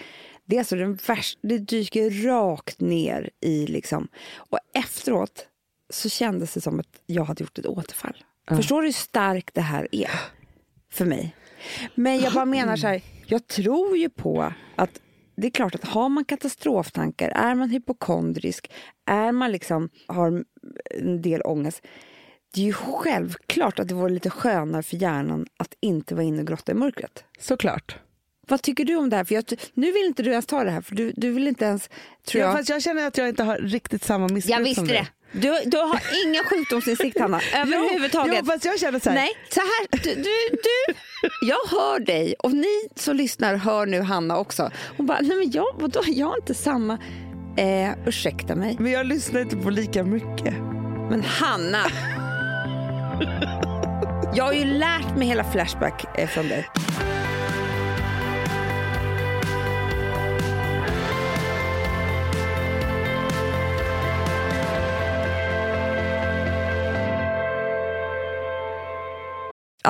Det 0.45 0.55
är 0.55 0.59
alltså 0.59 0.75
den 0.75 0.99
värsta, 1.07 1.39
det 1.43 1.57
dyker 1.57 2.25
rakt 2.27 2.79
ner 2.79 3.29
i 3.41 3.67
liksom. 3.67 4.07
Och 4.35 4.59
efteråt 4.73 5.47
så 5.89 6.09
kändes 6.09 6.53
det 6.53 6.61
som 6.61 6.79
att 6.79 7.01
jag 7.05 7.23
hade 7.23 7.43
gjort 7.43 7.59
ett 7.59 7.65
återfall. 7.65 8.23
Förstår 8.49 8.81
du 8.81 8.87
hur 8.87 8.93
starkt 8.93 9.53
det 9.53 9.61
här 9.61 9.87
är 9.91 10.11
för 10.91 11.05
mig? 11.05 11.35
Men 11.95 12.19
jag 12.19 12.33
bara 12.33 12.45
menar 12.45 12.75
så 12.75 12.87
här, 12.87 13.01
jag 13.25 13.47
tror 13.47 13.97
ju 13.97 14.09
på 14.09 14.53
att 14.75 15.01
det 15.35 15.47
är 15.47 15.51
klart 15.51 15.75
att 15.75 15.83
har 15.83 16.09
man 16.09 16.25
katastroftankar, 16.25 17.29
är 17.29 17.55
man 17.55 17.69
hypokondrisk, 17.69 18.71
är 19.05 19.31
man 19.31 19.51
liksom, 19.51 19.89
har 20.07 20.43
en 20.99 21.21
del 21.21 21.41
ångest. 21.41 21.81
Det 22.53 22.61
är 22.61 22.65
ju 22.65 22.73
självklart 22.73 23.79
att 23.79 23.87
det 23.87 23.93
vore 23.93 24.13
lite 24.13 24.29
skönare 24.29 24.83
för 24.83 24.97
hjärnan 24.97 25.45
att 25.57 25.73
inte 25.79 26.15
vara 26.15 26.23
inne 26.25 26.41
och 26.41 26.47
grotta 26.47 26.71
i 26.71 26.75
mörkret. 26.75 27.23
Såklart. 27.39 27.95
Vad 28.47 28.61
tycker 28.61 28.85
du 28.85 28.95
om 28.95 29.09
det 29.09 29.15
här? 29.15 29.23
För 29.23 29.35
jag, 29.35 29.43
nu 29.73 29.91
vill 29.91 30.05
inte 30.05 30.23
du 30.23 30.31
ens 30.31 30.45
ta 30.45 30.63
det 30.63 30.71
här, 30.71 30.81
för 30.81 30.95
du, 30.95 31.11
du 31.15 31.31
vill 31.31 31.47
inte 31.47 31.65
ens, 31.65 31.89
tror 32.27 32.41
Ja, 32.41 32.47
jag. 32.47 32.57
fast 32.57 32.69
jag 32.69 32.81
känner 32.81 33.07
att 33.07 33.17
jag 33.17 33.29
inte 33.29 33.43
har 33.43 33.57
riktigt 33.57 34.03
samma 34.03 34.27
missbruk 34.27 34.51
jag 34.51 34.57
som 34.57 34.63
visste 34.63 34.81
du. 34.81 34.87
det. 34.87 35.07
Du, 35.31 35.57
du 35.65 35.77
har 35.77 35.99
ingen 36.25 36.43
sjukdomsinsikt, 36.43 37.19
Hanna, 37.19 37.41
överhuvudtaget. 37.55 38.35
Jo, 38.39 38.45
fast 38.45 38.65
jag 38.65 38.79
känner 38.79 38.99
så 38.99 39.09
här. 39.09 39.15
Nej, 39.17 39.29
så 39.49 39.59
här, 39.59 40.03
du, 40.03 40.15
du, 40.15 40.23
du, 40.51 40.93
jag 41.41 41.57
hör 41.77 41.99
dig 41.99 42.35
och 42.39 42.51
ni 42.51 42.87
som 42.95 43.15
lyssnar 43.15 43.55
hör 43.55 43.85
nu 43.85 44.01
Hanna 44.01 44.37
också. 44.37 44.71
Hon 44.97 45.05
bara, 45.05 45.19
nej 45.21 45.37
men 45.37 45.51
jag, 45.51 45.65
vadå, 45.75 46.01
jag 46.07 46.27
har 46.27 46.35
inte 46.37 46.53
samma, 46.53 46.93
eh, 47.57 47.91
ursäkta 48.07 48.55
mig, 48.55 48.75
Men 48.79 48.91
jag 48.91 49.05
lyssnar 49.05 49.41
inte 49.41 49.57
på 49.57 49.69
lika 49.69 50.03
mycket. 50.03 50.53
men 51.09 51.23
Hanna. 51.23 51.85
Jag 54.35 54.43
har 54.43 54.53
ju 54.53 54.65
lärt 54.65 55.17
mig 55.17 55.27
hela 55.27 55.43
Flashback 55.51 56.19
eh, 56.19 56.27
från 56.27 56.47
dig. 56.47 56.67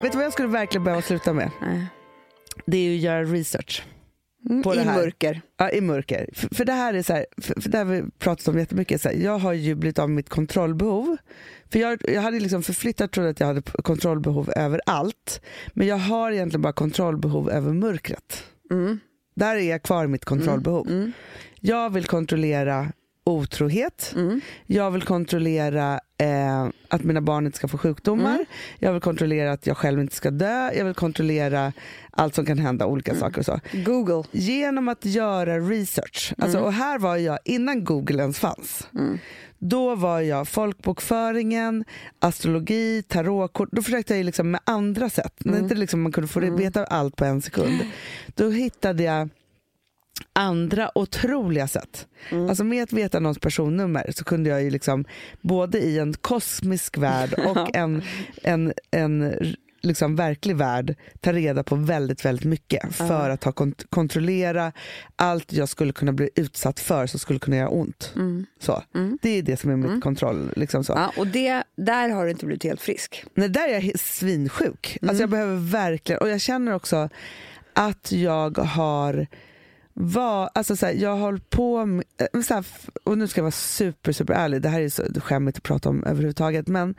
Vet 0.00 0.12
du 0.12 0.18
vad 0.18 0.24
jag 0.24 0.32
skulle 0.32 0.48
verkligen 0.48 0.84
behöva 0.84 1.02
sluta 1.02 1.32
med? 1.32 1.50
Nej. 1.60 1.86
Det 2.66 2.76
är 2.76 2.82
ju 2.82 2.96
att 2.96 3.02
göra 3.02 3.24
research. 3.24 3.84
Mm, 4.50 4.62
På 4.62 4.74
det 4.74 4.80
I 4.80 4.84
här. 4.84 4.96
mörker. 4.96 5.40
Ja, 5.56 5.70
i 5.70 5.80
mörker. 5.80 6.28
För, 6.34 6.54
för 6.54 6.64
det 6.64 6.72
här 6.72 6.94
är 6.94 7.02
så 7.02 7.12
här, 7.12 7.26
för, 7.38 7.60
för 7.60 7.70
det 7.70 7.78
har 7.78 7.84
vi 7.84 8.02
pratat 8.18 8.48
om 8.48 8.58
jättemycket. 8.58 9.00
Så 9.02 9.08
här, 9.08 9.16
jag 9.16 9.38
har 9.38 9.52
ju 9.52 9.74
blivit 9.74 9.98
av 9.98 10.08
med 10.08 10.16
mitt 10.16 10.28
kontrollbehov. 10.28 11.16
För 11.72 11.78
jag, 11.78 11.98
jag 12.08 12.22
hade 12.22 12.40
liksom 12.40 12.62
förflyttat 12.62 13.12
trodde 13.12 13.30
att 13.30 13.40
jag 13.40 13.46
hade 13.46 13.62
kontrollbehov 13.62 14.50
över 14.56 14.80
allt. 14.86 15.40
Men 15.74 15.86
jag 15.86 15.96
har 15.96 16.30
egentligen 16.32 16.62
bara 16.62 16.72
kontrollbehov 16.72 17.50
över 17.50 17.72
mörkret. 17.72 18.44
Mm. 18.70 19.00
Där 19.34 19.56
är 19.56 19.70
jag 19.70 19.82
kvar 19.82 20.04
i 20.04 20.08
mitt 20.08 20.24
kontrollbehov. 20.24 20.88
Mm. 20.88 21.12
Jag 21.60 21.90
vill 21.90 22.04
kontrollera 22.04 22.92
otrohet. 23.24 24.12
Mm. 24.16 24.40
Jag 24.66 24.90
vill 24.90 25.02
kontrollera 25.02 26.00
eh, 26.18 26.68
att 26.88 27.04
mina 27.04 27.20
barn 27.20 27.46
inte 27.46 27.58
ska 27.58 27.68
få 27.68 27.78
sjukdomar. 27.78 28.34
Mm. 28.34 28.44
Jag 28.78 28.92
vill 28.92 29.00
kontrollera 29.02 29.52
att 29.52 29.66
jag 29.66 29.76
själv 29.76 30.00
inte 30.00 30.14
ska 30.16 30.30
dö. 30.30 30.72
Jag 30.74 30.84
vill 30.84 30.94
kontrollera 30.94 31.72
allt 32.10 32.34
som 32.34 32.46
kan 32.46 32.58
hända, 32.58 32.86
olika 32.86 33.10
Mm. 33.10 33.20
saker 33.20 33.38
och 33.38 33.44
så. 33.44 33.60
Google. 33.72 34.24
Genom 34.32 34.88
att 34.88 35.04
göra 35.04 35.58
research. 35.58 36.34
Alltså, 36.38 36.58
Och 36.58 36.72
här 36.72 36.98
var 36.98 37.16
jag 37.16 37.38
innan 37.44 37.84
Google 37.84 38.22
ens 38.22 38.38
fanns. 38.38 38.88
Mm. 38.94 39.18
Då 39.58 39.94
var 39.94 40.20
jag 40.20 40.48
folkbokföringen, 40.48 41.84
astrologi, 42.18 43.02
tarotkort. 43.08 43.68
Då 43.72 43.82
försökte 43.82 44.16
jag 44.16 44.24
liksom 44.24 44.50
med 44.50 44.60
andra 44.64 45.10
sätt. 45.10 45.34
När 45.38 45.58
inte 45.58 45.74
liksom 45.74 46.02
man 46.02 46.12
kunde 46.12 46.28
få 46.28 46.40
veta 46.40 46.84
allt 46.84 47.16
på 47.16 47.24
en 47.24 47.42
sekund. 47.42 47.78
Då 48.34 48.50
hittade 48.50 49.02
jag 49.02 49.28
andra 50.32 50.98
otroliga 50.98 51.68
sätt. 51.68 52.06
Alltså 52.48 52.64
med 52.64 52.82
att 52.82 52.92
veta 52.92 53.20
någons 53.20 53.38
personnummer 53.38 54.12
så 54.16 54.24
kunde 54.24 54.50
jag 54.50 54.62
ju 54.62 54.70
liksom 54.70 55.04
både 55.40 55.78
i 55.78 55.98
en 55.98 56.14
kosmisk 56.14 56.98
värld 56.98 57.34
och 57.46 57.76
en, 57.76 58.02
en, 58.42 58.72
en 58.90 59.34
liksom 59.84 60.16
verklig 60.16 60.56
värld 60.56 60.94
ta 61.20 61.32
reda 61.32 61.62
på 61.62 61.76
väldigt, 61.76 62.24
väldigt 62.24 62.44
mycket 62.44 62.94
för 62.94 63.30
att 63.30 63.44
ha 63.44 63.52
kont- 63.52 63.86
kontrollera 63.90 64.72
allt 65.16 65.52
jag 65.52 65.68
skulle 65.68 65.92
kunna 65.92 66.12
bli 66.12 66.30
utsatt 66.34 66.80
för 66.80 67.06
som 67.06 67.20
skulle 67.20 67.38
kunna 67.38 67.56
göra 67.56 67.68
ont. 67.68 68.12
Så. 68.60 68.82
Det 69.22 69.38
är 69.38 69.42
det 69.42 69.56
som 69.56 69.70
är 69.70 69.76
mitt 69.76 70.02
kontroll. 70.02 70.52
Liksom 70.56 70.84
så. 70.84 70.92
Ja, 70.92 71.12
och 71.16 71.26
det, 71.26 71.62
där 71.76 72.08
har 72.08 72.24
du 72.24 72.30
inte 72.30 72.46
blivit 72.46 72.64
helt 72.64 72.80
frisk. 72.80 73.24
Nej, 73.34 73.48
där 73.48 73.68
är 73.68 73.80
jag 73.80 74.00
svinsjuk. 74.00 74.98
Alltså 75.02 75.22
jag 75.22 75.30
behöver 75.30 75.56
verkligen, 75.56 76.20
och 76.20 76.28
jag 76.28 76.40
känner 76.40 76.74
också 76.74 77.08
att 77.72 78.12
jag 78.12 78.58
har 78.58 79.26
var, 79.94 80.50
alltså 80.54 80.76
så 80.76 80.86
här, 80.86 80.92
jag 80.92 81.10
har 81.10 81.18
hållit 81.18 81.50
på 81.50 81.86
med, 81.86 82.04
eh, 82.34 82.40
så 82.40 82.54
här, 82.54 82.66
och 83.04 83.18
nu 83.18 83.28
ska 83.28 83.38
jag 83.38 83.44
vara 83.44 83.50
super, 83.52 84.12
super 84.12 84.34
ärlig, 84.34 84.62
det 84.62 84.68
här 84.68 84.80
är 84.80 84.88
så 84.88 85.02
skämmigt 85.20 85.56
att 85.56 85.62
prata 85.62 85.88
om 85.88 86.04
överhuvudtaget, 86.04 86.68
men 86.68 86.94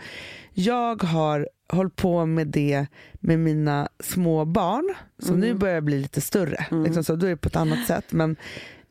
jag 0.54 1.04
har 1.04 1.50
hållit 1.70 1.96
på 1.96 2.26
med 2.26 2.48
det 2.48 2.88
med 3.14 3.40
mina 3.40 3.88
små 4.00 4.46
barn, 4.46 4.94
som 5.20 5.40
nu 5.40 5.54
börjar 5.54 5.82
bli 5.82 6.02
lite 6.02 6.22
större, 6.22 6.66
liksom 6.86 7.04
så, 7.04 7.16
då 7.16 7.26
är 7.26 7.30
det 7.30 7.38
på 7.38 7.48
ett 7.48 7.56
annat 7.56 7.88
sätt, 7.88 8.12
men 8.12 8.36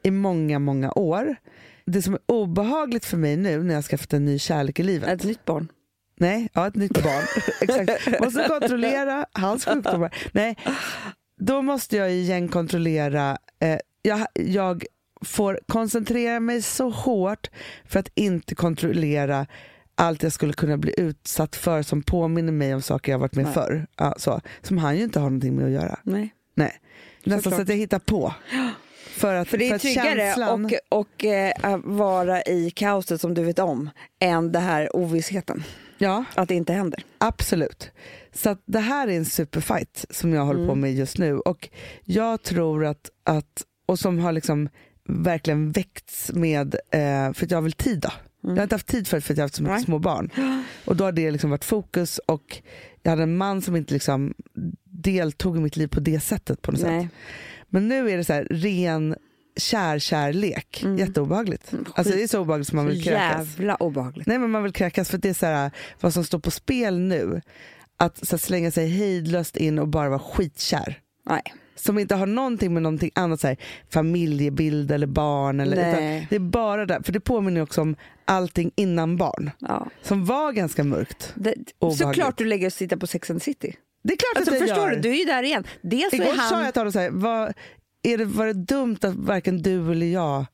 i 0.03 0.11
många, 0.11 0.59
många 0.59 0.93
år. 0.93 1.37
Det 1.87 2.03
som 2.03 2.15
är 2.15 2.21
obehagligt 2.27 3.05
för 3.05 3.17
mig 3.17 3.37
nu 3.37 3.63
när 3.63 3.75
jag 3.75 3.85
skaffat 3.85 4.13
en 4.13 4.25
ny 4.25 4.39
kärlek 4.39 4.81
i 4.81 4.83
livet, 4.83 5.09
Ett 5.09 5.25
nytt 5.25 5.45
barn. 5.45 5.69
Nej, 6.19 6.49
ja, 6.53 6.67
ett 6.67 6.75
nytt 6.75 7.03
barn. 7.03 7.23
Exakt. 7.61 8.21
Måste 8.21 8.49
kontrollera 8.49 9.27
hans 9.33 9.65
sjukdomar. 9.65 10.15
Nej, 10.33 10.57
då 11.39 11.63
måste 11.63 11.97
jag 11.97 12.13
igen 12.13 12.49
kontrollera. 12.49 13.39
Eh, 13.61 13.79
jag, 14.03 14.27
jag 14.35 14.85
får 15.25 15.61
koncentrera 15.69 16.41
mig 16.41 16.63
så 16.63 16.91
hårt 16.91 17.51
för 17.85 18.01
att 18.01 18.09
inte 18.15 18.55
kontrollera 18.55 19.47
allt 19.95 20.23
jag 20.23 20.33
skulle 20.33 20.53
kunna 20.53 20.77
bli 20.77 20.95
utsatt 21.01 21.57
för 21.57 21.83
som 21.83 22.03
påminner 22.03 22.53
mig 22.53 22.75
om 22.75 22.83
saker 22.83 23.13
jag 23.13 23.19
varit 23.19 23.35
med 23.35 23.45
Nej. 23.45 23.55
förr. 23.55 23.87
Ja, 23.97 24.15
så, 24.19 24.41
som 24.63 24.79
han 24.79 24.97
ju 24.97 25.03
inte 25.05 25.19
har 25.21 25.25
någonting 25.31 25.57
med 25.57 25.65
att 25.65 25.71
göra. 25.73 25.99
Nej. 26.03 26.35
Nej. 26.55 26.73
Nästan 27.25 27.39
så 27.39 27.43
Såklart. 27.43 27.61
att 27.63 27.69
jag 27.69 27.77
hittar 27.77 27.99
på. 27.99 28.35
För, 29.11 29.35
att, 29.35 29.49
För 29.49 29.59
det 29.59 29.69
är 29.69 29.75
att 29.75 29.81
tryggare 29.83 30.19
känslan- 30.35 30.65
och, 30.89 30.99
och 30.99 31.25
att 31.63 31.81
vara 31.85 32.43
i 32.43 32.71
kaoset 32.71 33.21
som 33.21 33.35
du 33.35 33.45
vet 33.45 33.59
om 33.59 33.91
än 34.21 34.53
det 34.53 34.59
här 34.59 34.97
ovissheten. 34.97 35.65
Ja. 35.99 36.25
Att 36.35 36.49
det 36.49 36.55
inte 36.55 36.73
händer. 36.73 37.05
Absolut. 37.19 37.91
Så 38.33 38.57
det 38.65 38.79
här 38.79 39.09
är 39.09 39.13
en 39.17 39.25
superfight 39.25 40.05
som 40.11 40.33
jag 40.33 40.45
håller 40.45 40.59
Mm. 40.61 40.69
på 40.69 40.75
med 40.75 40.95
just 40.95 41.19
nu. 41.19 41.39
Och 41.39 41.69
jag 42.05 42.43
tror 42.43 42.85
att, 42.85 43.11
att 43.25 43.63
och 43.87 43.99
som 43.99 44.19
har 44.19 44.33
liksom 44.33 44.69
verkligen 45.09 45.73
väckts 45.73 46.33
med, 46.35 46.75
eh, 46.75 47.33
för 47.33 47.45
att 47.45 47.51
jag 47.51 47.57
har 47.57 47.63
väl 47.63 47.73
tid 47.73 48.01
då. 48.01 48.11
Jag 48.41 48.57
har 48.57 48.63
inte 48.63 48.75
haft 48.75 48.87
tid 48.87 49.09
för, 49.09 49.21
för 49.21 49.33
att 49.33 49.39
jag 49.39 49.43
har 49.43 49.49
haft 49.49 49.55
så 49.55 49.63
mycket 49.63 49.73
Mm. 49.77 49.85
Små 49.85 49.99
barn. 49.99 50.31
Och 50.85 50.97
då 50.97 51.05
har 51.05 51.13
det 51.13 51.31
liksom 51.31 51.51
varit 51.51 51.65
fokus 51.65 52.19
och 52.19 52.59
jag 53.03 53.11
hade 53.11 53.23
en 53.23 53.37
man 53.37 53.63
som 53.63 53.77
inte 53.77 53.95
liksom 53.95 54.35
deltog 54.85 55.57
i 55.57 55.61
mitt 55.61 55.77
liv 55.77 55.87
på 55.89 56.01
det 56.01 56.21
sättet 56.21 56.63
på 56.63 56.73
något 56.73 56.81
Nej. 56.81 57.03
sätt. 57.03 57.11
Men 57.69 57.89
nu 57.89 58.11
är 58.11 58.17
det 58.17 58.25
så 58.25 58.33
här 58.33 58.47
ren 58.51 59.17
kär-kärlek. 59.57 60.85
Jätteobehagligt. 60.99 61.73
Alltså 61.95 62.13
det 62.13 62.23
är 62.23 62.29
så 62.29 62.41
obehagligt 62.41 62.69
som 62.69 62.77
man 62.77 62.87
vill 62.87 63.05
kräkas. 63.05 63.49
jävla 63.59 63.75
obehagligt. 63.77 64.27
Nej 64.27 64.39
men 64.39 64.51
man 64.51 64.63
vill 64.63 64.73
kräkas 64.73 65.09
för 65.11 65.17
att 65.17 65.23
det 65.23 65.29
är 65.29 65.35
så 65.35 65.47
här, 65.47 65.71
vad 66.01 66.15
som 66.15 66.25
står 66.25 66.39
på 66.39 66.51
spel 66.51 66.99
nu. 66.99 67.41
Att 67.97 68.27
så 68.27 68.37
här, 68.37 68.39
slänga 68.39 68.71
sig 68.71 68.89
hejdlöst 68.89 69.57
in 69.57 69.79
och 69.79 69.89
bara 69.89 70.09
vara 70.09 70.19
skitkär. 70.19 71.01
Nej. 71.27 71.43
Som 71.75 71.99
inte 71.99 72.15
har 72.15 72.27
någonting 72.27 72.73
med 72.75 72.83
någonting 72.83 73.11
annat, 73.15 73.41
så 73.41 73.47
här, 73.47 73.57
familjebild 73.91 74.91
eller 74.91 75.07
barn. 75.07 75.61
Eller, 75.61 75.77
det 76.31 76.37
är 76.37 76.39
bara 76.41 76.87
där, 76.87 77.01
för 77.03 77.13
det 77.13 77.21
påminner 77.21 77.61
också 77.61 77.81
om 77.81 77.97
allting 78.25 78.71
innan 78.77 79.17
barn. 79.17 79.51
Ja. 79.59 79.87
Som 80.03 80.25
var 80.25 80.53
ganska 80.53 80.85
mörkt. 80.85 81.33
Det, 81.35 81.55
såklart 81.99 82.39
du 82.39 82.45
lägger 82.45 82.67
och 82.67 82.73
sitter 82.73 82.97
på 82.97 83.07
Sex 83.07 83.31
and 83.31 83.41
the 83.41 83.45
City. 83.45 83.75
Det 84.05 84.13
är 84.13 84.17
klart 84.17 84.37
Alltså, 84.37 84.55
att 84.55 84.61
jag 84.61 84.69
förstår 84.69 84.91
gör. 84.91 84.97
du, 84.97 85.03
du 85.03 85.11
är 85.15 85.19
ju 85.19 85.25
där 85.25 85.43
igen. 85.43 85.65
Dels 85.83 86.15
Igår 86.15 86.25
är 86.27 86.37
han... 86.37 86.49
sa 86.51 86.65
jag 86.65 86.73
till 86.73 86.81
honom 86.81 86.93
så 86.93 86.99
här, 86.99 87.11
vad, 87.11 87.53
är 88.03 88.19
det, 88.19 88.25
var 88.25 88.47
det 88.47 88.53
dumt 88.53 88.97
att 89.03 89.15
varken 89.15 89.63
du 89.63 89.93
eller 89.93 90.07
jag 90.07 90.47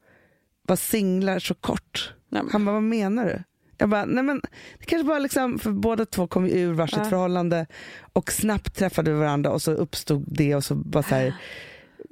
var 0.62 0.76
singlar 0.76 1.38
så 1.38 1.54
kort? 1.54 2.14
Nej, 2.28 2.42
men- 2.42 2.52
Han 2.52 2.64
bara, 2.64 2.72
vad 2.72 2.82
menar 2.82 3.24
du? 3.26 3.42
Jag 3.78 3.88
bara, 3.88 4.04
nej 4.04 4.24
men 4.24 4.40
det 4.78 4.84
kanske 4.86 5.04
bara 5.08 5.18
liksom, 5.18 5.58
för 5.58 5.70
båda 5.70 6.06
två 6.06 6.26
kom 6.26 6.46
ju 6.46 6.52
ur 6.52 6.72
varsitt 6.72 6.98
Ja. 6.98 7.04
förhållande 7.04 7.66
och 8.12 8.32
snabbt 8.32 8.76
träffade 8.76 9.10
vi 9.12 9.18
varandra 9.18 9.50
och 9.50 9.62
så 9.62 9.72
uppstod 9.72 10.24
det 10.26 10.54
och 10.54 10.64
så 10.64 10.74
bara 10.74 11.02
så 11.02 11.14
här, 11.14 11.34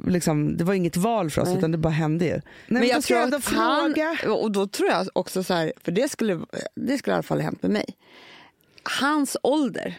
liksom, 0.07 0.57
det 0.57 0.65
var 0.65 0.75
inget 0.75 0.97
val 0.97 1.31
för 1.31 1.43
oss 1.43 1.49
Nej. 1.49 1.59
utan 1.59 1.73
det 1.73 1.79
bara 1.79 1.93
hände 1.93 2.25
ju. 2.25 2.31
Nej, 2.31 2.43
men, 2.67 2.87
jag 2.87 3.03
tror 3.03 3.19
ändå 3.19 3.37
att 3.37 3.45
han, 3.49 3.95
fråga. 3.95 4.17
och 4.35 4.51
då 4.53 4.67
tror 4.67 4.89
jag 4.89 5.07
också 5.13 5.43
så 5.45 5.55
här, 5.55 5.73
för 5.85 5.93
det 5.93 6.09
skulle, 6.11 6.41
det 6.75 6.99
skulle 6.99 7.13
i 7.13 7.15
alla 7.15 7.23
fall 7.23 7.39
ha 7.39 7.45
hänt 7.45 7.63
med 7.63 7.71
mig. 7.71 7.87
Hans 9.01 9.37
ålder 9.43 9.95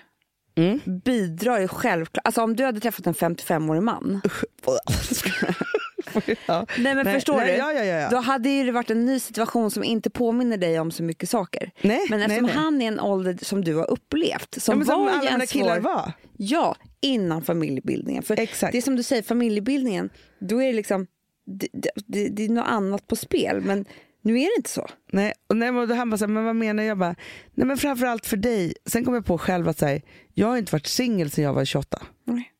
Mm. 0.55 0.79
bidrar 1.05 1.59
ju 1.59 1.67
självklart, 1.67 2.25
alltså 2.25 2.41
om 2.41 2.55
du 2.55 2.63
hade 2.65 2.79
träffat 2.79 3.07
en 3.07 3.13
55-årig 3.13 3.83
man, 3.83 4.21
Ja. 6.45 6.65
nej 6.77 6.95
men 6.95 7.05
Nej, 7.05 7.13
förstår 7.13 7.37
nej, 7.37 7.51
du? 7.51 7.57
Ja, 7.57 7.73
ja, 7.73 7.83
ja. 7.83 8.09
Då 8.09 8.17
hade 8.17 8.49
ju 8.49 8.63
det 8.63 8.71
varit 8.71 8.89
en 8.89 9.05
ny 9.05 9.19
situation 9.19 9.71
som 9.71 9.83
inte 9.83 10.09
påminner 10.09 10.57
dig 10.57 10.79
om 10.79 10.91
så 10.91 11.03
mycket 11.03 11.29
saker. 11.29 11.71
Nej, 11.81 11.99
Men 12.09 12.19
nej, 12.19 12.25
eftersom 12.25 12.45
nej. 12.45 12.55
han 12.55 12.81
är 12.81 12.87
en 12.87 12.99
ålder 12.99 13.37
som 13.41 13.63
du 13.63 13.75
har 13.75 13.91
upplevt, 13.91 14.61
som, 14.61 14.71
ja, 14.71 14.77
men 14.77 14.85
som 14.85 15.05
var 15.05 15.11
alla 15.11 15.31
mina 15.31 15.45
killar 15.45 15.79
var. 15.79 16.11
Ja, 16.37 16.75
innan 17.01 17.41
familjebildningen. 17.41 18.23
För 18.23 18.39
Exakt. 18.39 18.71
det 18.71 18.77
är 18.77 18.81
som 18.81 18.95
du 18.95 19.03
säger, 19.03 19.21
familjebildningen, 19.21 20.09
då 20.39 20.61
är 20.61 20.67
det 20.67 20.73
liksom, 20.73 21.07
det, 21.45 21.67
det, 22.05 22.27
det, 22.27 22.45
är 22.45 22.49
något 22.49 22.67
annat 22.67 23.07
på 23.07 23.15
spel. 23.15 23.61
Men 23.61 23.85
nu 24.21 24.39
är 24.39 24.45
det 24.45 24.57
inte 24.57 24.69
så. 24.69 24.87
Nej, 25.11 25.33
och 25.47 25.57
nej, 25.57 25.69
och 25.69 25.87
han 25.87 26.09
bara, 26.09 26.17
så 26.17 26.25
här, 26.25 26.33
men 26.33 26.45
vad 26.45 26.55
menar 26.55 26.83
jag? 26.83 26.97
bara, 26.97 27.15
nej 27.53 27.67
men 27.67 27.77
framförallt 27.77 28.25
för 28.25 28.37
dig. 28.37 28.73
Sen 28.85 29.05
kom 29.05 29.13
jag 29.13 29.25
på 29.25 29.37
själv 29.37 29.69
att 29.69 29.79
så 29.79 29.85
här, 29.85 30.01
jag 30.33 30.47
har 30.47 30.57
inte 30.57 30.71
varit 30.71 30.87
singel 30.87 31.31
sedan 31.31 31.43
jag 31.43 31.53
var 31.53 31.65
28. 31.65 32.01
Nej. 32.23 32.51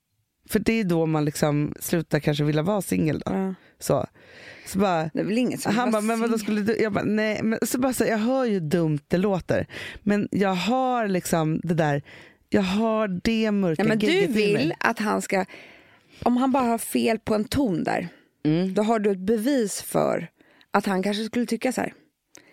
För 0.50 0.60
det 0.60 0.74
är 0.74 0.84
då 0.84 1.06
man 1.06 1.26
liksom 1.26 1.74
slutar 1.80 2.20
kanske 2.20 2.43
vilja 2.43 2.62
vara 2.62 2.82
singel. 2.82 3.22
Ja. 3.26 3.54
Så. 3.80 4.06
Så 4.66 4.80
bara, 4.80 5.10
Det 5.14 5.20
är 5.20 5.24
väl 5.24 5.38
inget 5.38 5.62
som 5.62 5.76
han 5.76 5.91
bara, 5.91 6.02
men 6.02 6.20
vadå 6.20 6.38
skulle 6.38 6.62
du? 6.62 6.78
Jag 6.78 6.93
bara, 6.93 7.04
nej. 7.04 7.39
Men 7.43 7.60
så 7.68 7.80
bara, 7.80 7.93
så, 7.93 8.04
jag 8.06 8.18
hör 8.18 8.45
ju 8.45 8.60
dumt 8.60 9.00
det 9.08 9.18
låter. 9.18 9.68
Men 10.04 10.28
jag 10.32 10.54
har 10.56 11.08
liksom 11.08 11.60
det 11.64 11.74
där, 11.74 12.02
jag 12.50 12.62
har 12.62 13.08
det 13.24 13.52
mörka 13.52 13.82
Ja, 13.82 13.88
men 13.88 14.00
du 14.00 14.28
vill 14.28 14.74
att 14.80 15.00
han 15.00 15.22
ska, 15.22 15.45
om 16.24 16.38
han 16.38 16.52
bara 16.52 16.64
har 16.64 16.78
fel 16.78 17.20
på 17.20 17.36
en 17.36 17.45
ton 17.45 17.84
där, 17.84 18.08
Mm. 18.45 18.74
då 18.74 18.84
har 18.84 19.00
du 19.00 19.12
ett 19.12 19.18
bevis 19.20 19.82
för 19.82 20.28
att 20.72 20.86
han 20.86 21.04
kanske 21.04 21.24
skulle 21.24 21.45
tycka 21.45 21.72
så 21.72 21.82
här. 21.82 21.93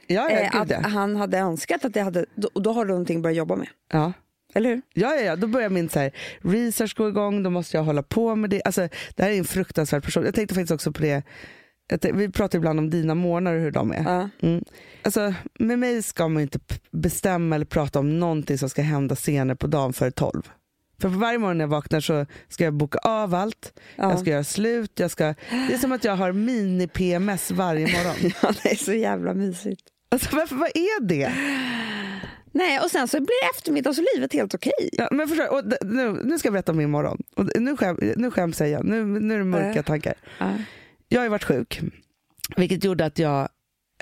Ja, 0.07 0.31
ja, 0.31 0.39
eh, 0.39 0.61
att 0.61 0.73
han 0.93 1.17
hade 1.17 1.39
önskat 1.39 1.85
att 1.85 1.95
det 1.95 2.01
hade, 2.01 2.27
då, 2.35 2.49
då 2.55 2.73
har 2.73 2.85
du 2.85 2.89
någonting 2.91 3.17
att 3.17 3.23
börja 3.23 3.37
jobba 3.37 3.57
med. 3.57 3.69
ja. 3.93 4.13
Eller 4.55 4.71
hur? 4.71 4.83
Ja, 4.95 5.15
ja, 5.15 5.21
ja, 5.21 5.37
då 5.37 5.47
börjar 5.47 5.69
min 5.69 5.89
så 5.89 5.99
här, 5.99 6.11
research 6.41 6.97
gå 6.97 7.09
igång, 7.09 7.43
då 7.43 7.51
måste 7.51 7.77
jag 7.77 7.85
hålla 7.85 8.03
på 8.03 8.37
med 8.37 8.51
det. 8.51 8.63
Alltså, 8.65 8.89
det 9.17 9.23
här 9.23 9.31
är 9.31 9.39
en 9.39 9.45
fruktansvärd 9.45 10.05
person. 10.05 10.25
Jag 10.25 10.35
tänkte 10.35 10.55
faktiskt 10.55 10.73
också 10.73 10.93
på 10.93 11.03
det, 11.03 11.23
tänkte, 11.89 12.13
vi 12.13 12.29
pratar 12.29 12.59
ibland 12.59 12.79
om 12.79 12.91
dina 12.91 13.15
månader, 13.15 13.59
hur 13.59 13.71
de 13.71 13.93
är. 13.93 14.05
Ja. 14.05 14.29
Mm. 14.49 14.65
Alltså, 15.03 15.35
med 15.59 15.79
mig 15.79 16.03
ska 16.03 16.29
man 16.29 16.43
inte 16.43 16.59
bestämma 16.91 17.55
eller 17.55 17.67
prata 17.67 17.99
om 17.99 18.19
någonting 18.19 18.59
som 18.59 18.69
ska 18.69 18.83
hända 18.83 19.17
senare 19.17 19.57
på 19.57 19.67
dagen 19.67 19.93
före 19.93 20.11
12. 20.11 20.43
För 21.01 21.09
på 21.09 21.19
varje 21.19 21.39
morgon 21.39 21.59
när 21.59 21.63
jag 21.63 21.69
vaknar 21.71 22.01
så 22.01 22.27
ska 22.49 22.65
jag 22.65 22.75
boka 22.75 22.99
av 22.99 23.35
allt, 23.35 23.73
Ja. 23.97 24.11
jag 24.11 24.19
ska 24.21 24.31
göra 24.31 24.45
slut, 24.45 25.01
jag 25.01 25.11
ska, 25.11 25.25
det 25.69 25.75
är 25.75 25.79
som 25.79 25.93
att 25.93 26.05
jag 26.05 26.17
har 26.17 26.33
mini-PMS 26.33 27.53
varje 27.55 27.87
morgon. 27.87 28.33
Ja, 28.43 28.53
det 28.63 28.71
är 28.73 28.77
så 28.77 28.93
jävla 28.93 29.35
mysigt. 29.35 29.83
Alltså 30.15 30.37
varför, 30.37 30.57
vad 30.57 30.69
är 30.69 31.01
det? 31.03 31.33
Nej, 32.53 32.81
och 32.81 32.91
sen 32.91 33.09
så 33.09 33.17
blir 33.17 33.45
det 33.45 33.57
eftermiddag 33.57 33.91
och 33.91 33.97
så 33.97 34.03
är 34.03 34.17
livet 34.17 34.33
helt 34.33 34.55
okej. 34.55 34.73
Ja, 34.93 35.09
men 35.11 35.29
förstår, 35.29 35.53
och 35.53 35.63
nu, 35.87 36.13
nu 36.25 36.39
ska 36.39 36.47
jag 36.47 36.53
berätta 36.53 36.73
om 36.73 36.79
min 36.79 36.91
morgon. 36.91 37.23
Och 37.37 37.49
nu, 37.61 37.77
skäm, 37.77 37.99
nu 38.17 38.31
skäms 38.31 38.61
jag 38.61 38.69
igen. 38.69 38.87
Nu, 38.87 39.05
nu 39.05 39.35
är 39.35 39.39
det 39.39 39.45
mörka 39.45 39.79
Äh. 39.79 39.85
tankar. 39.85 40.15
Ja. 40.39 40.51
Jag 41.09 41.21
har 41.21 41.29
varit 41.29 41.45
sjuk, 41.45 41.81
vilket 42.57 42.85
gjorde 42.85 43.05
att 43.05 43.19
jag, 43.19 43.49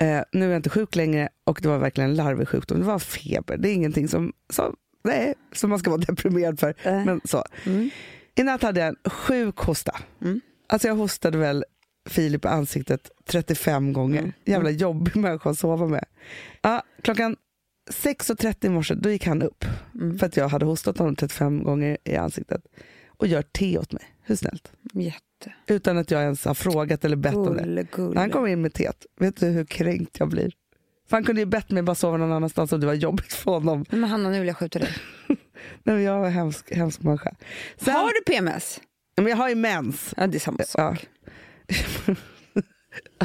eh, 0.01 0.21
nu 0.31 0.45
är 0.45 0.49
jag 0.49 0.55
inte 0.59 0.69
sjuk 0.69 0.95
längre 0.95 1.29
och 1.43 1.59
det 1.61 1.67
var 1.67 1.77
verkligen 1.77 2.09
en 2.09 2.15
larvig 2.15 2.47
sjukdom. 2.47 2.79
Det 2.79 2.85
var 2.85 2.99
feber. 2.99 3.57
Det 3.57 3.69
är 3.69 3.73
ingenting 3.73 4.07
som, 4.07 4.33
som, 4.49 4.75
nej, 5.03 5.33
som 5.51 5.69
man 5.69 5.79
ska 5.79 5.89
vara 5.89 6.01
deprimerad 6.01 6.59
för. 6.59 6.73
Äh. 6.83 7.05
Men 7.05 7.21
så. 7.25 7.43
Mm. 7.65 7.89
I 8.35 8.43
natt 8.43 8.61
hade 8.61 8.79
jag 8.79 8.89
en 8.89 9.11
sjuk 9.11 9.57
hosta. 9.57 9.95
Mm. 10.21 10.41
Alltså 10.67 10.87
jag 10.87 10.95
hostade 10.95 11.37
väl 11.37 11.65
Filip 12.09 12.45
i 12.45 12.47
ansiktet 12.47 13.11
35 13.25 13.93
gånger. 13.93 14.19
Mm. 14.19 14.31
Jävla 14.45 14.69
jobbig 14.69 15.15
människa 15.15 15.49
att 15.49 15.59
sova 15.59 15.87
med. 15.87 16.05
Ja, 16.61 16.83
klockan 17.01 17.35
6.30 17.91 18.65
i 18.65 18.69
morse 18.69 18.93
då 18.95 19.09
gick 19.09 19.25
han 19.27 19.41
upp 19.41 19.65
Mm. 19.95 20.19
för 20.19 20.25
att 20.27 20.37
jag 20.37 20.47
hade 20.47 20.65
hostat 20.65 20.97
honom 20.97 21.15
35 21.15 21.63
gånger 21.63 21.97
i 22.03 22.15
ansiktet 22.15 22.61
och 23.07 23.27
gör 23.27 23.41
te 23.41 23.77
åt 23.77 23.91
mig. 23.91 24.03
Hur 24.21 24.35
snällt? 24.35 24.71
Jätte. 24.93 25.53
Utan 25.67 25.97
att 25.97 26.11
jag 26.11 26.21
ens 26.21 26.45
har 26.45 26.53
frågat 26.53 27.05
eller 27.05 27.15
bett 27.15 27.35
om 27.35 27.57
det. 27.57 27.87
Gulle. 27.91 28.13
När 28.13 28.21
han 28.21 28.29
kom 28.29 28.47
in 28.47 28.61
med 28.61 28.73
teet, 28.73 29.05
vet 29.19 29.35
du 29.39 29.45
hur 29.45 29.65
kränkt 29.65 30.19
jag 30.19 30.29
blir? 30.29 30.51
För 31.09 31.17
han 31.17 31.23
kunde 31.23 31.41
ju 31.41 31.45
bett 31.45 31.71
mig 31.71 31.83
bara 31.83 31.95
sova 31.95 32.17
någon 32.17 32.31
annanstans 32.31 32.71
om 32.71 32.79
det 32.79 32.85
var 32.87 32.93
jobbigt 32.93 33.33
för 33.33 33.51
honom. 33.51 33.85
Men 33.89 34.03
Hanna, 34.03 34.29
nu 34.29 34.39
vill 34.39 34.47
jag 34.47 34.57
skjuta 34.57 34.79
dig. 34.79 34.89
Nej, 35.27 35.37
men 35.95 36.01
jag 36.03 36.19
var 36.19 36.29
hemsk, 36.29 36.71
hemsk 36.75 37.01
människa. 37.01 37.35
Sen, 37.77 37.93
Har 37.93 38.07
du 38.07 38.33
PMS? 38.33 38.81
Men 39.17 39.27
jag 39.27 39.37
har 39.37 39.49
ju 39.49 39.55
mens. 39.55 40.13
Ja, 40.17 40.27
det 40.27 40.37
är 40.37 40.39
samma 40.39 40.63
sak. 40.63 41.07
Ja. 41.22 41.22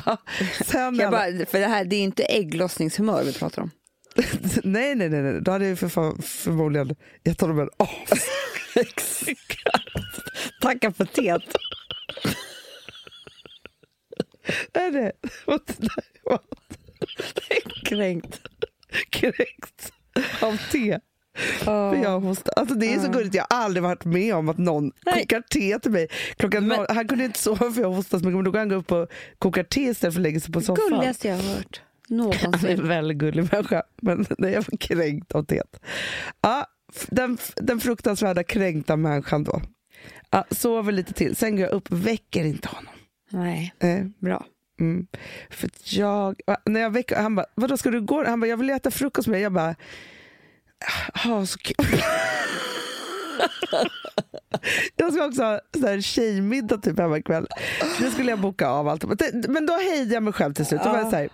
Ja, 0.04 0.16
Sen 0.64 0.94
Jag 0.96 1.10
bara, 1.10 1.46
för 1.46 1.58
det 1.60 1.66
här 1.66 1.84
det 1.84 1.96
är 1.96 2.00
inte 2.02 2.24
ägglossningshumör 2.24 3.24
vi 3.24 3.32
pratar 3.32 3.62
om. 3.62 3.70
nej, 4.64 4.94
nej, 4.94 5.08
nej, 5.08 5.22
nej, 5.22 5.40
då 5.40 5.50
hade 5.50 5.68
jag 5.68 5.78
för 5.78 5.88
fan, 5.88 6.22
förmodligen 6.22 6.96
gett 7.24 7.40
honom 7.40 7.58
en 7.60 7.68
as. 7.76 8.28
Tacka 10.60 10.92
för 10.92 11.04
teet. 11.04 11.42
Nej, 14.74 14.90
nej. 14.90 15.12
Vad- 15.46 15.60
vad- 16.24 16.40
Kränkt. 17.84 18.40
Kränkt 19.10 19.92
av 20.40 20.56
te. 20.72 20.98
För 21.38 21.94
jag 21.94 22.20
hostar. 22.20 22.52
Alltså 22.56 22.74
det 22.74 22.94
är 22.94 22.98
så 22.98 23.10
gulligt, 23.10 23.34
jag 23.34 23.46
har 23.50 23.56
aldrig 23.64 23.82
varit 23.82 24.04
med 24.04 24.34
om 24.34 24.48
att 24.48 24.58
någon 24.58 24.92
Nej. 25.06 25.20
kokar 25.20 25.40
te 25.40 25.78
till 25.78 25.90
mig. 25.90 26.08
Klockan 26.36 26.66
Men- 26.66 26.86
han 26.88 27.08
kunde 27.08 27.24
inte 27.24 27.38
sova 27.38 27.70
för 27.70 27.80
jag 27.80 27.90
hostar 27.90 28.18
så 28.18 28.24
mycket, 28.24 28.34
men 28.36 28.44
då 28.44 28.52
kan 28.52 28.58
han 28.58 28.68
gå 28.68 28.74
upp 28.74 28.92
och 28.92 29.08
koka 29.38 29.64
te 29.64 29.80
istället 29.80 30.14
för 30.14 30.20
att 30.20 30.22
lägga 30.22 30.40
sig 30.40 30.52
på 30.52 30.60
soffan. 30.60 30.88
Gulligaste 30.90 31.28
jag 31.28 31.36
har 31.36 31.42
hört. 31.54 31.82
Han 32.10 32.20
är 32.20 32.22
Någonsin. 32.24 32.70
en 32.70 32.88
väldigt 32.88 33.16
gullig 33.18 33.48
människa, 33.52 33.82
men 34.02 34.26
nej, 34.38 34.52
jag 34.52 34.64
var 34.70 34.78
kränkt 34.78 35.32
av 35.32 35.44
teet. 35.44 35.80
Ja, 36.40 36.66
den, 37.08 37.38
den 37.56 37.80
fruktansvärda 37.80 38.42
kränkta 38.44 38.96
människan 38.96 39.44
då. 39.44 39.60
Ja, 40.30 40.44
sover 40.50 40.92
lite 40.92 41.12
till, 41.12 41.36
sen 41.36 41.56
går 41.56 41.64
jag 41.64 41.72
upp, 41.72 41.90
väcker 41.90 42.44
inte 42.44 42.68
honom. 42.68 42.92
Nej, 43.30 43.74
Eh, 43.80 44.04
bra. 44.18 44.44
Mm. 44.80 45.06
För 45.50 45.70
jag, 45.84 46.34
när 46.64 46.80
jag 46.80 46.90
väcker, 46.90 47.16
han 47.16 47.34
bara, 47.34 47.46
vadå 47.54 47.76
ska 47.76 47.90
du 47.90 48.00
gå? 48.00 48.24
Han 48.24 48.40
bara, 48.40 48.46
jag 48.46 48.56
vill 48.56 48.70
äta 48.70 48.90
frukost 48.90 49.28
med 49.28 49.34
dig. 49.34 49.42
Jag 49.42 49.52
bara, 49.52 49.74
ha 51.24 51.46
så 51.46 51.58
kul. 51.58 52.02
jag 54.96 55.12
ska 55.12 55.24
också 55.26 55.42
ha 55.42 55.60
så 55.80 55.86
här 55.86 56.00
tjejmiddag 56.00 56.78
typ 56.78 56.98
hemma 56.98 57.18
ikväll. 57.18 57.46
Det 58.00 58.10
skulle 58.10 58.30
jag 58.30 58.40
boka 58.40 58.68
av 58.68 58.88
allt. 58.88 59.04
Men- 59.48 59.66
då 59.66 59.72
hejdade 59.72 60.14
jag 60.14 60.22
mig 60.22 60.32
själv 60.32 60.54
till 60.54 60.66
slut. 60.66 60.80
Då 60.84 60.90
var 60.90 60.98
jag 60.98 61.10
så 61.10 61.16
här, 61.16 61.28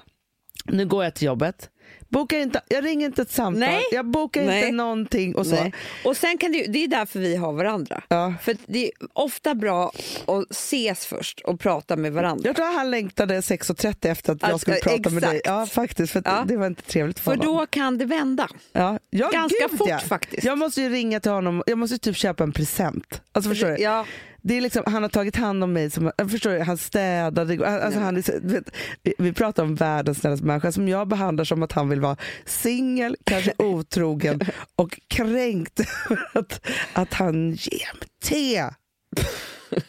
nu 0.64 0.86
går 0.86 1.04
jag 1.04 1.14
till 1.14 1.26
jobbet. 1.26 1.70
Bokar 2.14 2.38
inte, 2.38 2.60
jag 2.68 2.84
ringer 2.84 3.06
inte 3.06 3.22
ett 3.22 3.30
samtal, 3.30 3.60
Nej. 3.60 3.82
jag 3.92 4.06
bokar 4.06 4.44
Nej. 4.44 4.58
inte 4.60 4.72
någonting 4.72 5.34
och 5.34 5.46
så. 5.46 5.54
Nej. 5.54 5.72
Och 6.04 6.16
sen 6.16 6.38
kan 6.38 6.52
det, 6.52 6.66
det 6.66 6.84
är 6.84 6.88
därför 6.88 7.20
vi 7.20 7.36
har 7.36 7.52
varandra. 7.52 8.02
Ja. 8.08 8.34
För 8.42 8.56
det 8.66 8.84
är 8.86 8.90
ofta 9.12 9.54
bra 9.54 9.92
att 10.26 10.50
ses 10.50 11.06
först 11.06 11.40
och 11.40 11.60
prata 11.60 11.96
med 11.96 12.12
varandra. 12.12 12.46
Jag 12.48 12.56
tror 12.56 12.76
han 12.76 12.90
längtade 12.90 13.40
6.30 13.40 14.10
efter 14.10 14.32
att 14.32 14.42
jag 14.42 14.50
Alltså, 14.50 14.58
skulle 14.58 14.76
prata 14.96 15.10
med 15.10 15.22
dig. 15.22 15.36
exakt. 15.36 15.46
Ja, 15.46 15.66
faktiskt. 15.66 16.12
För 16.12 16.18
att 16.20 16.26
Ja. 16.26 16.44
det 16.48 16.56
var 16.56 16.66
inte 16.66 16.82
trevligt 16.82 17.18
för, 17.18 17.24
För 17.30 17.36
honom. 17.38 17.56
då 17.56 17.66
kan 17.66 17.98
det 17.98 18.04
vända. 18.04 18.48
Ja, 18.72 18.98
Ganska 19.10 19.68
gud, 19.70 19.78
fort 19.78 20.02
faktiskt. 20.08 20.44
Jag 20.44 20.58
måste 20.58 20.82
ju 20.82 20.88
ringa 20.88 21.20
till 21.20 21.30
honom, 21.32 21.62
jag 21.66 21.78
måste 21.78 21.94
ju 21.94 21.98
typ 21.98 22.16
köpa 22.16 22.44
en 22.44 22.52
present. 22.52 23.22
Alltså 23.32 23.50
förstår 23.50 23.68
du? 23.68 23.76
Ja, 23.82 24.06
Det 24.46 24.56
är 24.56 24.60
liksom, 24.60 24.82
han 24.86 25.02
har 25.02 25.10
tagit 25.10 25.36
hand 25.36 25.64
om 25.64 25.72
mig, 25.72 25.90
som, 25.90 26.12
jag 26.16 26.30
förstår 26.30 26.50
du? 26.50 26.60
han 26.60 26.78
städade. 26.78 27.68
Alltså 27.84 28.00
han 28.00 28.16
är, 28.16 28.40
vet, 28.40 28.70
vi, 29.18 29.32
pratar 29.32 29.62
om 29.62 29.74
världens 29.74 30.18
snällaste 30.18 30.46
människa 30.46 30.72
som 30.72 30.88
jag 30.88 31.08
behandlar 31.08 31.44
som 31.44 31.62
att 31.62 31.72
han 31.72 31.88
vill 31.88 32.00
vara 32.00 32.16
singel, 32.44 33.16
kanske 33.24 33.52
otrogen 33.58 34.40
och 34.76 35.00
kränkt 35.08 35.80
över 35.80 36.30
att, 36.32 36.66
att 36.92 37.14
han 37.14 37.50
ger 37.52 37.94
mig 37.94 38.08
te. 38.24 38.64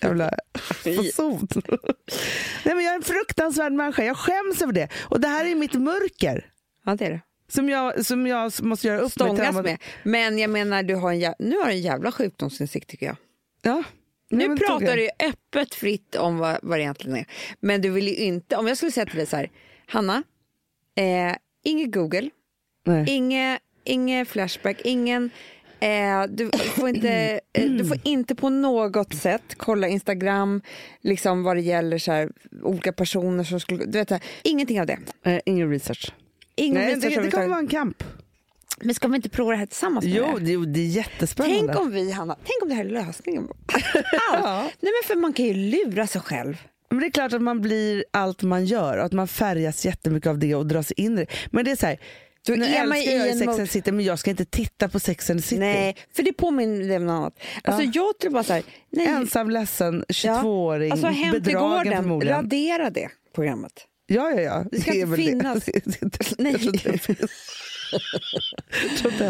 Jävla 0.02 0.32
fason. 0.54 1.48
Nej, 2.64 2.76
men 2.76 2.84
jag 2.84 2.92
är 2.92 2.96
en 2.96 3.04
fruktansvärd 3.04 3.74
människa, 3.74 4.04
jag 4.04 4.18
skäms 4.18 4.62
över 4.62 4.74
det. 4.74 4.90
Och 5.02 5.20
det 5.20 5.28
här 5.28 5.46
är 5.46 5.56
mitt 5.56 5.74
mörker. 5.74 6.46
ja 6.86 6.96
det 6.96 7.06
är 7.06 7.12
det. 7.12 7.22
Som 7.48 7.70
jag, 7.70 8.06
som 8.06 8.28
jag 8.28 8.52
måste 8.64 8.88
göra 8.88 9.00
upp 9.00 9.12
Stångas 9.12 9.56
med. 9.56 9.64
med. 9.64 9.78
Men 10.04 10.38
jag 10.40 10.50
menar, 10.50 10.84
du 10.84 10.96
har 10.96 11.14
en, 11.14 11.34
nu 11.40 11.58
har 11.58 11.66
du 11.66 11.72
en 11.72 11.82
jävla 11.82 12.12
sjukdomsinsikt 12.12 12.90
tycker 12.90 13.06
jag. 13.06 13.16
Ja. 13.62 13.84
Nu 14.30 14.48
men 14.48 14.58
pratar 14.58 14.98
du 14.98 15.10
öppet 15.20 15.76
fritt 15.76 16.16
om 16.16 16.38
vad, 16.38 16.60
vad 16.62 16.78
det 16.78 16.82
egentligen 16.82 17.18
är. 17.18 17.26
Men 17.60 17.82
du 17.82 17.90
vill 17.90 18.08
ju 18.08 18.16
inte, 18.16 18.56
om 18.56 18.68
jag 18.68 18.78
skulle 18.78 18.92
säga 18.92 19.06
till 19.06 19.18
dig 19.18 19.26
så 19.26 19.36
här, 19.36 19.52
Hanna, 19.88 20.24
eh, 20.96 21.36
inget 21.64 21.94
Google, 21.94 22.30
Nej. 22.86 23.06
inget 23.08 23.62
inge 23.86 24.26
Flashback, 24.26 24.82
ingen 24.84 25.30
Eh, 25.80 26.24
du, 26.30 26.50
får 26.76 26.90
inte, 26.90 27.40
eh, 27.54 27.70
du 27.70 27.86
får 27.86 27.98
inte 28.04 28.36
på 28.36 28.50
något 28.50 29.14
sätt 29.14 29.56
kolla 29.58 29.88
Instagram 29.88 30.62
liksom 31.02 31.44
vad 31.44 31.56
det 31.56 31.62
gäller 31.62 31.98
så 31.98 32.12
här, 32.12 32.30
olika 32.64 32.94
personer 32.94 33.44
som 33.44 33.60
skulle... 33.60 33.86
Du 33.86 33.98
vet, 33.98 34.10
här, 34.10 34.24
ingenting 34.44 34.82
av 34.82 34.88
det. 34.88 35.00
Eh, 35.24 35.40
ingen 35.46 35.70
research. 35.70 36.14
Ingen 36.56 36.82
Nej, 36.82 36.96
research 36.96 37.16
det, 37.16 37.22
det 37.22 37.32
kommer 37.32 37.48
vara 37.48 37.60
en 37.60 37.68
kamp. 37.68 38.04
Men 38.82 38.96
ska 38.96 39.08
vi 39.08 39.16
inte 39.16 39.30
prova 39.30 39.52
det 39.52 39.58
här 39.58 39.66
tillsammans? 39.66 40.06
med 40.06 40.14
Jo, 40.14 40.26
det? 40.40 40.46
det, 40.46 40.52
jo, 40.52 40.66
det 40.66 40.80
är 40.80 40.86
jättespännande. 40.88 41.58
Tänk 41.74 41.80
om 41.80 41.92
vi, 41.92 42.12
Hanna, 42.12 42.36
tänk 42.36 42.62
om 42.64 42.70
det 42.70 42.76
här 42.76 42.86
är 42.86 42.90
lösningen. 42.90 43.48
Allt. 44.32 44.74
Nej, 44.82 44.92
men 45.02 45.08
för 45.08 45.16
man 45.16 45.34
kan 45.34 45.46
ju 45.46 45.54
lura 45.54 46.08
sig 46.08 46.22
själv. 46.22 46.58
Men 46.90 47.00
det 47.00 47.06
är 47.06 47.12
klart 47.12 47.34
att 47.34 47.42
man 47.42 47.62
blir 47.62 48.06
allt 48.12 48.42
man 48.44 48.66
gör 48.66 48.98
och 48.98 49.06
att 49.06 49.12
man 49.14 49.28
färgas 49.28 49.86
jättemycket 49.86 50.30
av 50.30 50.40
det 50.40 50.56
och 50.56 50.66
dras 50.66 50.92
in 50.92 51.14
i 51.18 51.26
det. 51.26 51.28
Men 51.52 51.66
det 51.66 51.72
är 51.72 51.76
så 51.76 51.86
här, 51.86 52.00
Då 52.48 52.54
nu 52.54 52.66
är 52.66 52.88
man 52.88 52.98
älskar 52.98 53.12
i 53.14 53.18
jag 53.18 53.30
en 53.30 53.40
Sex 53.40 53.60
and 53.60 53.70
City 53.70 53.92
men 53.92 54.06
jag 54.06 54.20
ska 54.20 54.30
inte 54.32 54.46
titta 54.46 54.90
på 54.90 55.00
Sex 55.00 55.30
and 55.30 55.44
City. 55.44 55.60
Nej, 55.60 55.96
för 56.16 56.24
det 56.24 56.34
påminner 56.34 56.96
om 56.98 57.06
något 57.06 57.14
annat. 57.14 57.34
Alltså, 57.64 57.84
Jag 57.84 58.20
tror 58.20 58.32
bara 58.32 58.44
så 58.44 58.54
här, 58.54 58.64
nej, 58.90 59.08
Ensam, 59.08 59.50
ledsen, 59.50 60.04
22-åring, 60.10 60.92
alltså, 60.92 61.08
hem 61.08 61.32
till 61.34 61.42
bedragen 61.42 61.70
gården, 61.84 62.04
förmodligen. 62.04 62.38
radera 62.38 62.90
det 62.90 63.10
programmet. 63.36 63.74
Ja, 64.08 64.32
ja, 64.32 64.42
ja. 64.42 64.66
Det 64.72 64.82
ska 64.82 64.92
är 64.94 64.96
inte 64.96 65.16
finnas. 65.16 65.66
Det. 65.66 65.82
Det 66.02 66.40
Nej. 66.40 66.56
Jag 68.90 68.98
tror 68.98 69.12
inte 69.14 69.24
det 69.24 69.30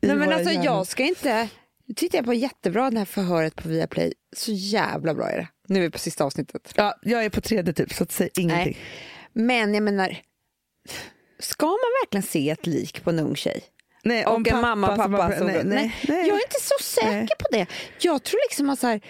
Nej, 0.00 0.16
men 0.16 0.32
alltså, 0.32 0.50
hjärnor. 0.50 0.64
jag 0.64 0.86
ska 0.86 1.02
inte... 1.02 1.48
Nu 1.86 1.94
tittar 1.94 2.18
jag 2.18 2.24
på 2.24 2.34
jättebra 2.34 2.90
det 2.90 2.98
här 2.98 3.04
förhöret 3.04 3.56
på 3.56 3.68
Viaplay. 3.68 4.12
Så 4.36 4.52
jävla 4.52 5.14
bra 5.14 5.30
är 5.30 5.36
det. 5.36 5.48
Nu 5.68 5.78
är 5.78 5.82
vi 5.82 5.90
på 5.90 5.98
sista 5.98 6.24
avsnittet. 6.24 6.72
Ja, 6.76 6.94
jag 7.02 7.24
är 7.24 7.30
på 7.30 7.40
tredje 7.40 7.72
typ, 7.72 7.92
så 7.92 8.02
att 8.02 8.12
säg 8.12 8.28
ingenting. 8.36 8.78
Nej. 9.32 9.46
Men 9.46 9.74
jag 9.74 9.82
menar, 9.82 10.16
ska 11.38 11.66
man 11.66 11.78
verkligen 12.04 12.22
se 12.22 12.50
ett 12.50 12.66
lik 12.66 13.04
på 13.04 13.10
en 13.10 13.18
ung 13.18 13.36
tjej? 13.36 13.64
Nej, 14.04 14.26
Och 14.26 14.48
en 14.48 14.60
mamma 14.60 14.90
och 14.90 15.02
som 15.02 15.12
pappa. 15.12 15.38
som, 15.38 15.46
nej, 15.46 15.62
nej, 15.64 15.94
nej. 16.08 16.28
Jag 16.28 16.36
är 16.36 16.42
inte 16.42 16.60
så 16.60 16.84
säker 16.84 17.34
på 17.38 17.46
det. 17.52 17.66
Jag 18.00 18.22
tror 18.22 18.40
liksom 18.48 18.70
att 18.70 18.78
så 18.78 18.86
här, 18.86 19.00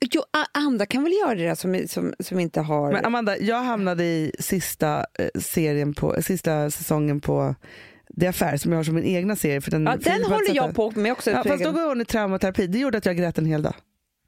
jo, 0.00 0.22
andra 0.52 0.86
kan 0.86 1.02
väl 1.02 1.12
göra 1.12 1.34
det 1.34 1.56
som, 1.56 1.84
som, 1.88 2.14
som 2.20 2.40
inte 2.40 2.60
har... 2.60 2.92
Men 2.92 3.04
Amanda, 3.04 3.38
jag 3.38 3.62
hamnade 3.62 4.04
i 4.04 4.32
sista 4.38 5.06
eh, 5.18 5.40
serien 5.40 5.94
på, 5.94 6.22
sista 6.22 6.70
säsongen 6.70 7.20
på 7.20 7.54
The 8.20 8.26
Affair 8.26 8.56
som 8.56 8.72
jag 8.72 8.78
har 8.78 8.84
som 8.84 8.94
min 8.94 9.04
egna 9.04 9.36
serie. 9.36 9.60
För 9.60 9.70
den, 9.70 9.84
ja, 9.84 9.96
den 9.96 10.24
håller 10.24 10.56
jag 10.56 10.74
på 10.74 10.90
med 10.90 11.12
också. 11.12 11.30
Ja, 11.30 11.44
fast 11.44 11.64
då 11.64 11.72
går 11.72 11.88
hon 11.88 12.00
i 12.00 12.04
traumaterapi. 12.04 12.66
Det 12.66 12.78
gjorde 12.78 12.98
att 12.98 13.06
jag 13.06 13.16
grät 13.16 13.38
en 13.38 13.46
hel 13.46 13.62
dag. 13.62 13.74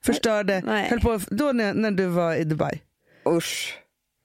Förstörde, 0.05 0.63
Nej. 0.67 0.89
höll 0.89 1.01
på, 1.01 1.21
då 1.31 1.53
när, 1.53 1.75
när 1.75 1.91
du 1.91 2.07
var 2.07 2.35
i 2.35 2.45
Dubai. 2.45 2.81
Usch. 3.29 3.80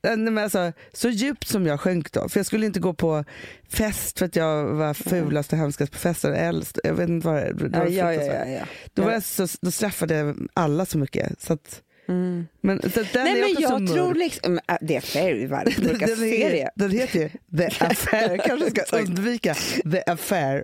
Eh, 0.06 0.18
men 0.18 0.38
Alltså, 0.38 0.72
så 0.94 1.10
djupt 1.10 1.48
som 1.48 1.66
jag 1.66 1.80
sjönk 1.80 2.12
då. 2.12 2.30
För 2.30 2.40
jag 2.40 2.46
skulle 2.46 2.66
inte 2.66 2.80
gå 2.80 2.94
på 2.94 3.24
fest 3.70 4.20
för 4.20 4.26
att 4.26 4.36
jag 4.36 4.66
var 4.66 4.94
fulast 4.94 5.54
och 5.54 5.60
hemskast 5.60 5.92
på 5.92 5.98
festen. 5.98 6.34
Äldst, 6.34 6.80
jag 6.84 6.94
vet 6.94 7.10
inte 7.10 7.28
vad 7.28 7.36
det 7.36 7.54
det 7.54 7.80
var. 7.80 7.86
Ja, 7.86 8.14
ja, 8.14 8.24
ja, 8.24 8.46
ja. 8.46 8.66
Då, 8.94 9.02
var 9.02 9.10
Ja. 9.10 9.14
jag 9.16 9.24
så, 9.24 9.48
då 9.62 9.72
straffade 9.72 10.16
jag 10.16 10.48
alla 10.54 10.86
så 10.86 10.98
mycket. 10.98 11.42
Så 11.42 11.54
att, 11.54 11.82
Mm. 12.08 12.48
men, 12.62 12.82
så 12.82 12.90
den 12.90 13.08
Nej, 13.14 13.32
är 13.32 13.36
men 13.42 13.44
också 13.44 13.56
så 13.56 13.62
jag 13.62 13.82
mörk. 13.82 13.92
tror 13.94 14.14
liksom... 14.14 14.60
äh, 14.68 14.76
Det 14.82 14.96
är 14.96 15.02
fair 15.02 15.36
i 15.36 15.46
varje 15.46 15.76
Den, 15.78 15.90
olika 15.90 16.06
den, 16.06 16.16
serie. 16.18 16.70
den 16.76 16.92
heter 16.92 17.20
ju 17.20 17.30
The 17.58 17.66
Affair. 17.86 18.38
Kanske 18.38 18.70
ska 18.84 18.98
undvika 18.98 19.54
The 19.92 20.04
Affair. 20.08 20.64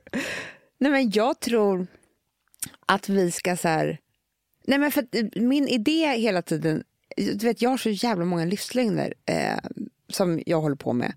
Nej, 0.80 0.92
men 0.92 1.12
jag 1.12 1.40
tror 1.40 1.88
att 2.86 3.10
vi 3.10 3.32
ska 3.32 3.58
så 3.58 3.68
här... 3.68 3.98
Nej, 4.68 4.80
men 4.80 4.92
för 4.92 5.02
eh, 5.12 5.26
min 5.42 5.68
idé 5.68 6.08
hela 6.08 6.42
tiden... 6.42 6.84
Du 7.18 7.48
vet, 7.48 7.62
jag 7.62 7.70
har 7.70 7.78
så 7.78 7.90
jävla 7.90 8.26
många 8.26 8.46
livslögner 8.46 9.14
eh, 9.26 9.58
som 10.10 10.42
jag 10.46 10.62
håller 10.62 10.76
på 10.76 10.94
med. 10.94 11.14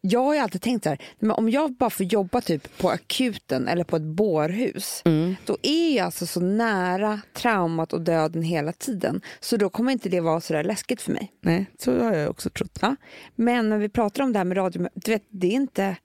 Jag 0.00 0.20
har 0.22 0.34
ju 0.34 0.40
alltid 0.40 0.62
tänkt 0.62 0.82
så 0.84 0.88
här, 0.88 0.98
men 1.18 1.30
om 1.30 1.48
jag 1.50 1.72
bara 1.72 1.90
får 1.90 2.06
jobba 2.06 2.40
typ 2.40 2.78
på 2.78 2.90
akuten 2.90 3.68
eller 3.68 3.84
på 3.84 3.96
ett 3.96 4.02
bårhus, 4.02 5.02
Mm. 5.04 5.34
då 5.46 5.56
är 5.62 5.96
jag 5.96 6.04
alltså 6.04 6.26
så 6.26 6.40
nära 6.40 7.20
traumat 7.32 7.92
och 7.92 8.00
döden 8.00 8.42
hela 8.42 8.72
tiden. 8.72 9.20
Så 9.40 9.56
då 9.56 9.68
kommer 9.70 9.92
inte 9.92 10.08
det 10.08 10.20
vara 10.20 10.40
så 10.40 10.52
där 10.52 10.64
läskigt 10.64 11.00
för 11.00 11.12
mig. 11.12 11.32
Nej, 11.40 11.66
så 11.78 11.98
har 12.02 12.14
jag 12.14 12.30
också 12.30 12.50
trott. 12.50 12.78
Ja. 12.80 12.96
Men 13.34 13.68
när 13.68 13.78
vi 13.78 13.88
pratar 13.88 14.22
om 14.22 14.32
det 14.32 14.38
här 14.38 14.44
med 14.44 14.56
radio, 14.56 14.88
du 14.94 15.10
vet, 15.10 15.24
det 15.28 15.46
är 15.46 15.52
inte... 15.52 15.96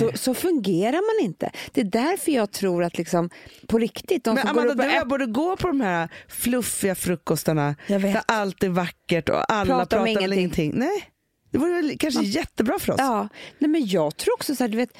Så, 0.00 0.10
så 0.18 0.34
fungerar 0.34 1.18
man 1.18 1.24
inte. 1.26 1.50
Det 1.72 1.80
är 1.80 1.84
därför 1.84 2.32
jag 2.32 2.50
tror 2.50 2.84
att 2.84 2.98
liksom, 2.98 3.30
på 3.68 3.78
riktigt, 3.78 4.24
de 4.24 4.34
Men 4.34 4.46
som 4.46 4.50
Amanda, 4.58 4.74
går 4.74 4.84
upp 4.84 4.90
du 4.90 4.96
och 4.98 5.04
äp- 5.04 5.08
borde 5.08 5.26
gå 5.26 5.56
på 5.56 5.66
de 5.68 5.80
här 5.80 6.08
fluffiga 6.28 6.94
frukostarna 6.94 7.74
där 7.86 8.20
allt 8.26 8.62
är 8.62 8.68
vackert 8.68 9.28
och 9.28 9.52
alla 9.52 9.64
Pratar 9.66 9.78
pratar, 9.84 10.00
om 10.00 10.06
ingenting. 10.06 10.38
ingenting. 10.38 10.72
Nej, 10.74 11.10
det 11.50 11.58
vore 11.58 11.72
väl 11.74 11.98
kanske 11.98 12.22
jättebra 12.22 12.78
för 12.78 12.92
oss. 12.92 12.98
Ja, 13.00 13.28
nej 13.58 13.70
men 13.70 13.86
jag 13.86 14.16
tror 14.16 14.34
också 14.34 14.56
så 14.56 14.64
här, 14.64 14.68
du 14.68 14.76
vet, 14.76 14.90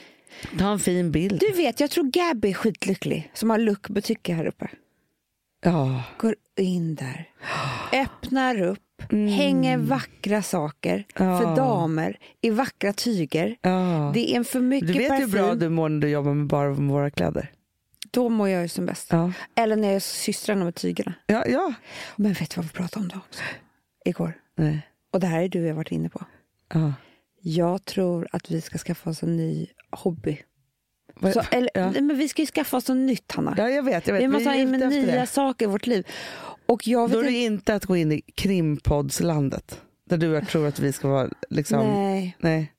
Ta 0.58 0.64
en 0.72 0.78
fin 0.78 1.10
bild. 1.12 1.40
du 1.40 1.52
vet, 1.56 1.80
jag 1.80 1.90
tror 1.90 2.04
Gabby 2.04 2.50
är 2.50 2.54
skitlycklig 2.54 3.30
som 3.34 3.50
har 3.50 3.58
luckbutiker 3.58 4.34
här 4.34 4.46
uppe. 4.46 4.68
Ja. 5.64 6.02
Går 6.18 6.36
in 6.58 6.94
där, 6.94 7.28
öppnar 7.92 8.62
upp, 8.62 8.93
hänger 9.10 9.78
vackra 9.78 10.42
saker 10.42 11.04
Ja. 11.18 11.38
för 11.40 11.56
damer 11.56 12.18
i 12.40 12.50
vackra 12.50 12.92
tyger. 12.92 13.56
ja. 13.62 14.10
Det 14.14 14.32
är 14.32 14.36
en 14.36 14.44
för 14.44 14.60
mycket 14.60 14.88
Du 14.92 14.98
vet 14.98 15.08
parfym. 15.08 15.30
hur 15.30 15.38
bra 15.38 15.54
du 15.54 15.68
mår 15.68 15.88
när 15.88 16.00
du 16.00 16.08
jobbar 16.08 16.34
med 16.34 16.46
bara 16.46 16.68
med 16.68 16.90
våra 16.90 17.10
kläder. 17.10 17.50
Då 18.10 18.28
mår 18.28 18.48
jag 18.48 18.62
ju 18.62 18.68
som 18.68 18.86
bäst. 18.86 19.08
Ja. 19.10 19.32
Eller 19.54 19.76
när 19.76 19.88
jag 19.88 19.96
är 19.96 20.00
systrarna 20.00 20.64
med 20.64 20.74
tygerna. 20.74 21.14
Ja, 21.26 21.44
ja. 21.46 21.74
Men 22.16 22.32
vet 22.32 22.50
du 22.50 22.56
vad 22.56 22.64
vi 22.64 22.70
pratade 22.70 23.02
om 23.04 23.08
då 23.08 23.16
också? 23.18 23.42
Igår. 24.04 24.32
Nej. 24.56 24.88
Och 25.12 25.20
det 25.20 25.26
här 25.26 25.42
är 25.42 25.48
du 25.48 25.62
och 25.62 25.68
jag 25.68 25.74
varit 25.74 25.92
inne 25.92 26.08
på. 26.08 26.24
Ja. 26.74 26.92
Jag 27.40 27.84
tror 27.84 28.28
att 28.32 28.50
vi 28.50 28.60
ska 28.60 28.78
skaffa 28.78 29.10
oss 29.10 29.22
en 29.22 29.36
ny 29.36 29.66
hobby. 29.90 30.42
Så, 31.32 31.42
eller, 31.50 31.70
ja. 31.74 31.90
nej, 31.90 32.02
men 32.02 32.18
vi 32.18 32.28
ska 32.28 32.42
ju 32.42 32.46
skaffa 32.46 32.76
oss 32.76 32.88
något 32.88 32.96
nytt, 32.96 33.32
Hanna. 33.32 33.54
ja, 33.58 33.68
jag 33.70 33.82
vet. 33.82 34.06
Jag 34.06 34.14
vet. 34.14 34.22
vi 34.22 34.28
måste 34.28 34.48
ha 34.48 34.56
är 34.56 34.60
in 34.60 34.70
med 34.70 34.88
nya 34.90 35.20
det. 35.20 35.26
saker 35.26 35.64
i 35.64 35.68
vårt 35.68 35.86
liv. 35.86 36.06
Och 36.66 36.86
jag 36.88 37.10
Då 37.10 37.18
är 37.18 37.22
vet 37.22 37.30
det 37.32 37.36
inte... 37.38 37.52
inte 37.54 37.74
att 37.74 37.84
gå 37.84 37.96
in 37.96 38.12
i 38.12 38.20
krimpoddslandet. 38.20 39.80
Där 40.08 40.16
du 40.16 40.28
och 40.30 40.36
jag 40.36 40.48
tror 40.48 40.66
att 40.68 40.78
vi 40.78 40.92
ska 40.92 41.08
vara 41.08 41.28
liksom... 41.50 41.86
Nej, 41.86 42.36
Nej. 42.38 42.72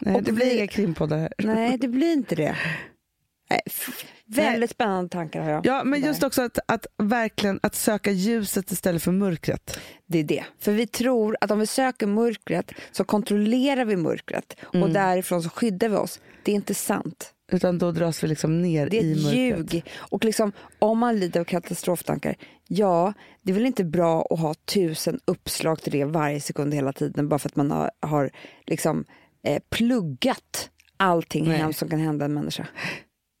Nej, 0.00 0.14
Och 0.14 0.22
det 0.22 0.32
blir 0.32 0.46
vi- 0.46 0.56
inga 0.58 0.66
krimpoddar 0.66 1.18
här. 1.18 1.32
nej, 1.38 1.78
det 1.78 1.88
blir 1.88 2.12
inte 2.12 2.34
det. 2.34 2.56
Nej, 3.50 3.60
väldigt 4.26 4.70
spännande 4.70 5.08
tankar 5.10 5.40
har 5.42 5.50
jag. 5.50 5.66
Ja, 5.66 5.84
men 5.84 6.00
där. 6.00 6.08
just 6.08 6.22
också 6.22 6.42
att, 6.42 6.58
att 6.68 6.86
verkligen 6.98 7.60
att 7.62 7.74
söka 7.74 8.10
ljuset 8.10 8.70
istället 8.70 9.02
för 9.02 9.12
mörkret. 9.12 9.80
Det 10.06 10.18
är 10.18 10.24
det. 10.24 10.44
För 10.60 10.72
vi 10.72 10.86
tror 10.86 11.36
att 11.40 11.50
om 11.50 11.58
vi 11.58 11.66
söker 11.66 12.06
mörkret 12.06 12.72
så 12.92 13.04
kontrollerar 13.04 13.84
vi 13.84 13.96
mörkret 13.96 14.56
och 14.62 14.74
Mm. 14.74 14.92
därifrån 14.92 15.42
så 15.42 15.48
skyddar 15.50 15.88
vi 15.88 15.96
oss. 15.96 16.20
Det 16.42 16.52
är 16.52 16.56
inte 16.56 16.74
sant. 16.74 17.34
Utan 17.52 17.78
då 17.78 17.92
dras 17.92 18.24
vi 18.24 18.28
liksom 18.28 18.62
ner 18.62 18.90
Det 18.90 18.98
är 18.98 19.02
i 19.04 19.12
ett 19.12 19.22
mörkret. 19.22 19.72
ljug. 19.74 19.84
Och 19.98 20.24
liksom, 20.24 20.52
om 20.78 20.98
man 20.98 21.20
lider 21.20 21.40
av 21.40 21.44
katastroftankar, 21.44 22.34
ja, 22.68 23.12
det 23.42 23.50
är 23.52 23.54
väl 23.54 23.66
inte 23.66 23.84
bra 23.84 24.26
att 24.30 24.38
ha 24.40 24.54
tusen 24.54 25.20
uppslag 25.24 25.82
till 25.82 25.92
det 25.92 26.04
varje 26.04 26.40
sekund 26.40 26.74
hela 26.74 26.92
tiden 26.92 27.28
bara 27.28 27.38
för 27.38 27.48
att 27.48 27.56
man 27.56 27.70
har, 27.70 27.90
har 28.00 28.30
liksom, 28.66 29.04
eh, 29.46 29.62
pluggat 29.70 30.70
allting 30.96 31.48
Nej. 31.48 31.56
hemskt 31.58 31.78
som 31.78 31.88
kan 31.88 32.00
hända 32.00 32.24
en 32.24 32.34
människa. 32.34 32.66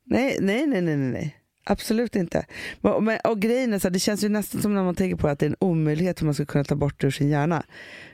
Nej, 0.06 0.36
nej, 0.40 0.66
nej, 0.66 0.80
nej, 0.82 0.96
nej. 0.96 1.36
Absolut 1.64 2.16
inte. 2.16 2.46
Men, 2.80 3.04
men, 3.04 3.18
och 3.24 3.40
grejen 3.40 3.72
är 3.72 3.78
så 3.78 3.88
här, 3.88 3.92
det 3.92 3.98
känns 3.98 4.24
ju 4.24 4.28
nästan 4.28 4.62
som 4.62 4.74
när 4.74 4.82
man 4.84 4.94
tänker 4.94 5.16
på 5.16 5.28
att 5.28 5.38
det 5.38 5.46
är 5.46 5.50
en 5.50 5.56
omöjlighet 5.58 6.20
hur 6.20 6.24
man 6.24 6.34
ska 6.34 6.44
kunna 6.44 6.64
ta 6.64 6.74
bort 6.74 7.00
det 7.00 7.06
ur 7.06 7.10
sin 7.10 7.28
hjärna. 7.28 7.62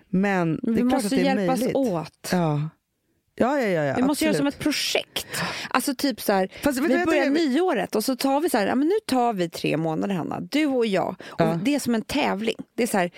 Men 0.09 0.61
det 0.63 0.71
är 0.71 0.73
vi 0.75 0.81
klart 0.81 0.93
måste 0.93 1.07
att 1.07 1.11
det 1.23 1.29
är 1.29 1.37
hjälpas 1.37 1.61
möjligt. 1.61 1.77
åt. 1.77 2.29
Ja. 2.33 2.69
Ja, 3.41 3.61
ja, 3.61 3.85
ja, 3.85 3.95
Vi 3.97 4.03
måste 4.03 4.25
göra 4.25 4.35
som 4.35 4.47
ett 4.47 4.59
projekt. 4.59 5.27
Alltså 5.71 5.95
typ 5.95 6.21
så 6.21 6.33
här, 6.33 6.49
Fast 6.63 6.79
vi 6.79 6.93
jag 6.95 7.07
börjar 7.07 7.25
tänker- 7.25 7.49
nyåret 7.49 7.95
och 7.97 8.05
så 8.05 8.17
tar 8.17 8.41
vi 8.41 8.51
så 8.51 8.59
här, 8.59 8.67
ja, 8.67 8.75
men 8.75 8.89
nu 8.89 8.95
tar 9.07 9.33
vi 9.33 9.49
tre 9.51 9.77
månader 9.77 10.15
Hanna, 10.15 10.41
du 10.41 10.67
och 10.67 10.87
jag. 10.87 11.17
Och 11.31 11.41
Ja. 11.41 11.59
Det 11.63 11.75
är 11.75 11.79
som 11.81 11.95
en 11.95 12.03
tävling. 12.03 12.57
Det 12.77 12.83
är 12.83 12.87
så 12.87 12.99
här, 12.99 13.11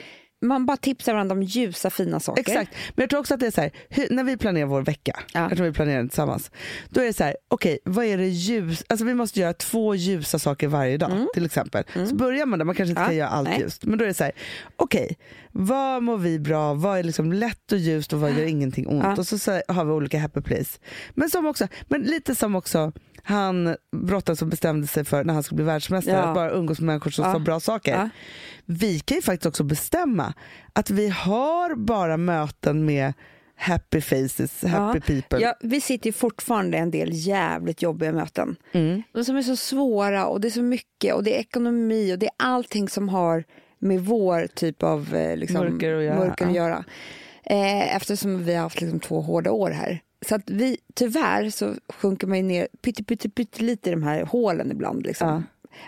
man 0.43 0.67
bara 0.67 0.77
tipsar 0.77 1.13
varandra 1.13 1.33
om 1.37 1.43
ljusa 1.43 1.91
fina 1.91 2.21
saker. 2.21 2.41
Exakt, 2.41 2.71
men 2.95 3.03
jag 3.03 3.11
tror 3.11 3.21
också 3.21 3.35
att 3.35 3.41
det 3.41 3.47
är 3.47 3.51
så 3.51 3.61
här, 3.61 3.71
hur, 3.89 4.07
när 4.11 4.25
vi 4.25 4.37
planerar 4.37 4.67
vår 4.67 4.83
vecka, 4.83 5.21
Ja. 5.33 5.41
jag 5.41 5.57
tror 5.57 5.67
vi 5.67 5.73
planerar 5.73 5.97
den 5.97 6.09
tillsammans, 6.09 6.51
då 6.89 7.01
är 7.01 7.05
det 7.05 7.13
så 7.13 7.25
här, 7.25 7.37
okej, 7.49 7.79
vad 7.85 8.05
är 8.05 8.19
det 8.19 8.29
ljus, 8.29 8.85
alltså 8.89 9.05
vi 9.05 9.15
måste 9.15 9.41
göra 9.41 9.53
två 9.53 9.95
ljusa 9.95 10.39
saker 10.39 10.69
varje 10.69 10.97
dag 10.97 11.27
till 11.35 11.45
exempel. 11.45 11.85
Så 12.09 12.15
börjar 12.15 12.47
man 12.47 12.59
där, 12.59 12.67
man 12.67 12.75
kanske 12.75 12.91
inte 12.91 13.01
Mm. 13.01 13.05
Ja, 13.05 13.09
kan 13.09 13.17
göra 13.17 13.29
allt 13.29 13.49
nej. 13.49 13.61
ljust, 13.61 13.85
men 13.85 13.99
då 13.99 14.05
är 14.05 14.09
det 14.09 14.15
så 14.15 14.25
här, 14.25 14.33
okej, 14.77 15.19
vad 15.53 16.03
mår 16.03 16.17
vi 16.19 16.39
bra, 16.39 16.75
vad 16.75 16.99
är 16.99 17.03
liksom 17.03 17.33
lätt 17.33 17.73
och 17.73 17.79
ljust 17.79 18.13
och 18.13 18.21
vad 18.21 18.31
gör 18.33 18.45
ingenting 18.47 18.87
ont? 18.87 19.05
Ja. 19.05 19.17
Och 19.17 19.27
så, 19.27 19.39
så 19.39 19.61
har 19.69 19.85
vi 19.85 19.93
olika 19.93 20.19
happy 20.19 20.41
place. 20.41 20.79
Men, 21.15 21.31
som 21.31 21.47
också, 21.47 21.69
men 21.89 22.03
lite 22.03 22.35
som 22.35 22.55
också 22.55 22.93
han 23.23 23.77
brottaren 23.97 24.37
som 24.37 24.49
bestämde 24.51 24.87
sig 24.87 25.05
för 25.05 25.25
när 25.25 25.35
han 25.35 25.43
skulle 25.43 25.57
bli 25.57 25.65
världsmästare, 25.65 26.17
Ja. 26.17 26.23
att 26.23 26.35
bara 26.35 26.51
umgås 26.51 26.81
med 26.81 26.87
människor 26.87 27.11
som 27.11 27.25
Ja. 27.25 27.33
sa 27.33 27.39
bra 27.39 27.61
saker. 27.61 27.93
Ja. 27.95 28.09
Vi 28.65 29.01
kan 29.01 29.17
ju 29.17 29.23
faktiskt 29.23 29.47
också 29.47 29.65
bestämma 29.65 30.35
att 30.73 30.91
vi 30.91 31.09
har 31.09 31.75
bara 31.75 32.17
möten 32.17 32.85
med 32.85 33.13
happy 33.57 34.01
faces, 34.01 34.65
happy 34.65 35.01
people. 35.01 35.41
Ja, 35.41 35.55
vi 35.61 35.81
sitter 35.81 36.07
ju 36.07 36.13
fortfarande 36.13 36.77
i 36.77 36.81
en 36.81 36.91
del 36.91 37.09
jävligt 37.13 37.83
jobbiga 37.83 38.13
möten. 38.13 38.57
Mm. 38.73 39.03
De 39.13 39.25
som 39.25 39.37
är 39.37 39.43
så 39.43 39.57
svåra 39.57 40.27
och 40.27 40.41
det 40.41 40.49
är 40.49 40.51
så 40.51 40.63
mycket 40.63 41.15
och 41.15 41.25
det 41.25 41.37
är 41.37 41.41
ekonomi 41.41 42.15
och 42.15 42.19
det 42.19 42.27
är 42.27 42.33
allting 42.37 42.89
som 42.89 43.09
har 43.09 43.45
med 43.79 44.01
vår 44.05 44.47
typ 44.55 44.83
av 44.83 45.15
eh, 45.15 45.37
liksom, 45.37 45.61
Mörker 45.61 45.95
att 45.97 46.05
göra, 46.05 46.17
mörker 46.19 46.47
att 46.47 46.55
ja. 46.55 46.63
göra. 46.63 46.85
Eh, 47.45 47.97
eftersom 47.97 48.45
vi 48.45 48.55
har 48.55 48.63
haft 48.63 48.81
liksom, 48.81 49.01
två 49.01 49.21
hårda 49.21 49.51
år 49.51 49.71
här. 49.71 50.01
Så 50.27 50.35
att 50.35 50.51
vi, 50.51 50.77
tyvärr 50.95 51.51
så 51.51 51.75
sjunker 51.89 52.27
man 52.27 52.37
ju 52.39 52.43
ner 52.45 52.69
pytte, 52.83 53.05
pytte, 53.05 53.29
pytte 53.29 53.63
lite 53.63 53.89
i 53.91 53.93
de 53.93 54.03
här 54.03 54.25
hålen 54.25 54.71
ibland. 54.71 55.07
Liksom. 55.07 55.29
Ja. 55.29 55.43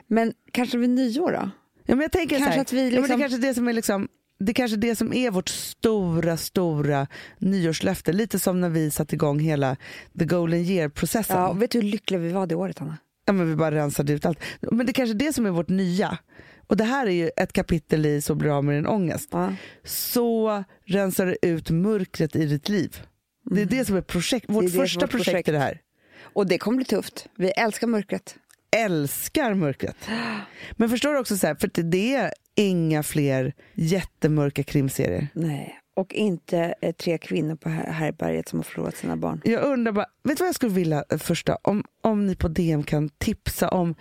Men 0.07 0.33
kanske 0.53 0.79
vid 0.79 0.91
nyår 0.91 1.33
då? 1.33 1.51
Ja, 1.87 1.95
men 1.95 2.01
jag 2.01 2.13
tänker 2.13 2.37
Kanske 2.39 2.53
så 2.53 2.55
här, 2.55 2.61
att 2.61 2.73
vi 2.73 2.79
ja, 2.79 2.85
men 2.85 2.95
det 2.95 3.01
liksom- 3.01 3.21
är 3.21 3.29
kanske 3.29 3.49
det 3.49 3.55
som 3.55 3.69
är 3.69 3.73
liksom 3.73 4.09
det 4.39 4.53
är 4.53 4.55
kanske 4.55 4.77
det 4.77 4.97
som 4.97 5.13
är 5.13 5.31
vårt 5.31 5.49
stora, 5.49 6.37
stora 6.37 7.07
nyårslöfte. 7.39 8.13
Lite 8.13 8.39
som 8.39 8.61
när 8.61 8.69
vi 8.69 8.91
satte 8.91 9.15
igång 9.15 9.39
hela 9.41 9.77
the 10.19 10.25
golden 10.25 10.61
year-processen. 10.61 11.37
Ja, 11.37 11.43
Ja. 11.49 11.53
vet 11.53 11.71
du 11.71 11.81
hur 11.81 11.89
lyckliga 11.89 12.21
vi 12.21 12.33
var 12.33 12.47
det 12.47 12.55
året, 12.55 12.81
Anna? 12.81 12.97
men 13.27 13.51
vi 13.51 13.57
bara 13.57 13.75
rensade 13.75 14.13
ut 14.13 14.27
allt. 14.27 14.39
Men 14.61 14.87
det 14.87 14.91
är 14.91 14.95
kanske 14.95 15.15
det 15.15 15.33
som 15.33 15.47
är 15.47 15.51
vårt 15.51 15.69
nya. 15.69 16.19
Och 16.67 16.77
det 16.77 16.85
här 16.85 17.07
är 17.07 17.11
ju 17.11 17.31
ett 17.37 17.53
kapitel 17.53 18.07
i 18.07 18.23
Så 18.23 18.35
blir 18.35 18.51
av 18.57 18.65
med 18.65 18.75
din 18.77 18.87
ångest. 18.87 19.29
Ja. 19.33 19.55
Så 19.85 20.65
rensar 20.85 21.27
du 21.27 21.37
ut 21.43 21.71
mörkret 21.71 22.37
i 22.37 22.47
ditt 22.47 22.69
liv. 22.69 22.97
Det 23.43 23.61
är 23.63 23.67
det 23.67 23.85
som 23.85 23.97
är 23.97 24.01
projekt, 24.01 24.47
vårt 24.49 24.61
Mm. 24.63 24.73
det 24.73 24.79
är 24.79 24.81
första 24.83 25.01
vårt 25.01 25.11
projekt, 25.11 25.27
projekt. 25.31 25.49
är 25.49 25.53
det 25.53 25.59
här. 25.59 25.81
Och 26.23 26.47
det 26.47 26.59
kommer 26.59 26.77
bli 26.77 26.85
tufft. 26.85 27.27
Vi 27.37 27.51
älskar 27.51 27.87
mörkret. 27.87 28.37
älskar 28.77 29.55
mörkret. 29.55 29.97
Men 30.77 30.89
förstår 30.89 31.13
du 31.13 31.19
också, 31.19 31.37
så 31.37 31.47
här, 31.47 31.55
för 31.55 31.71
det 31.83 32.15
är 32.15 32.33
inga 32.55 33.03
fler 33.03 33.53
jättemörka 33.75 34.63
krimserier. 34.63 35.29
Nej. 35.35 35.79
Och 35.97 36.15
inte 36.15 36.75
eh, 36.81 36.93
tre 36.95 37.19
kvinnor 37.19 37.57
på 37.57 37.69
här- 37.69 37.93
härbärget 37.93 38.49
som 38.49 38.59
har 38.59 38.65
förlorat 38.65 38.97
sina 38.97 39.17
barn. 39.17 39.41
Jag 39.45 39.63
undrar 39.63 39.93
bara, 39.93 40.07
vet 40.25 40.37
du 40.39 40.43
vad 40.43 40.49
jag 40.49 40.55
skulle 40.55 40.73
vilja 40.73 41.05
eh, 41.11 41.19
första? 41.19 41.57
Om, 41.63 41.85
om 42.01 42.27
ni 42.27 42.37
på 42.37 42.49
DM 42.49 42.83
kan 42.83 43.09
tipsa 43.09 43.69
om 43.69 43.95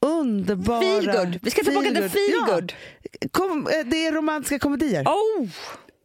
underbara... 0.00 0.80
Feelgood. 0.80 1.38
Vi 1.42 1.50
ska 1.50 1.62
tillbaka 1.62 1.88
till 1.88 2.08
feelgood. 2.10 2.72
Ja. 3.20 3.28
Kom, 3.30 3.66
eh, 3.66 3.86
det 3.86 4.06
är 4.06 4.12
romantiska 4.12 4.58
komedier. 4.58 5.04
Oh! 5.04 5.48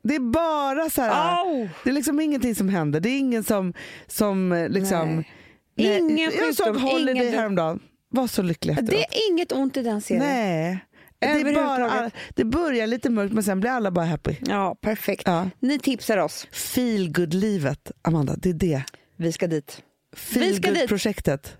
Det 0.01 0.15
är 0.15 0.19
bara 0.19 0.89
så 0.89 1.01
här... 1.01 1.43
Oh! 1.43 1.67
Det 1.83 1.89
är 1.89 1.93
liksom 1.93 2.19
ingenting 2.19 2.55
som 2.55 2.69
händer. 2.69 2.99
Det 2.99 3.09
är 3.09 3.19
ingen 3.19 3.43
som, 3.43 3.73
som 4.07 4.51
eh, 4.51 4.69
liksom... 4.69 5.15
Nej. 5.15 5.97
Ingen 5.99 6.31
jag 6.37 6.55
såg 6.55 6.77
Holiday 6.77 7.25
ingen- 7.25 7.33
häromdagen. 7.39 7.79
Var 8.09 8.27
så 8.27 8.41
lycklig 8.41 8.71
efteråt. 8.73 8.89
Det 8.89 8.97
är 9.03 9.31
inget 9.31 9.51
ont 9.51 9.77
i 9.77 9.81
den 9.81 10.01
serien. 10.01 10.25
Nej. 10.25 10.85
Det, 11.19 11.25
är 11.27 11.53
bara, 11.53 12.11
det 12.35 12.43
börjar 12.43 12.87
lite 12.87 13.09
mörkt 13.09 13.33
men 13.33 13.43
sen 13.43 13.59
blir 13.59 13.71
alla 13.71 13.91
bara 13.91 14.05
happy. 14.05 14.35
Ja, 14.47 14.75
perfekt. 14.81 15.23
Ja. 15.25 15.49
Ni 15.59 15.79
tipsar 15.79 16.17
oss. 16.17 16.47
Feel 16.51 17.27
livet 17.29 17.91
Amanda, 18.01 18.35
det 18.37 18.49
är 18.49 18.53
det. 18.53 18.83
Vi 19.15 19.31
ska 19.31 19.47
dit. 19.47 19.81
Feel 20.15 20.45
Vi 20.45 20.55
ska 20.55 20.71
dit. 20.71 20.87
projektet 20.87 21.57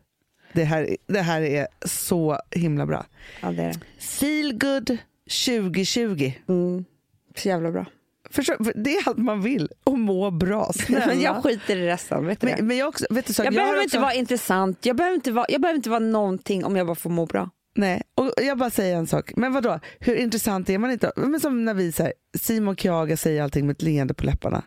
Det 0.54 0.64
här, 0.64 0.98
det 1.08 1.22
här 1.22 1.42
är 1.42 1.68
så 1.86 2.40
himla 2.52 2.86
bra. 2.86 3.06
Ja, 3.42 3.52
det 3.52 3.64
är 3.64 3.68
det. 3.74 3.80
Feel 4.00 4.58
good 4.58 4.98
2020. 5.46 6.34
Mm. 6.48 6.86
Så 7.36 7.48
jävla 7.48 7.72
bra. 7.72 7.86
Förstår, 8.32 8.64
för 8.64 8.74
det 8.76 8.96
är 8.96 9.08
allt 9.10 9.18
man 9.18 9.42
vill. 9.42 9.70
Och 9.84 10.00
må 10.00 10.32
bra. 10.32 10.72
Men 10.90 11.22
jag 11.22 11.44
skiter 11.44 11.76
i 11.78 11.88
resten. 11.88 12.26
Vet 12.26 12.42
du 12.42 12.48
men, 12.48 12.68
men 12.68 12.78
jag 12.78 12.88
också, 12.88 13.06
vet 13.10 13.26
du, 13.26 13.34
så, 13.34 13.42
jag, 13.42 13.46
jag 13.46 13.54
behöver 13.54 13.76
har 13.76 13.84
inte 13.84 13.98
också, 13.98 14.02
vara 14.02 14.14
intressant. 14.14 14.86
Jag 14.86 14.96
behöver 14.96 15.16
inte 15.16 15.32
vara, 15.32 15.46
jag 15.50 15.62
behöver 15.62 15.76
inte 15.78 15.90
vara 15.90 16.00
någonting 16.00 16.66
om 16.66 16.76
jag 16.76 16.88
bara 16.88 16.96
får 16.96 17.10
må 17.10 17.26
bra. 17.26 17.50
Nej, 17.76 18.02
och 18.16 18.32
jag 18.38 18.58
bara 18.58 18.70
säger 18.70 18.96
en 18.96 19.08
sak. 19.08 19.32
Men 19.36 19.54
vad 19.54 19.64
då? 19.64 19.80
Hur 20.00 20.16
intressant 20.16 20.70
är 20.70 20.78
man 20.78 20.92
inte? 20.92 21.12
Men 21.16 21.40
som 21.40 21.66
när 21.66 21.74
vi 21.74 21.92
säger 21.92 22.14
Simon 22.40 22.76
Kjaga 22.76 23.18
säger 23.18 23.44
allting 23.44 23.66
med 23.68 23.74
ett 23.74 23.82
leende 23.82 24.14
på 24.14 24.26
läpparna. 24.26 24.64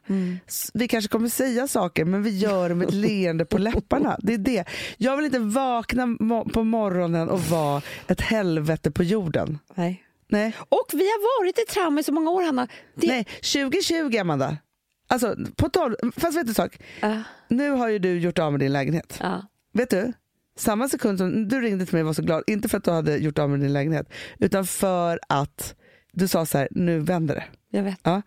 S- 0.46 0.70
Vi 0.74 0.88
kanske 0.88 1.08
kommer 1.08 1.28
säga 1.28 1.68
saker 1.68 2.04
men 2.04 2.22
vi 2.22 2.38
gör 2.38 2.68
det 2.68 2.74
med 2.74 2.88
ett 2.88 2.94
leende 2.94 3.44
på 3.44 3.58
läpparna. 3.58 4.16
Det 4.22 4.34
är 4.34 4.38
det. 4.38 4.64
Jag 4.96 5.16
vill 5.16 5.26
inte 5.26 5.38
vakna 5.38 6.16
på 6.52 6.64
morgonen 6.64 7.28
och 7.28 7.40
vara 7.40 7.82
ett 8.08 8.20
helvete 8.20 8.90
på 8.90 9.02
jorden. 9.02 9.58
Nej. 9.74 10.02
Nej, 10.32 10.56
Och 10.68 10.86
vi 10.92 11.04
har 11.04 11.40
varit 11.40 11.58
i 11.58 11.62
trauma 11.72 12.00
i 12.00 12.04
så 12.04 12.12
många 12.12 12.30
år, 12.30 12.42
Hanna. 12.42 12.68
Det, 12.94 13.06
Nej. 13.06 13.24
2020 13.24 14.18
Amanda. 14.18 14.56
Alltså, 15.08 15.36
på 15.56 15.68
tolv, 15.68 15.94
fast 16.16 16.36
vet 16.38 16.46
du 16.46 16.50
en 16.50 16.54
sak? 16.54 16.78
Ja. 17.00 17.22
Nu 17.48 17.70
har 17.70 17.88
ju 17.88 17.98
du 17.98 18.18
gjort 18.18 18.38
av 18.38 18.52
med 18.52 18.60
din 18.60 18.72
lägenhet. 18.72 19.18
Ja. 19.20 19.46
Vet 19.72 19.90
du? 19.90 20.12
Samma 20.56 20.88
sekund 20.88 21.18
som 21.18 21.48
du 21.48 21.60
ringde 21.60 21.86
till 21.86 21.94
mig 21.94 22.02
och 22.02 22.06
var 22.06 22.14
så 22.14 22.22
glad, 22.22 22.44
inte 22.46 22.68
för 22.68 22.78
att 22.78 22.84
du 22.84 22.90
hade 22.90 23.16
gjort 23.16 23.38
av 23.38 23.50
med 23.50 23.60
din 23.60 23.72
lägenhet, 23.72 24.12
utan 24.38 24.66
för 24.66 25.20
att 25.28 25.74
du 26.12 26.28
sa 26.28 26.46
så 26.46 26.58
här, 26.58 26.68
nu 26.70 26.98
vänder 26.98 27.34
det. 27.34 27.44
Jag 27.70 27.82
vet. 27.82 27.98
Ja. 28.02 28.22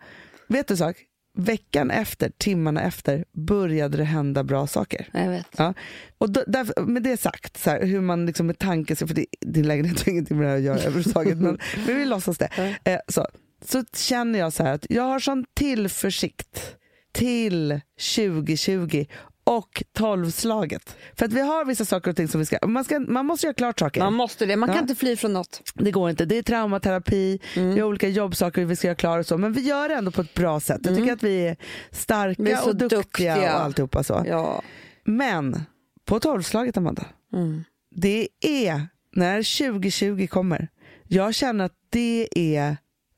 Vet 0.48 0.68
du 0.68 0.74
en 0.74 0.78
sak? 0.78 0.96
Veckan 1.38 1.90
efter, 1.90 2.30
timmarna 2.38 2.82
efter, 2.82 3.24
började 3.32 3.96
det 3.96 4.04
hända 4.04 4.44
bra 4.44 4.66
saker. 4.66 5.08
Jag 5.12 5.30
vet. 5.30 5.46
Ja. 5.56 5.74
Och 6.18 6.30
då, 6.30 6.44
därför, 6.46 6.82
med 6.82 7.02
det 7.02 7.16
sagt, 7.16 7.56
så 7.56 7.70
här, 7.70 7.82
hur 7.86 8.00
man 8.00 8.26
liksom 8.26 8.46
med 8.46 8.58
tanke, 8.58 8.96
för 8.96 9.06
det, 9.06 9.26
din 9.40 9.68
lägenhet 9.68 10.02
har 10.02 10.12
ingenting 10.12 10.36
med 10.36 10.46
det 10.46 10.50
här 10.50 10.56
att 10.56 10.62
göra 10.62 10.78
överhuvudtaget, 10.78 11.38
men, 11.38 11.58
men 11.86 11.96
vi 11.96 12.04
låtsas 12.04 12.38
det. 12.38 12.76
Eh, 12.84 12.98
så, 13.08 13.26
så 13.64 13.84
känner 13.96 14.38
jag 14.38 14.52
så 14.52 14.62
här 14.62 14.72
att 14.72 14.86
jag 14.88 15.02
har 15.02 15.20
sån 15.20 15.44
tillförsikt 15.54 16.76
till 17.12 17.80
2020 18.16 19.04
och 19.46 19.82
tolvslaget. 19.92 20.96
För 21.14 21.26
att 21.26 21.32
vi 21.32 21.40
har 21.40 21.64
vissa 21.64 21.84
saker 21.84 22.10
och 22.10 22.16
ting 22.16 22.28
som 22.28 22.40
vi 22.40 22.46
ska, 22.46 22.66
man, 22.66 22.84
ska, 22.84 22.98
man 22.98 23.26
måste 23.26 23.46
göra 23.46 23.54
klart 23.54 23.78
saker. 23.80 24.00
Man 24.00 24.14
måste 24.14 24.46
det. 24.46 24.56
Man 24.56 24.68
kan 24.68 24.76
Ja. 24.76 24.82
inte 24.82 24.94
fly 24.94 25.16
från 25.16 25.32
något. 25.32 25.62
Det 25.74 25.90
går 25.90 26.10
inte. 26.10 26.24
Det 26.24 26.38
är 26.38 26.42
traumaterapi, 26.42 27.38
vi 27.54 27.80
har 27.80 27.82
olika 27.88 28.08
jobbsaker 28.08 28.64
vi 28.64 28.76
ska 28.76 28.86
göra 28.86 28.94
klara 28.94 29.20
och 29.20 29.26
så. 29.26 29.38
Men 29.38 29.52
vi 29.52 29.60
gör 29.60 29.88
det 29.88 29.94
ändå 29.94 30.10
på 30.10 30.20
ett 30.20 30.34
bra 30.34 30.60
sätt. 30.60 30.80
Jag 30.84 30.96
tycker 30.96 31.12
att 31.12 31.22
vi 31.22 31.46
är 31.46 31.56
starka 31.90 32.42
Vi 32.42 32.52
är 32.52 32.68
och 32.68 32.76
duktiga, 32.76 32.98
duktiga. 32.98 33.54
och 33.56 33.60
alltihopa 33.64 34.02
så. 34.04 34.22
Ja. 34.26 34.62
Men 35.04 35.60
på 36.04 36.20
tolvslaget 36.20 36.76
Amanda, 36.76 37.04
Mm. 37.32 37.64
det 37.90 38.28
är 38.40 38.88
när 39.12 39.42
2020 39.70 40.26
kommer. 40.26 40.68
Jag 41.08 41.34
känner 41.34 41.64
att 41.64 41.72
det 41.90 42.28
är 42.34 42.76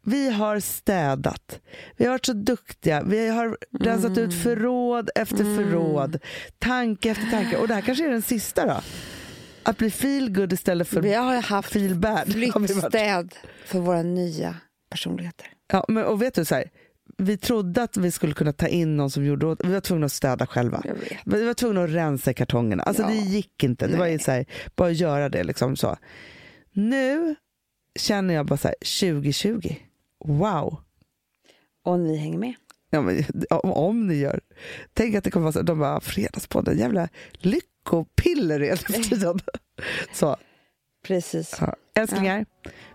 vi 0.09 0.31
har 0.31 0.61
städat. 0.61 1.61
Vi 1.97 2.05
har 2.05 2.13
varit 2.13 2.27
så 2.27 2.33
duktiga. 2.33 3.03
Vi 3.03 3.29
har 3.29 3.59
rensat 3.81 4.11
Mm. 4.17 4.25
ut 4.29 4.43
förråd 4.43 5.11
efter 5.15 5.37
förråd. 5.57 6.19
Tanke 6.59 7.11
efter 7.11 7.31
tanke. 7.31 7.57
Och 7.57 7.69
det 7.69 7.75
här 7.75 7.81
kanske 7.83 8.07
är 8.07 8.11
den 8.11 8.23
sista 8.23 8.67
då. 8.67 8.81
Att 9.63 9.79
bli 9.79 9.91
feel 9.91 10.31
good 10.35 10.53
istället 10.53 10.89
för 10.89 11.01
Vi 11.01 11.15
har 11.15 11.43
haft 11.43 11.73
feel 11.73 11.95
bad. 11.95 12.33
flyttstäd 12.33 13.35
för 13.67 13.79
våra 13.79 14.03
nya 14.03 14.55
personligheter. 14.91 15.47
Ja, 15.73 15.85
men, 15.89 16.05
och 16.05 16.23
vet 16.23 16.35
du, 16.35 16.45
så 16.45 16.55
här, 16.55 16.71
vi 17.19 17.37
trodde 17.37 17.83
att 17.83 17.97
vi 17.97 18.11
skulle 18.11 18.33
kunna 18.35 18.53
ta 18.53 18.67
in 18.69 18.97
någon 18.97 19.11
som 19.11 19.25
gjorde 19.25 19.47
åt, 19.47 19.65
vi 19.65 19.73
var 19.73 19.81
tvungna 19.81 20.07
att 20.07 20.13
städa 20.13 20.47
själva. 20.47 20.83
Vi 21.25 21.45
var 21.47 21.55
tvungna 21.55 21.85
att 21.85 21.91
rensa 21.91 22.31
i 22.31 22.35
kartongerna. 22.35 22.83
Alltså 22.83 23.03
Ja. 23.03 23.09
det 23.09 23.15
gick 23.17 23.65
inte. 23.65 23.87
Det 23.87 23.97
var 23.97 24.07
ju 24.07 24.19
så 24.19 24.31
här, 24.31 24.47
bara 24.77 24.89
att 24.89 24.97
göra 24.97 25.29
det 25.29 25.45
liksom 25.45 25.77
så. 25.77 25.97
Nu 26.73 27.35
känner 27.99 28.35
jag 28.35 28.47
bara 28.47 28.57
så 28.57 28.69
här, 28.69 28.75
2020, 29.11 29.75
wow. 30.25 30.81
Och 31.85 31.99
ni 31.99 32.17
hänger 32.17 32.39
med. 32.39 32.55
Ja, 32.91 33.01
men, 33.01 33.25
om, 33.51 33.73
om 33.73 34.07
ni 34.07 34.15
gör. 34.15 34.41
Tänk 34.95 35.15
att 35.15 35.25
det 35.25 35.31
kommer 35.31 35.45
vara 35.45 35.53
så, 35.53 35.63
de 35.63 35.79
bara, 35.79 36.01
fredagspodden, 36.01 36.79
jävla 36.79 37.09
lyckopiller 37.33 38.61
hela 38.61 38.77
tiden. 38.77 39.39
Så, 40.13 40.37
Precis. 41.07 41.57
ja. 41.61 41.75
älsklingar, 41.95 42.47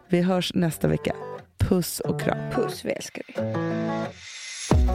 vi 0.10 0.22
hörs 0.22 0.54
nästa 0.54 0.88
vecka. 0.88 1.16
Puss 1.58 2.00
och 2.00 2.22
kram. 2.22 2.52
Puss, 2.52 2.86
vi 2.86 2.92
älskar 2.92 3.24
dig. 3.28 3.54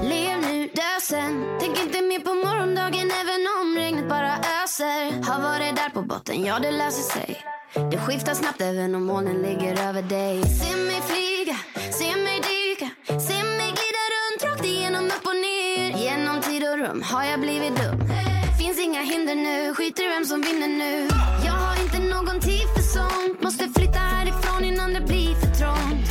Lev 0.03 0.41
nu, 0.41 0.67
dö 0.67 1.01
sen 1.03 1.45
Tänk 1.61 1.79
inte 1.79 2.03
mer 2.03 2.21
på 2.21 2.35
morgondagen 2.35 3.11
även 3.11 3.47
om 3.61 3.77
regnet 3.77 4.09
bara 4.09 4.33
öser 4.33 5.23
Har 5.23 5.43
varit 5.43 5.77
där 5.77 5.91
på 5.91 6.03
botten, 6.03 6.45
ja 6.45 6.59
det 6.59 6.71
löser 6.71 7.19
sig 7.19 7.58
det 7.91 7.99
skiftar 7.99 8.35
snabbt 8.35 8.61
även 8.61 8.95
om 8.95 9.05
molnen 9.05 9.43
ligger 9.43 9.89
över 9.89 10.03
dig. 10.03 10.43
Se 10.43 10.77
mig 10.77 11.01
flyga, 11.11 11.57
se 11.93 12.17
mig 12.17 12.41
dyka 12.51 12.89
Se 13.29 13.37
mig 13.59 13.71
glida 13.79 14.05
runt 14.15 14.41
rakt 14.45 14.65
igenom 14.65 15.05
upp 15.05 15.27
och 15.31 15.37
ner. 15.47 15.89
Genom 16.05 16.41
tid 16.41 16.63
och 16.69 16.79
rum 16.79 17.03
har 17.03 17.25
jag 17.25 17.41
blivit 17.41 17.77
dum. 17.77 17.99
Finns 18.59 18.79
inga 18.79 19.03
hinder 19.03 19.35
nu, 19.35 19.75
skiter 19.75 20.03
i 20.03 20.09
vem 20.09 20.25
som 20.25 20.41
vinner 20.41 20.69
nu. 20.69 21.09
Jag 21.47 21.53
har 21.53 21.77
inte 21.85 21.99
någon 21.99 22.41
tid 22.41 22.67
för 22.75 22.83
sånt. 22.83 23.43
Måste 23.43 23.69
flytta 23.77 23.99
härifrån 23.99 24.65
innan 24.65 24.93
det 24.93 25.01
blir 25.01 25.35
för 25.35 25.51
trångt. 25.61 26.09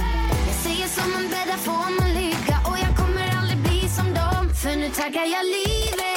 Jag 0.47 0.55
säger 0.65 0.87
som 0.87 1.11
man 1.11 1.25
bäddar 1.33 1.59
får 1.67 1.89
man 1.99 2.09
ligga? 2.19 2.57
Och 2.69 2.77
jag 2.85 2.91
kommer 3.01 3.27
aldrig 3.39 3.59
bli 3.65 3.89
som 3.97 4.07
dem. 4.13 4.43
För 4.61 4.75
nu 4.81 4.89
tackar 4.89 5.25
jag 5.35 5.43
livet. 5.45 6.16